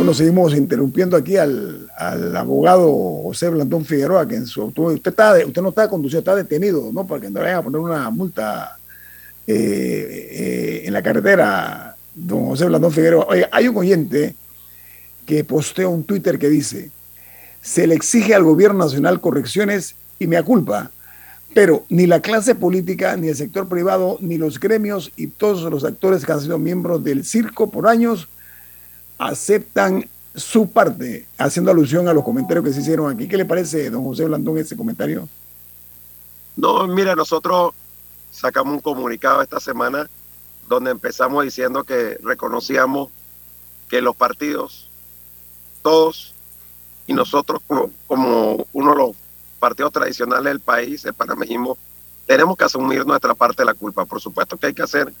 Bueno, 0.00 0.14
seguimos 0.14 0.56
interrumpiendo 0.56 1.14
aquí 1.14 1.36
al, 1.36 1.90
abogado 2.34 2.90
José 3.24 3.50
Blandón 3.50 3.84
Figueroa, 3.84 4.26
que 4.26 4.36
en 4.36 4.46
su 4.46 4.62
automóvil, 4.62 4.96
usted, 4.96 5.10
está 5.10 5.34
usted 5.46 5.60
no 5.60 5.68
está 5.68 5.90
conduciendo, 5.90 6.20
está 6.20 6.34
detenido, 6.34 6.90
¿no? 6.90 7.06
Para 7.06 7.20
que 7.20 7.28
no 7.28 7.38
le 7.40 7.44
vayan 7.44 7.58
a 7.58 7.62
poner 7.62 7.80
una 7.82 8.08
multa 8.08 8.78
eh, 9.46 9.56
eh, 10.30 10.82
en 10.86 10.92
la 10.94 11.02
carretera, 11.02 11.94
don 12.14 12.46
José 12.46 12.64
Blandón 12.64 12.92
Figueroa. 12.92 13.26
Oye, 13.28 13.46
hay 13.52 13.68
un 13.68 13.76
oyente 13.76 14.34
que 15.26 15.44
postea 15.44 15.86
un 15.86 16.02
Twitter 16.04 16.38
que 16.38 16.48
dice, 16.48 16.90
se 17.60 17.86
le 17.86 17.94
exige 17.94 18.34
al 18.34 18.44
gobierno 18.44 18.78
nacional 18.78 19.20
correcciones 19.20 19.96
y 20.18 20.26
me 20.26 20.42
culpa, 20.42 20.90
pero 21.52 21.84
ni 21.90 22.06
la 22.06 22.20
clase 22.20 22.54
política, 22.54 23.18
ni 23.18 23.28
el 23.28 23.36
sector 23.36 23.68
privado, 23.68 24.16
ni 24.22 24.38
los 24.38 24.58
gremios 24.58 25.12
y 25.18 25.26
todos 25.26 25.70
los 25.70 25.84
actores 25.84 26.24
que 26.24 26.32
han 26.32 26.40
sido 26.40 26.56
miembros 26.56 27.04
del 27.04 27.22
circo 27.22 27.70
por 27.70 27.86
años 27.86 28.28
aceptan 29.20 30.08
su 30.34 30.70
parte, 30.70 31.26
haciendo 31.36 31.70
alusión 31.70 32.08
a 32.08 32.14
los 32.14 32.24
comentarios 32.24 32.64
que 32.64 32.72
se 32.72 32.80
hicieron 32.80 33.12
aquí. 33.12 33.28
¿Qué 33.28 33.36
le 33.36 33.44
parece, 33.44 33.90
don 33.90 34.02
José 34.02 34.24
Blandón, 34.24 34.56
ese 34.56 34.76
comentario? 34.76 35.28
No, 36.56 36.86
mira, 36.86 37.14
nosotros 37.14 37.72
sacamos 38.30 38.74
un 38.74 38.80
comunicado 38.80 39.42
esta 39.42 39.60
semana 39.60 40.08
donde 40.68 40.90
empezamos 40.90 41.44
diciendo 41.44 41.84
que 41.84 42.18
reconocíamos 42.22 43.10
que 43.90 44.00
los 44.00 44.16
partidos, 44.16 44.88
todos, 45.82 46.32
y 47.06 47.12
nosotros 47.12 47.60
como, 47.66 48.66
uno 48.72 48.90
de 48.92 48.96
los 48.96 49.10
partidos 49.58 49.92
tradicionales 49.92 50.44
del 50.44 50.60
país, 50.60 51.04
el 51.04 51.12
panameñismo, 51.12 51.76
tenemos 52.24 52.56
que 52.56 52.64
asumir 52.64 53.04
nuestra 53.04 53.34
parte 53.34 53.62
de 53.62 53.66
la 53.66 53.74
culpa. 53.74 54.06
Por 54.06 54.20
supuesto 54.20 54.56
que 54.56 54.68
hay 54.68 54.74
que 54.74 54.82
hacer 54.82 55.12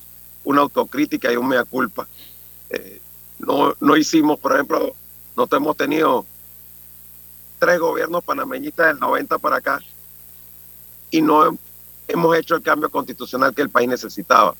una 0.44 0.62
autocrítica 0.62 1.30
y 1.30 1.36
un 1.36 1.48
mea 1.48 1.64
culpa. 1.64 2.06
Eh, 2.70 3.00
no, 3.40 3.74
no 3.80 3.96
hicimos, 3.96 4.38
por 4.38 4.52
ejemplo, 4.52 4.94
nosotros 5.36 5.60
hemos 5.60 5.76
tenido 5.76 6.26
tres 7.58 7.78
gobiernos 7.78 8.24
panameñistas 8.24 8.88
del 8.88 9.00
90 9.00 9.38
para 9.38 9.56
acá 9.56 9.80
y 11.10 11.22
no 11.22 11.56
hemos 12.08 12.36
hecho 12.36 12.56
el 12.56 12.62
cambio 12.62 12.90
constitucional 12.90 13.54
que 13.54 13.62
el 13.62 13.70
país 13.70 13.88
necesitaba. 13.88 14.54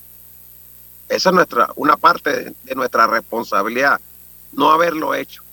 Esa 1.09 1.29
es 1.29 1.35
nuestra, 1.35 1.69
una 1.75 1.97
parte 1.97 2.53
de, 2.63 2.75
nuestra 2.75 3.07
responsabilidad, 3.07 3.99
no 4.53 4.71
haberlo 4.71 5.13
hecho 5.13 5.43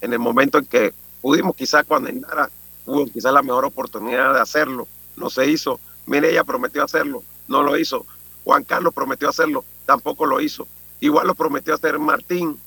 en 0.00 0.12
el 0.12 0.18
momento 0.18 0.58
en 0.58 0.66
que 0.66 0.94
pudimos, 1.20 1.56
quizás 1.56 1.84
cuando 1.84 2.08
Indara 2.08 2.48
hubo 2.86 3.06
quizás 3.06 3.32
la 3.32 3.42
mejor 3.42 3.64
oportunidad 3.64 4.34
de 4.34 4.40
hacerlo, 4.40 4.86
no 5.16 5.28
se 5.30 5.46
hizo. 5.46 5.80
Mire, 6.06 6.30
ella 6.30 6.44
prometió 6.44 6.82
hacerlo, 6.82 7.22
no 7.48 7.62
lo 7.62 7.76
hizo. 7.76 8.06
Juan 8.44 8.64
Carlos 8.64 8.94
prometió 8.94 9.28
hacerlo, 9.28 9.64
tampoco 9.84 10.26
lo 10.26 10.40
hizo. 10.40 10.66
Igual 11.00 11.26
lo 11.26 11.34
prometió 11.34 11.74
hacer 11.74 11.98
Martín, 11.98 12.58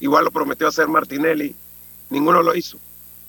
igual 0.00 0.24
lo 0.24 0.30
prometió 0.30 0.66
hacer 0.66 0.88
Martinelli, 0.88 1.54
ninguno 2.08 2.42
lo 2.42 2.54
hizo. 2.54 2.78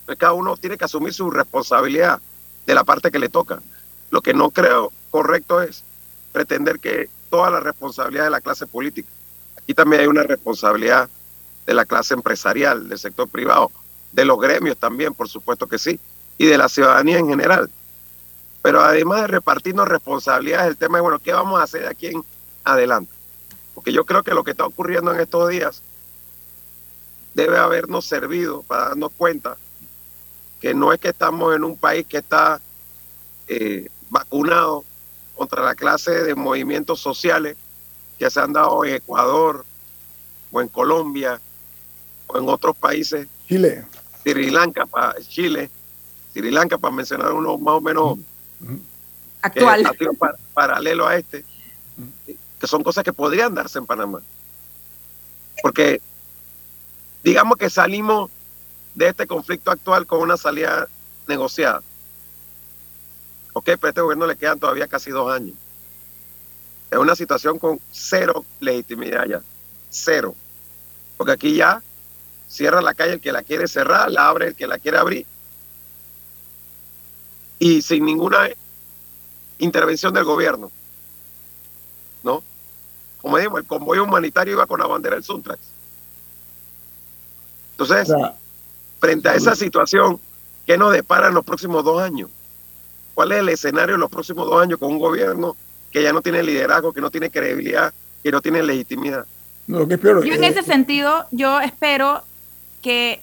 Pues 0.06 0.18
cada 0.18 0.34
uno 0.34 0.58
tiene 0.58 0.78
que 0.78 0.86
asumir 0.86 1.14
su 1.14 1.30
responsabilidad 1.30 2.20
de 2.66 2.76
la 2.76 2.84
parte 2.84 3.12
que 3.12 3.20
le 3.20 3.30
toca. 3.30 3.62
Lo 4.10 4.22
que 4.22 4.34
no 4.34 4.50
creo 4.50 4.92
correcto 5.10 5.62
es 5.62 5.84
pretender 6.32 6.80
que 6.80 7.10
toda 7.30 7.50
la 7.50 7.60
responsabilidad 7.60 8.26
de 8.26 8.30
la 8.30 8.42
clase 8.42 8.68
política. 8.68 9.10
Aquí 9.58 9.74
también 9.74 10.02
hay 10.02 10.08
una 10.08 10.24
responsabilidad 10.24 11.10
de 11.66 11.74
la 11.74 11.86
clase 11.86 12.14
empresarial, 12.14 12.90
del 12.90 12.98
sector 12.98 13.30
privado, 13.30 13.72
de 14.12 14.26
los 14.26 14.40
gremios 14.40 14.78
también, 14.78 15.14
por 15.14 15.30
supuesto 15.30 15.68
que 15.68 15.78
sí, 15.78 16.00
y 16.38 16.46
de 16.46 16.58
la 16.58 16.68
ciudadanía 16.68 17.20
en 17.20 17.28
general. 17.28 17.70
Pero 18.62 18.82
además 18.82 19.22
de 19.22 19.28
repartirnos 19.28 19.88
responsabilidades, 19.88 20.68
el 20.68 20.78
tema 20.78 20.98
es, 20.98 21.02
bueno, 21.04 21.20
¿qué 21.20 21.34
vamos 21.34 21.60
a 21.60 21.64
hacer 21.64 21.82
de 21.82 21.88
aquí 21.88 22.08
en 22.08 22.24
adelante? 22.64 23.12
Porque 23.74 23.94
yo 23.94 24.06
creo 24.06 24.24
que 24.24 24.34
lo 24.34 24.44
que 24.44 24.52
está 24.52 24.66
ocurriendo 24.66 25.14
en 25.14 25.20
estos 25.20 25.50
días 25.50 25.82
debe 27.34 27.58
habernos 27.58 28.06
servido 28.06 28.64
para 28.64 28.90
darnos 28.90 29.12
cuenta 29.16 29.58
que 30.60 30.74
no 30.74 30.92
es 30.94 31.00
que 31.00 31.10
estamos 31.10 31.56
en 31.56 31.64
un 31.64 31.78
país 31.78 32.06
que 32.08 32.18
está 32.18 32.60
eh, 33.48 33.90
vacunado 34.10 34.84
contra 35.36 35.64
la 35.64 35.74
clase 35.76 36.12
de 36.24 36.36
movimientos 36.36 37.00
sociales 37.00 37.58
que 38.20 38.30
se 38.30 38.40
han 38.40 38.54
dado 38.54 38.84
en 38.86 38.96
Ecuador 38.96 39.66
o 40.52 40.62
en 40.62 40.68
Colombia 40.68 41.40
o 42.28 42.38
en 42.38 42.48
otros 42.48 42.76
países. 42.76 43.28
Chile. 43.48 43.86
Sri 44.24 44.52
Lanka, 44.52 44.86
para 44.86 45.20
Chile, 45.22 45.72
Sri 46.34 46.52
Lanka, 46.52 46.78
para 46.78 46.94
mencionar 46.94 47.32
uno 47.34 47.58
más 47.58 47.76
o 47.76 47.82
menos 47.82 48.20
Actual. 49.42 49.90
que 49.92 49.98
sido 49.98 50.14
pa- 50.14 50.36
paralelo 50.54 51.08
a 51.08 51.16
este, 51.18 51.44
que 52.60 52.68
son 52.68 52.84
cosas 52.84 53.04
que 53.04 53.12
podrían 53.14 53.56
darse 53.56 53.80
en 53.80 53.88
Panamá. 53.88 54.22
Porque 55.64 56.02
digamos 57.24 57.58
que 57.58 57.70
salimos 57.70 58.30
de 58.96 59.10
este 59.10 59.28
conflicto 59.28 59.72
actual 59.72 60.06
con 60.06 60.22
una 60.22 60.38
salida 60.38 60.88
negociada. 61.28 61.82
Ok, 63.54 63.66
pero 63.66 63.86
a 63.86 63.90
este 63.90 64.02
gobierno 64.02 64.28
le 64.28 64.36
quedan 64.36 64.60
todavía 64.60 64.88
casi 64.88 65.12
dos 65.12 65.32
años. 65.32 65.56
Es 66.90 66.98
una 66.98 67.16
situación 67.16 67.58
con 67.58 67.80
cero 67.92 68.46
legitimidad 68.60 69.26
ya. 69.26 69.42
Cero. 69.90 70.36
Porque 71.18 71.34
aquí 71.34 71.56
ya 71.56 71.82
cierra 72.48 72.82
la 72.82 72.94
calle 72.94 73.14
el 73.14 73.22
que 73.22 73.32
la 73.32 73.44
quiere 73.44 73.68
cerrar, 73.68 74.12
la 74.12 74.28
abre 74.28 74.48
el 74.48 74.56
que 74.56 74.68
la 74.68 74.78
quiere 74.78 74.98
abrir. 74.98 75.26
Y 77.60 77.82
sin 77.82 78.06
ninguna 78.06 78.50
intervención 79.60 80.14
del 80.14 80.24
gobierno. 80.24 80.72
¿No? 82.24 82.44
Como 83.22 83.38
dijimos, 83.38 83.62
el 83.62 83.68
convoy 83.68 84.00
humanitario 84.00 84.54
iba 84.54 84.66
con 84.66 84.80
la 84.80 84.88
bandera 84.88 85.16
del 85.16 85.24
Suntrax. 85.24 85.62
Entonces, 87.82 88.16
frente 89.00 89.30
a 89.30 89.36
esa 89.36 89.56
situación, 89.56 90.20
¿qué 90.66 90.78
nos 90.78 90.94
depara 90.94 91.28
en 91.28 91.34
los 91.34 91.44
próximos 91.44 91.84
dos 91.84 92.02
años? 92.02 92.30
¿Cuál 93.14 93.32
es 93.32 93.40
el 93.40 93.50
escenario 93.50 93.96
en 93.96 94.02
los 94.02 94.10
próximos 94.10 94.48
dos 94.48 94.62
años 94.62 94.80
con 94.80 94.92
un 94.92 95.00
gobierno 95.00 95.56
que 95.92 96.04
ya 96.04 96.14
no 96.14 96.22
tiene 96.22 96.44
liderazgo, 96.44 96.94
que 96.94 97.02
no 97.02 97.10
tiene 97.10 97.30
credibilidad, 97.30 97.94
que 98.24 98.32
no 98.32 98.42
tiene 98.42 98.62
legitimidad? 98.64 99.26
No, 99.68 99.80
lo 99.80 99.88
que 99.88 99.96
es 99.96 100.00
peor, 100.00 100.24
Yo 100.24 100.34
en 100.34 100.44
eh, 100.44 100.48
ese 100.48 100.64
sentido, 100.64 101.26
yo 101.32 101.60
espero 101.60 102.24
que 102.82 103.22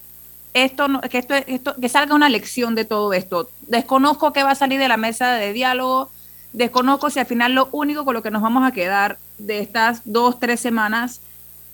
esto, 0.54 0.88
no, 0.88 1.00
que, 1.02 1.18
esto, 1.18 1.34
esto, 1.34 1.74
que 1.80 1.88
salga 1.88 2.14
una 2.14 2.28
lección 2.28 2.74
de 2.74 2.84
todo 2.84 3.12
esto. 3.12 3.50
Desconozco 3.62 4.32
qué 4.32 4.42
va 4.42 4.52
a 4.52 4.54
salir 4.56 4.80
de 4.80 4.88
la 4.88 4.96
mesa 4.96 5.32
de 5.32 5.52
diálogo, 5.52 6.10
desconozco 6.52 7.10
si 7.10 7.20
al 7.20 7.26
final 7.26 7.54
lo 7.54 7.68
único 7.72 8.04
con 8.04 8.14
lo 8.14 8.22
que 8.22 8.30
nos 8.30 8.42
vamos 8.42 8.66
a 8.66 8.72
quedar 8.72 9.18
de 9.38 9.60
estas 9.60 10.02
dos, 10.04 10.40
tres 10.40 10.60
semanas 10.60 11.20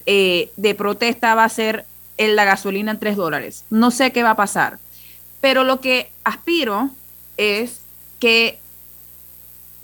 eh, 0.06 0.50
de 0.56 0.74
protesta 0.74 1.34
va 1.34 1.44
a 1.44 1.48
ser 1.48 1.86
el, 2.16 2.36
la 2.36 2.44
gasolina 2.44 2.92
en 2.92 2.98
tres 2.98 3.16
dólares. 3.16 3.64
No 3.70 3.90
sé 3.90 4.12
qué 4.12 4.22
va 4.22 4.30
a 4.30 4.36
pasar, 4.36 4.78
pero 5.40 5.64
lo 5.64 5.80
que 5.80 6.10
aspiro 6.24 6.90
es 7.36 7.80
que 8.18 8.58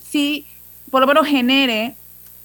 si 0.07 0.45
por 0.89 1.01
lo 1.01 1.07
menos 1.07 1.27
genere 1.27 1.95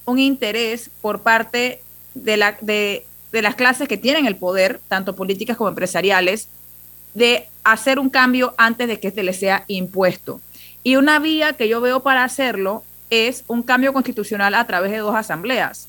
un 0.05 0.19
interés 0.19 0.89
por 1.01 1.21
parte 1.21 1.81
de, 2.13 2.37
la, 2.37 2.57
de, 2.61 3.05
de 3.31 3.41
las 3.41 3.55
clases 3.55 3.87
que 3.87 3.97
tienen 3.97 4.25
el 4.25 4.37
poder, 4.37 4.79
tanto 4.87 5.15
políticas 5.15 5.57
como 5.57 5.69
empresariales, 5.69 6.47
de 7.13 7.47
hacer 7.63 7.99
un 7.99 8.09
cambio 8.09 8.53
antes 8.57 8.87
de 8.87 8.99
que 8.99 9.09
este 9.09 9.23
le 9.23 9.33
sea 9.33 9.65
impuesto. 9.67 10.39
Y 10.83 10.95
una 10.95 11.19
vía 11.19 11.53
que 11.53 11.67
yo 11.67 11.81
veo 11.81 12.01
para 12.01 12.23
hacerlo 12.23 12.83
es 13.09 13.43
un 13.47 13.63
cambio 13.63 13.91
constitucional 13.91 14.53
a 14.53 14.65
través 14.67 14.91
de 14.91 14.99
dos 14.99 15.15
asambleas, 15.15 15.87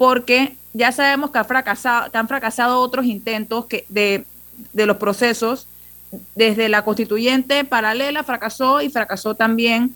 porque 0.00 0.56
ya 0.72 0.92
sabemos 0.92 1.30
que, 1.30 1.36
ha 1.36 1.44
fracasado, 1.44 2.10
que 2.10 2.16
han 2.16 2.26
fracasado 2.26 2.80
otros 2.80 3.04
intentos 3.04 3.66
que 3.66 3.84
de, 3.90 4.24
de 4.72 4.86
los 4.86 4.96
procesos, 4.96 5.66
desde 6.34 6.70
la 6.70 6.84
constituyente 6.86 7.64
paralela 7.64 8.24
fracasó 8.24 8.80
y 8.80 8.88
fracasó 8.88 9.34
también 9.34 9.94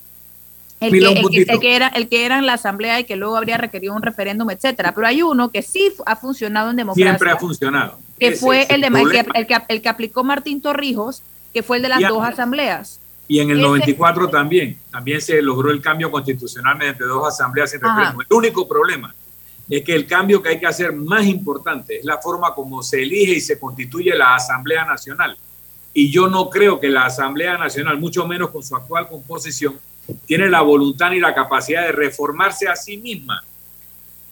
el 0.79 0.91
que, 0.91 0.97
el, 0.99 1.29
que, 1.31 1.51
el 1.51 1.59
que, 1.59 1.75
era 1.75 1.87
el 1.87 2.07
que 2.07 2.23
era 2.23 2.37
en 2.37 2.45
la 2.45 2.53
asamblea 2.53 2.99
y 2.99 3.05
que 3.05 3.15
luego 3.15 3.35
habría 3.35 3.57
requerido 3.57 3.95
un 3.95 4.03
referéndum, 4.03 4.47
etcétera. 4.51 4.93
Pero 4.93 5.07
hay 5.07 5.23
uno 5.23 5.49
que 5.49 5.63
sí 5.63 5.91
ha 6.05 6.15
funcionado 6.15 6.69
en 6.69 6.75
democracia. 6.75 7.09
Siempre 7.09 7.31
ha 7.31 7.37
funcionado. 7.37 7.97
Que 8.19 8.27
Ese 8.27 8.37
fue 8.37 8.67
el, 8.69 8.81
de, 8.81 8.87
el, 9.33 9.47
que, 9.47 9.57
el, 9.69 9.87
aplicó 9.87 10.23
Martín 10.23 10.61
Torrijos, 10.61 11.23
que 11.51 11.63
fue 11.63 11.77
el 11.77 11.81
de 11.81 11.89
las 11.89 12.01
dos 12.01 12.23
asambleas. 12.23 12.99
Y 13.27 13.39
en 13.39 13.49
el 13.49 13.57
Ese- 13.57 13.67
94 13.69 14.29
también, 14.29 14.77
también 14.91 15.19
se 15.19 15.41
logró 15.41 15.71
el 15.71 15.81
cambio 15.81 16.11
constitucional 16.11 16.77
mediante 16.77 17.05
dos 17.05 17.27
asambleas. 17.27 17.73
El 17.73 17.81
único 18.29 18.67
problema 18.67 19.15
es 19.69 19.83
que 19.83 19.95
el 19.95 20.05
cambio 20.05 20.41
que 20.41 20.49
hay 20.49 20.59
que 20.59 20.67
hacer 20.67 20.93
más 20.93 21.25
importante 21.25 21.97
es 21.99 22.05
la 22.05 22.17
forma 22.19 22.53
como 22.53 22.83
se 22.83 23.01
elige 23.01 23.33
y 23.33 23.41
se 23.41 23.59
constituye 23.59 24.15
la 24.15 24.35
Asamblea 24.35 24.85
Nacional. 24.85 25.37
Y 25.93 26.11
yo 26.11 26.27
no 26.27 26.49
creo 26.49 26.79
que 26.79 26.89
la 26.89 27.05
Asamblea 27.05 27.57
Nacional, 27.57 27.97
mucho 27.99 28.27
menos 28.27 28.49
con 28.49 28.61
su 28.63 28.75
actual 28.75 29.07
composición, 29.07 29.79
tiene 30.25 30.49
la 30.49 30.61
voluntad 30.61 31.09
ni 31.11 31.19
la 31.19 31.33
capacidad 31.33 31.83
de 31.83 31.91
reformarse 31.93 32.67
a 32.67 32.75
sí 32.75 32.97
misma 32.97 33.43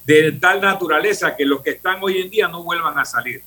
de 0.06 0.34
tal 0.34 0.62
naturaleza 0.62 1.36
que 1.36 1.46
los 1.46 1.62
que 1.62 1.72
están 1.72 1.98
hoy 2.02 2.20
en 2.20 2.30
día 2.30 2.48
no 2.48 2.64
vuelvan 2.64 3.00
a 3.00 3.06
salir, 3.06 3.42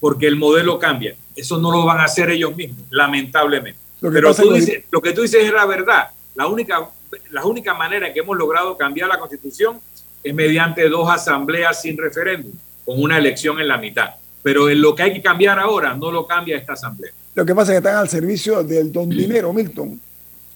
porque 0.00 0.26
el 0.26 0.36
modelo 0.36 0.78
cambia. 0.78 1.14
Eso 1.36 1.58
no 1.58 1.70
lo 1.70 1.84
van 1.84 2.00
a 2.00 2.04
hacer 2.04 2.30
ellos 2.30 2.56
mismos, 2.56 2.80
lamentablemente. 2.90 3.78
Lo 4.00 4.10
Pero 4.10 4.34
tú 4.34 4.52
dices- 4.52 4.84
lo 4.90 5.00
que 5.02 5.12
tú 5.12 5.22
dices 5.22 5.44
es 5.44 5.52
la 5.52 5.66
verdad. 5.66 6.08
La 6.34 6.46
única, 6.46 6.88
la 7.30 7.44
única 7.44 7.74
manera 7.74 8.08
en 8.08 8.14
que 8.14 8.20
hemos 8.20 8.36
logrado 8.36 8.76
cambiar 8.76 9.08
la 9.08 9.18
constitución 9.18 9.80
es 10.22 10.34
mediante 10.34 10.88
dos 10.88 11.10
asambleas 11.10 11.80
sin 11.80 11.96
referéndum, 11.96 12.52
con 12.84 13.02
una 13.02 13.18
elección 13.18 13.60
en 13.60 13.68
la 13.68 13.78
mitad. 13.78 14.10
Pero 14.42 14.70
en 14.70 14.80
lo 14.80 14.94
que 14.94 15.02
hay 15.02 15.12
que 15.12 15.22
cambiar 15.22 15.58
ahora 15.58 15.94
no 15.94 16.10
lo 16.10 16.26
cambia 16.26 16.56
esta 16.56 16.74
asamblea. 16.74 17.12
Lo 17.34 17.44
que 17.44 17.54
pasa 17.54 17.72
es 17.72 17.80
que 17.80 17.88
están 17.88 17.96
al 18.00 18.08
servicio 18.08 18.62
del 18.62 18.90
don 18.92 19.10
dinero, 19.10 19.52
Milton. 19.52 20.00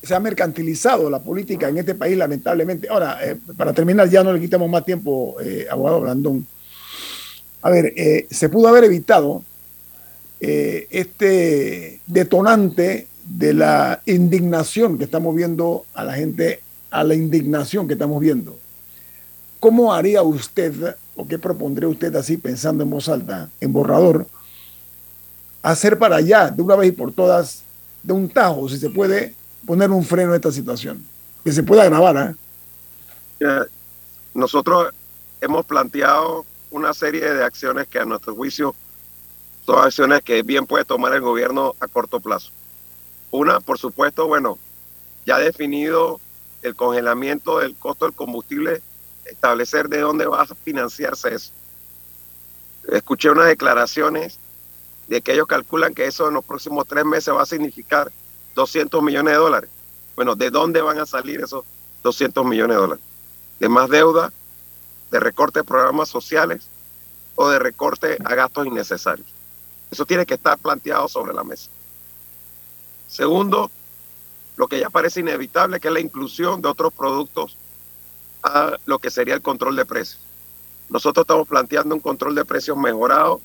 Se 0.03 0.15
ha 0.15 0.21
mercantilizado 0.21 1.09
la 1.09 1.21
política 1.21 1.69
en 1.69 1.79
este 1.79 1.95
país, 1.95 2.17
lamentablemente. 2.17 2.89
Ahora, 2.89 3.19
eh, 3.23 3.37
para 3.57 3.73
terminar, 3.73 4.09
ya 4.09 4.25
no 4.25 4.33
le 4.33 4.41
quitamos 4.41 4.69
más 4.69 4.85
tiempo, 4.85 5.37
eh, 5.41 5.67
abogado 5.71 6.01
Blandón. 6.01 6.47
A 7.63 7.71
ver, 7.71 7.93
eh, 7.97 8.27
se 8.31 8.49
pudo 8.49 8.69
haber 8.69 8.85
evitado 8.85 9.45
eh, 10.41 10.89
este 10.91 12.01
detonante 12.07 13.07
de 13.25 13.55
la 13.55 14.03
indignación 14.07 14.99
que 14.99 15.05
estamos 15.05 15.37
viendo 15.37 15.85
a 15.95 16.03
la 16.03 16.15
gente, 16.15 16.61
a 16.91 17.05
la 17.05 17.15
indignación 17.15 17.87
que 17.87 17.93
estamos 17.93 18.21
viendo. 18.21 18.59
¿Cómo 19.63 19.95
haría 19.95 20.25
usted, 20.25 20.97
o 21.15 21.25
qué 21.25 21.39
propondría 21.39 21.89
usted 21.89 22.13
así, 22.17 22.37
pensando 22.37 22.83
en 22.83 22.91
voz 22.91 23.09
alta, 23.09 23.49
en 23.61 23.73
borrador, 23.73 24.27
hacer 25.63 25.97
para 25.97 26.17
allá, 26.17 26.51
de 26.51 26.61
una 26.63 26.75
vez 26.75 26.89
y 26.89 26.93
por 26.93 27.13
todas, 27.13 27.63
de 28.03 28.13
un 28.13 28.29
tajo, 28.29 28.69
si 28.69 28.77
se 28.77 28.91
puede, 28.91 29.37
poner 29.65 29.89
un 29.93 30.05
freno 30.05 30.33
a 30.33 30.35
esta 30.35 30.51
situación? 30.51 31.07
Que 31.45 31.53
se 31.53 31.63
pueda 31.63 31.85
grabar. 31.85 32.35
Ya, 33.39 33.67
Nosotros 34.35 34.93
hemos 35.41 35.65
planteado 35.65 36.45
una 36.73 36.93
serie 36.93 37.33
de 37.33 37.45
acciones 37.45 37.87
que 37.87 38.01
a 38.01 38.05
nuestro 38.05 38.35
juicio 38.35 38.75
son 39.65 39.79
acciones 39.79 40.23
que 40.23 40.43
bien 40.43 40.67
puede 40.67 40.85
tomar 40.85 41.15
el 41.15 41.21
gobierno 41.21 41.75
a 41.79 41.87
corto 41.87 42.19
plazo. 42.19 42.51
Una, 43.31 43.61
por 43.61 43.79
supuesto, 43.79 44.27
bueno, 44.27 44.59
ya 45.25 45.39
definido 45.39 46.19
el 46.63 46.75
congelamiento 46.75 47.61
del 47.61 47.77
costo 47.77 48.07
del 48.07 48.15
combustible, 48.15 48.83
establecer 49.25 49.89
de 49.89 50.01
dónde 50.01 50.27
va 50.27 50.43
a 50.43 50.47
financiarse 50.47 51.35
eso. 51.35 51.53
Escuché 52.89 53.31
unas 53.31 53.47
declaraciones 53.47 54.39
de 55.09 55.21
que 55.21 55.33
ellos 55.33 55.47
calculan 55.47 55.95
que 55.95 56.07
eso 56.07 56.29
en 56.29 56.35
los 56.35 56.45
próximos 56.45 56.87
tres 56.87 57.05
meses 57.05 57.35
va 57.35 57.43
a 57.43 57.47
significar 57.47 58.11
200 58.55 59.03
millones 59.03 59.33
de 59.33 59.39
dólares. 59.39 59.71
Bueno, 60.17 60.35
¿de 60.35 60.51
dónde 60.51 60.83
van 60.83 60.99
a 60.99 61.07
salir 61.07 61.41
esos 61.41 61.65
200 62.03 62.45
millones 62.45 62.77
de 62.77 62.81
dólares? 62.81 63.05
¿De 63.59 63.69
más 63.69 63.89
deuda? 63.89 64.33
¿De 65.11 65.21
recorte 65.21 65.61
de 65.61 65.65
programas 65.65 66.09
sociales? 66.09 66.67
¿O 67.35 67.49
de 67.49 67.59
recorte 67.59 68.19
a 68.25 68.35
gastos 68.35 68.67
innecesarios? 68.67 69.29
Eso 69.91 70.05
tiene 70.07 70.27
que 70.27 70.35
estar 70.35 70.59
planteado 70.59 71.09
sobre 71.09 71.35
la 71.35 71.45
mesa. 71.45 71.71
Segundo, 73.09 73.71
lo 74.57 74.69
que 74.69 74.81
ya 74.81 74.91
parece 74.91 75.21
inevitable, 75.21 75.81
que 75.81 75.89
es 75.89 75.95
la 75.95 76.01
inclusión 76.01 76.63
de 76.63 76.69
otros 76.69 76.93
productos 76.93 77.57
a 78.43 78.79
lo 78.87 78.99
que 78.99 79.11
sería 79.11 79.35
el 79.35 79.43
control 79.43 79.77
de 79.77 79.85
precios. 79.85 80.21
Nosotros 80.89 81.25
estamos 81.25 81.49
planteando 81.49 81.95
un 81.95 82.01
control 82.01 82.35
de 82.35 82.45
precios 82.45 82.77
mejorado. 82.77 83.41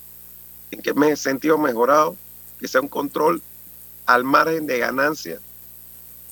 ¿En 0.71 0.81
qué 0.81 1.15
sentido 1.15 1.57
mejorado? 1.57 2.15
Que 2.59 2.67
sea 2.67 2.81
un 2.81 2.89
control 2.89 3.41
al 4.05 4.23
margen 4.23 4.67
de 4.67 4.79
ganancia 4.79 5.39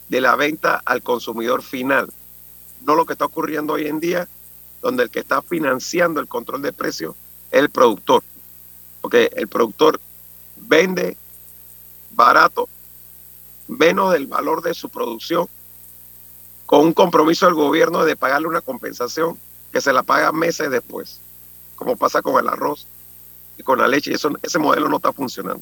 de 0.10 0.22
la 0.22 0.36
venta 0.36 0.82
al 0.86 1.02
consumidor 1.02 1.62
final. 1.62 2.10
No 2.82 2.96
lo 2.96 3.06
que 3.06 3.14
está 3.14 3.26
ocurriendo 3.26 3.74
hoy 3.74 3.88
en 3.88 4.00
día, 4.00 4.28
donde 4.82 5.04
el 5.04 5.10
que 5.10 5.20
está 5.20 5.42
financiando 5.42 6.20
el 6.20 6.28
control 6.28 6.62
de 6.62 6.74
precios 6.74 7.16
es 7.52 7.60
el 7.60 7.70
productor. 7.70 8.24
Porque 9.02 9.32
el 9.36 9.48
productor 9.48 10.00
vende 10.56 11.18
barato, 12.12 12.68
menos 13.68 14.14
del 14.14 14.28
valor 14.28 14.62
de 14.62 14.74
su 14.74 14.90
producción, 14.90 15.48
con 16.66 16.82
un 16.82 16.94
compromiso 16.94 17.46
del 17.46 17.56
gobierno 17.56 18.06
de 18.06 18.16
pagarle 18.16 18.48
una 18.48 18.62
compensación 18.62 19.38
que 19.72 19.82
se 19.82 19.94
la 19.94 20.04
paga 20.04 20.32
meses 20.32 20.72
después, 20.72 21.20
como 21.76 21.96
pasa 21.96 22.22
con 22.22 22.40
el 22.40 22.50
arroz 22.50 22.88
y 23.58 23.64
con 23.64 23.80
la 23.80 23.88
leche, 23.88 24.12
y 24.12 24.16
eso, 24.16 24.30
ese 24.42 24.60
modelo 24.60 24.90
no 24.90 24.98
está 24.98 25.14
funcionando. 25.14 25.62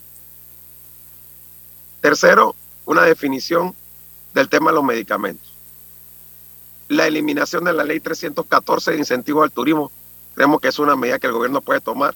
Tercero, 2.02 2.56
una 2.86 3.04
definición 3.04 3.74
del 4.34 4.50
tema 4.50 4.72
de 4.72 4.76
los 4.76 4.84
medicamentos. 4.84 5.54
La 6.90 7.08
eliminación 7.08 7.64
de 7.64 7.74
la 7.74 7.84
ley 7.84 8.00
314 8.00 8.92
de 8.92 8.98
incentivos 8.98 9.44
al 9.44 9.52
turismo, 9.52 9.92
creemos 10.36 10.60
que 10.60 10.68
es 10.68 10.80
una 10.80 10.96
medida 10.96 11.20
que 11.20 11.28
el 11.28 11.34
gobierno 11.34 11.62
puede 11.62 11.82
tomar 11.82 12.14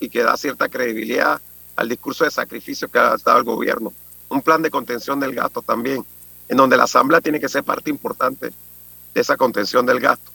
y 0.00 0.08
que 0.08 0.22
da 0.22 0.36
cierta 0.36 0.68
credibilidad 0.68 1.40
al 1.76 1.88
discurso 1.88 2.24
de 2.24 2.30
sacrificio 2.30 2.88
que 2.88 2.98
ha 2.98 3.16
dado 3.16 3.38
el 3.38 3.44
gobierno. 3.44 3.92
Un 4.28 4.42
plan 4.42 4.62
de 4.62 4.70
contención 4.70 5.20
del 5.20 5.34
gasto 5.34 5.62
también, 5.62 6.04
en 6.52 6.58
donde 6.58 6.76
la 6.76 6.84
Asamblea 6.84 7.22
tiene 7.22 7.40
que 7.40 7.48
ser 7.48 7.64
parte 7.64 7.88
importante 7.88 8.50
de 9.14 9.20
esa 9.22 9.38
contención 9.38 9.86
del 9.86 10.00
gasto. 10.00 10.30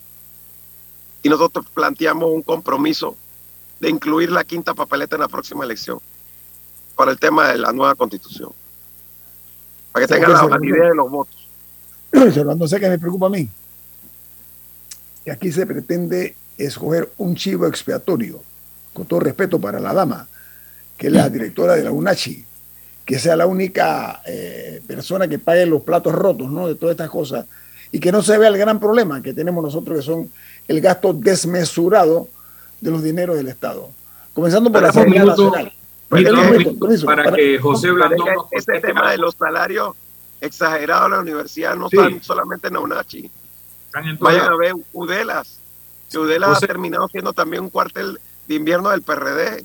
Y 1.22 1.28
nosotros 1.28 1.66
planteamos 1.72 2.28
un 2.32 2.42
compromiso 2.42 3.16
de 3.78 3.88
incluir 3.88 4.32
la 4.32 4.42
quinta 4.42 4.74
papeleta 4.74 5.14
en 5.14 5.20
la 5.20 5.28
próxima 5.28 5.64
elección 5.64 6.00
para 6.96 7.12
el 7.12 7.20
tema 7.20 7.46
de 7.46 7.58
la 7.58 7.72
nueva 7.72 7.94
constitución. 7.94 8.50
Para 9.92 10.08
que 10.08 10.12
tengan 10.12 10.32
la 10.32 10.42
validez 10.42 10.88
de 10.88 10.94
los 10.96 11.08
votos. 11.08 11.48
Orlando, 12.12 12.66
sé 12.66 12.80
que 12.80 12.88
me 12.88 12.98
preocupa 12.98 13.26
a 13.26 13.30
mí. 13.30 13.48
Que 15.24 15.30
aquí 15.30 15.52
se 15.52 15.66
pretende 15.66 16.34
escoger 16.56 17.12
un 17.18 17.36
chivo 17.36 17.64
expiatorio, 17.64 18.42
con 18.92 19.06
todo 19.06 19.20
respeto 19.20 19.60
para 19.60 19.78
la 19.78 19.94
dama, 19.94 20.26
que 20.96 21.06
es 21.06 21.12
la 21.12 21.28
directora 21.28 21.76
de 21.76 21.84
la 21.84 21.92
UNACHI, 21.92 22.44
que 23.08 23.18
sea 23.18 23.36
la 23.36 23.46
única 23.46 24.20
eh, 24.26 24.82
persona 24.86 25.26
que 25.26 25.38
pague 25.38 25.64
los 25.64 25.80
platos 25.82 26.12
rotos 26.14 26.50
¿no? 26.50 26.68
de 26.68 26.74
todas 26.74 26.92
estas 26.92 27.08
cosas 27.08 27.46
y 27.90 28.00
que 28.00 28.12
no 28.12 28.20
se 28.20 28.36
vea 28.36 28.50
el 28.50 28.58
gran 28.58 28.78
problema 28.78 29.22
que 29.22 29.32
tenemos 29.32 29.64
nosotros, 29.64 29.96
que 29.96 30.02
son 30.04 30.30
el 30.68 30.78
gasto 30.82 31.14
desmesurado 31.14 32.28
de 32.82 32.90
los 32.90 33.02
dineros 33.02 33.38
del 33.38 33.48
Estado. 33.48 33.88
Comenzando 34.34 34.70
por 34.70 34.82
la 34.82 34.90
Asamblea 34.90 35.22
minuto, 35.22 35.42
Nacional. 35.46 35.72
Milton, 36.10 36.36
Permiso, 36.36 36.78
permiso, 36.78 37.06
para 37.06 37.24
para- 37.24 37.36
que 37.38 37.58
José 37.58 37.90
Blandón 37.92 38.18
nos 38.34 38.46
Este 38.52 38.78
tema 38.80 39.00
más 39.04 39.12
de 39.12 39.16
los 39.18 39.34
salarios 39.34 39.96
exagerados 40.42 41.06
en 41.06 41.12
la 41.12 41.20
universidad 41.20 41.76
no 41.76 41.88
Sí. 41.88 41.96
están 41.96 42.22
solamente 42.22 42.68
en 42.68 42.74
la 42.74 42.80
UNACHI. 42.80 43.30
Están 43.86 44.06
en 44.06 44.18
todas 44.18 44.34
Vayan 44.34 44.52
a 44.52 44.56
ver 44.58 44.72
Udelas. 44.92 45.58
Que 46.10 46.18
Udelas 46.18 46.50
José- 46.50 46.64
ha 46.66 46.68
terminado 46.68 47.08
siendo 47.08 47.32
también 47.32 47.62
un 47.62 47.70
cuartel 47.70 48.20
de 48.46 48.54
invierno 48.54 48.90
del 48.90 49.00
PRD. 49.00 49.64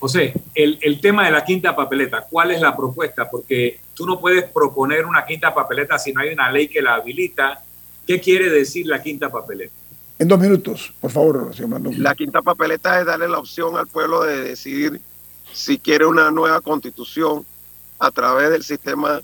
José, 0.00 0.32
el, 0.54 0.78
el 0.80 0.98
tema 1.00 1.26
de 1.26 1.30
la 1.30 1.44
quinta 1.44 1.76
papeleta, 1.76 2.26
¿cuál 2.28 2.50
es 2.50 2.60
la 2.60 2.74
propuesta? 2.74 3.30
Porque 3.30 3.80
tú 3.94 4.06
no 4.06 4.18
puedes 4.18 4.44
proponer 4.44 5.04
una 5.04 5.26
quinta 5.26 5.54
papeleta 5.54 5.98
si 5.98 6.10
no 6.12 6.22
hay 6.22 6.32
una 6.32 6.50
ley 6.50 6.68
que 6.68 6.80
la 6.80 6.94
habilita. 6.94 7.62
¿Qué 8.06 8.18
quiere 8.18 8.48
decir 8.48 8.86
la 8.86 9.02
quinta 9.02 9.30
papeleta? 9.30 9.74
En 10.18 10.26
dos 10.26 10.40
minutos, 10.40 10.92
por 11.00 11.10
favor, 11.10 11.54
señor 11.54 11.70
Blandón. 11.70 12.02
La 12.02 12.14
quinta 12.14 12.40
papeleta 12.40 12.98
es 12.98 13.06
darle 13.06 13.28
la 13.28 13.38
opción 13.38 13.76
al 13.76 13.86
pueblo 13.88 14.22
de 14.22 14.42
decidir 14.42 15.00
si 15.52 15.78
quiere 15.78 16.06
una 16.06 16.30
nueva 16.30 16.62
constitución 16.62 17.44
a 17.98 18.10
través 18.10 18.50
del 18.50 18.64
sistema 18.64 19.20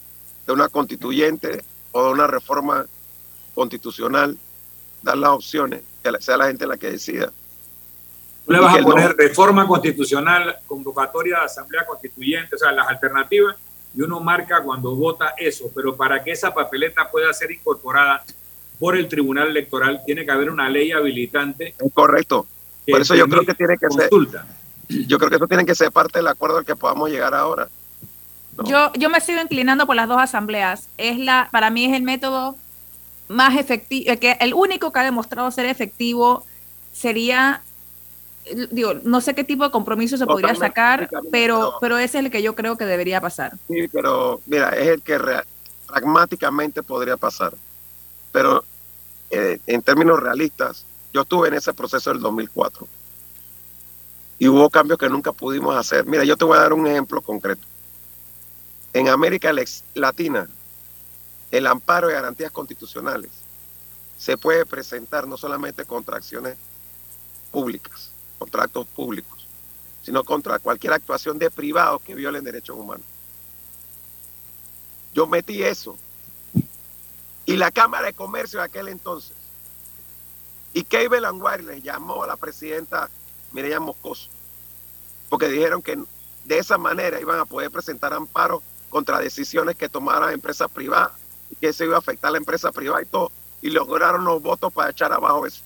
de 0.47 0.53
una 0.53 0.69
constituyente 0.69 1.63
o 1.93 2.05
de 2.05 2.13
una 2.13 2.27
reforma 2.27 2.85
constitucional, 3.55 4.37
dar 5.03 5.17
las 5.17 5.31
opciones, 5.31 5.81
que 6.03 6.13
sea 6.21 6.37
la 6.37 6.49
gente 6.49 6.67
la 6.67 6.77
que 6.77 6.93
decida. 6.93 7.33
Tú 8.47 8.53
le 8.53 8.61
vas 8.61 8.79
a 8.79 8.83
poner 8.83 9.17
reforma 9.17 9.67
constitucional, 9.67 10.57
convocatoria 10.67 11.41
de 11.41 11.45
asamblea 11.47 11.85
constituyente, 11.85 12.55
o 12.55 12.59
sea, 12.59 12.71
las 12.71 12.89
alternativas, 12.89 13.57
y 13.95 14.03
uno 14.03 14.21
marca 14.21 14.63
cuando 14.63 14.95
vota 14.95 15.35
eso, 15.37 15.71
pero 15.75 15.97
para 15.97 16.23
que 16.23 16.31
esa 16.31 16.55
papeleta 16.55 17.11
pueda 17.11 17.33
ser 17.33 17.51
incorporada 17.51 18.23
por 18.79 18.97
el 18.97 19.09
Tribunal 19.09 19.49
Electoral, 19.49 20.03
tiene 20.05 20.25
que 20.25 20.31
haber 20.31 20.51
una 20.51 20.69
ley 20.69 20.93
habilitante. 20.93 21.75
Correcto. 21.95 22.47
Por 22.87 23.01
eso 23.01 23.15
yo 23.15 23.27
creo 23.27 23.45
que 23.45 23.55
tiene 23.55 23.77
que 23.79 23.91
ser. 23.91 24.11
Yo 24.89 25.19
creo 25.19 25.31
que 25.31 25.37
eso 25.37 25.49
tiene 25.49 25.65
que 25.65 25.75
ser 25.75 25.91
parte 25.91 26.21
del 26.21 26.29
acuerdo 26.29 26.59
al 26.59 26.65
que 26.65 26.77
podamos 26.77 27.11
llegar 27.11 27.35
ahora. 27.35 27.69
Yo, 28.65 28.93
yo 28.95 29.11
me 29.11 29.21
sigo 29.21 29.41
inclinando 29.41 29.87
por 29.87 29.97
las 29.97 30.09
dos 30.09 30.19
asambleas. 30.21 30.89
Es 30.97 31.19
la, 31.19 31.49
para 31.51 31.71
mí 31.71 31.87
es 31.87 31.95
el 31.95 32.03
método 32.03 32.57
más 33.29 33.57
efectivo, 33.57 34.19
que 34.21 34.37
el 34.41 34.55
único 34.55 34.93
que 34.93 35.01
ha 35.01 35.05
demostrado 35.05 35.51
ser 35.51 35.67
efectivo 35.67 36.45
sería, 36.93 37.63
digo, 38.71 38.95
no 39.03 39.21
sé 39.21 39.35
qué 39.35 39.45
tipo 39.45 39.65
de 39.65 39.71
compromiso 39.71 40.17
se 40.17 40.27
podría 40.27 40.55
sacar, 40.55 41.09
pero, 41.31 41.75
pero 41.81 41.99
ese 41.99 42.19
es 42.19 42.25
el 42.25 42.31
que 42.31 42.43
yo 42.43 42.55
creo 42.55 42.77
que 42.77 42.85
debería 42.85 43.21
pasar. 43.21 43.53
Sí, 43.69 43.89
pero 43.89 44.41
mira, 44.47 44.71
es 44.71 44.89
el 44.89 45.03
que 45.03 45.19
pragmáticamente 45.87 46.83
podría 46.83 47.17
pasar 47.17 47.53
pero 48.37 48.63
eh, 49.31 49.59
en 49.67 49.81
términos 49.81 50.21
realistas, 50.21 50.85
yo 51.11 51.23
estuve 51.23 51.49
en 51.49 51.55
ese 51.55 51.73
proceso 51.73 52.11
del 52.11 52.21
2004 52.21 52.87
y 54.39 54.47
hubo 54.47 54.69
cambios 54.69 54.99
que 54.99 55.09
nunca 55.09 55.33
pudimos 55.33 55.75
hacer. 55.75 56.05
Mira, 56.05 56.23
yo 56.23 56.37
te 56.37 56.45
voy 56.45 56.59
a 56.59 56.61
dar 56.61 56.75
un 56.75 56.87
ejemplo 56.87 57.23
concreto. 57.23 57.67
En 58.93 59.09
América 59.09 59.55
Latina, 59.95 60.47
el 61.51 61.67
amparo 61.67 62.09
de 62.09 62.13
garantías 62.13 62.51
constitucionales 62.51 63.31
se 64.19 64.37
puede 64.37 64.67
presentar 64.67 65.27
no 65.27 65.39
solamente 65.39 65.87
contra 65.87 66.19
acciones 66.19 66.59
públicas, 67.51 68.11
contra 68.39 68.65
actos 68.65 68.87
públicos, 68.87 69.47
sino 70.03 70.25
contra 70.25 70.59
cualquier 70.59 70.93
actuación 70.93 71.39
de 71.39 71.51
privados 71.51 72.03
que 72.03 72.15
violen 72.15 72.45
derechos 72.45 72.77
humanos. 72.77 73.07
Yo 75.15 75.27
metí 75.27 75.63
eso 75.63 75.97
y 77.47 77.57
la 77.57 77.71
Cámara 77.71 78.07
de 78.07 78.13
Comercio 78.13 78.59
de 78.59 78.67
aquel 78.67 78.89
entonces. 78.89 79.37
Y 80.73 80.85
Cable 80.85 81.31
Wire 81.31 81.63
les 81.63 81.83
llamó 81.83 82.25
a 82.25 82.27
la 82.27 82.37
presidenta 82.37 83.09
Mireya 83.53 83.81
Moscoso, 83.81 84.29
porque 85.31 85.49
dijeron 85.49 85.81
que 85.81 85.97
de 86.45 86.59
esa 86.59 86.77
manera 86.77 87.21
iban 87.21 87.39
a 87.39 87.47
poder 87.47 87.71
presentar 87.71 88.13
amparo 88.13 88.63
contra 88.91 89.21
decisiones 89.21 89.77
que 89.77 89.89
tomaran 89.89 90.33
empresas 90.33 90.71
privadas 90.71 91.13
y 91.51 91.57
que 91.57 91.69
eso 91.69 91.85
iba 91.85 91.97
a 91.97 92.01
afectar 92.01 92.29
a 92.29 92.33
la 92.33 92.39
empresa 92.39 92.73
privada 92.73 93.03
y 93.03 93.07
todo. 93.07 93.33
Y 93.63 93.71
lograron 93.71 94.25
los 94.25 94.43
votos 94.43 94.73
para 94.73 94.91
echar 94.91 95.13
abajo 95.13 95.47
eso, 95.47 95.63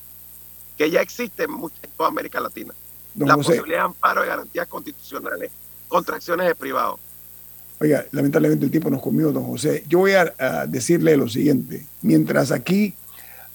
que 0.81 0.91
ya 0.91 1.03
existe 1.03 1.43
en, 1.43 1.51
toda 1.95 2.09
América 2.09 2.41
Latina. 2.41 2.73
la 3.15 3.37
posibilidad 3.37 3.81
de 3.81 3.85
amparo 3.85 4.23
de 4.23 4.29
garantías 4.29 4.67
constitucionales 4.67 5.51
contra 5.89 6.17
acciones 6.17 6.47
de 6.47 6.55
privados. 6.55 6.99
Oiga, 7.79 8.07
lamentablemente 8.13 8.65
el 8.65 8.71
tiempo 8.71 8.89
nos 8.89 9.03
comió, 9.03 9.31
don 9.31 9.45
José. 9.45 9.85
Yo 9.87 9.99
voy 9.99 10.13
a, 10.13 10.25
decirle 10.67 11.19
lo 11.19 11.29
siguiente. 11.29 11.85
Mientras 12.01 12.51
aquí 12.51 12.95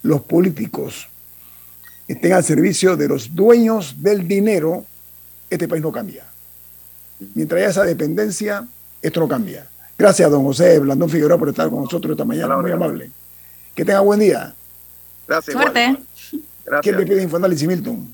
los 0.04 0.22
políticos 0.22 1.08
estén 2.08 2.34
al 2.34 2.44
servicio 2.44 2.96
de 2.96 3.08
los 3.08 3.34
dueños 3.34 3.96
del 4.04 4.28
dinero, 4.28 4.86
este 5.50 5.68
país 5.68 5.82
no 5.82 5.92
cambia. 5.92 6.26
Mientras 7.34 7.58
haya 7.58 7.70
esa 7.72 7.84
dependencia, 7.86 8.68
esto 9.02 9.20
no 9.20 9.28
cambia. 9.28 9.68
Gracias, 9.98 10.30
don 10.30 10.44
José 10.44 10.78
Blandón 10.78 11.10
Figueroa, 11.10 11.40
por 11.40 11.50
estar 11.50 11.72
con 11.72 11.86
nosotros 11.86 12.12
esta 12.12 12.24
mañana. 12.24 12.56
Muy 12.56 12.70
amable. 12.70 13.10
Que 13.74 13.84
tenga 13.84 14.02
buen 14.02 14.20
día. 14.20 14.54
Gracias. 15.28 15.54
Suerte. 15.56 16.05
¿Quién 16.82 16.98
le 16.98 17.06
pide 17.06 17.24
Infoanálisis, 17.24 17.68
Milton? 17.68 18.14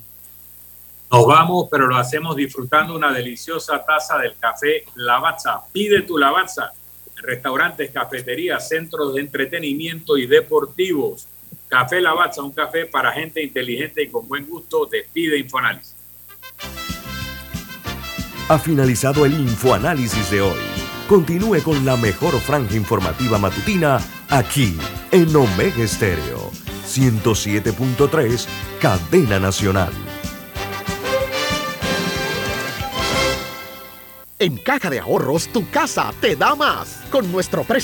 Nos 1.11 1.25
vamos, 1.25 1.67
pero 1.69 1.87
lo 1.87 1.97
hacemos 1.97 2.35
disfrutando 2.35 2.95
una 2.95 3.11
deliciosa 3.11 3.83
taza 3.83 4.17
del 4.17 4.35
café 4.37 4.85
Lavazza. 4.95 5.61
Pide 5.71 6.03
tu 6.03 6.17
Lavazza. 6.17 6.71
Restaurantes, 7.17 7.91
cafeterías, 7.91 8.67
centros 8.67 9.13
de 9.13 9.21
entretenimiento 9.21 10.17
y 10.17 10.25
deportivos. 10.25 11.27
Café 11.67 12.01
Lavazza, 12.01 12.41
un 12.41 12.51
café 12.51 12.85
para 12.85 13.11
gente 13.11 13.43
inteligente 13.43 14.03
y 14.03 14.07
con 14.07 14.27
buen 14.27 14.47
gusto. 14.47 14.85
Despide 14.85 15.37
Infoanálisis. 15.37 15.95
Ha 18.47 18.59
finalizado 18.59 19.25
el 19.25 19.33
Infoanálisis 19.33 20.31
de 20.31 20.41
hoy. 20.41 20.59
Continúe 21.07 21.61
con 21.63 21.85
la 21.85 21.97
mejor 21.97 22.39
franja 22.39 22.75
informativa 22.75 23.37
matutina 23.37 23.99
aquí 24.29 24.77
en 25.11 25.35
Omega 25.35 25.83
Estéreo 25.83 26.60
107.3, 26.97 28.45
Cadena 28.79 29.39
Nacional. 29.39 29.91
En 34.41 34.57
Caja 34.57 34.89
de 34.89 34.99
Ahorros, 34.99 35.49
tu 35.49 35.69
casa 35.69 36.11
te 36.19 36.35
da 36.35 36.55
más. 36.55 37.03
Con 37.11 37.31
nuestro 37.31 37.63
préstamo 37.63 37.81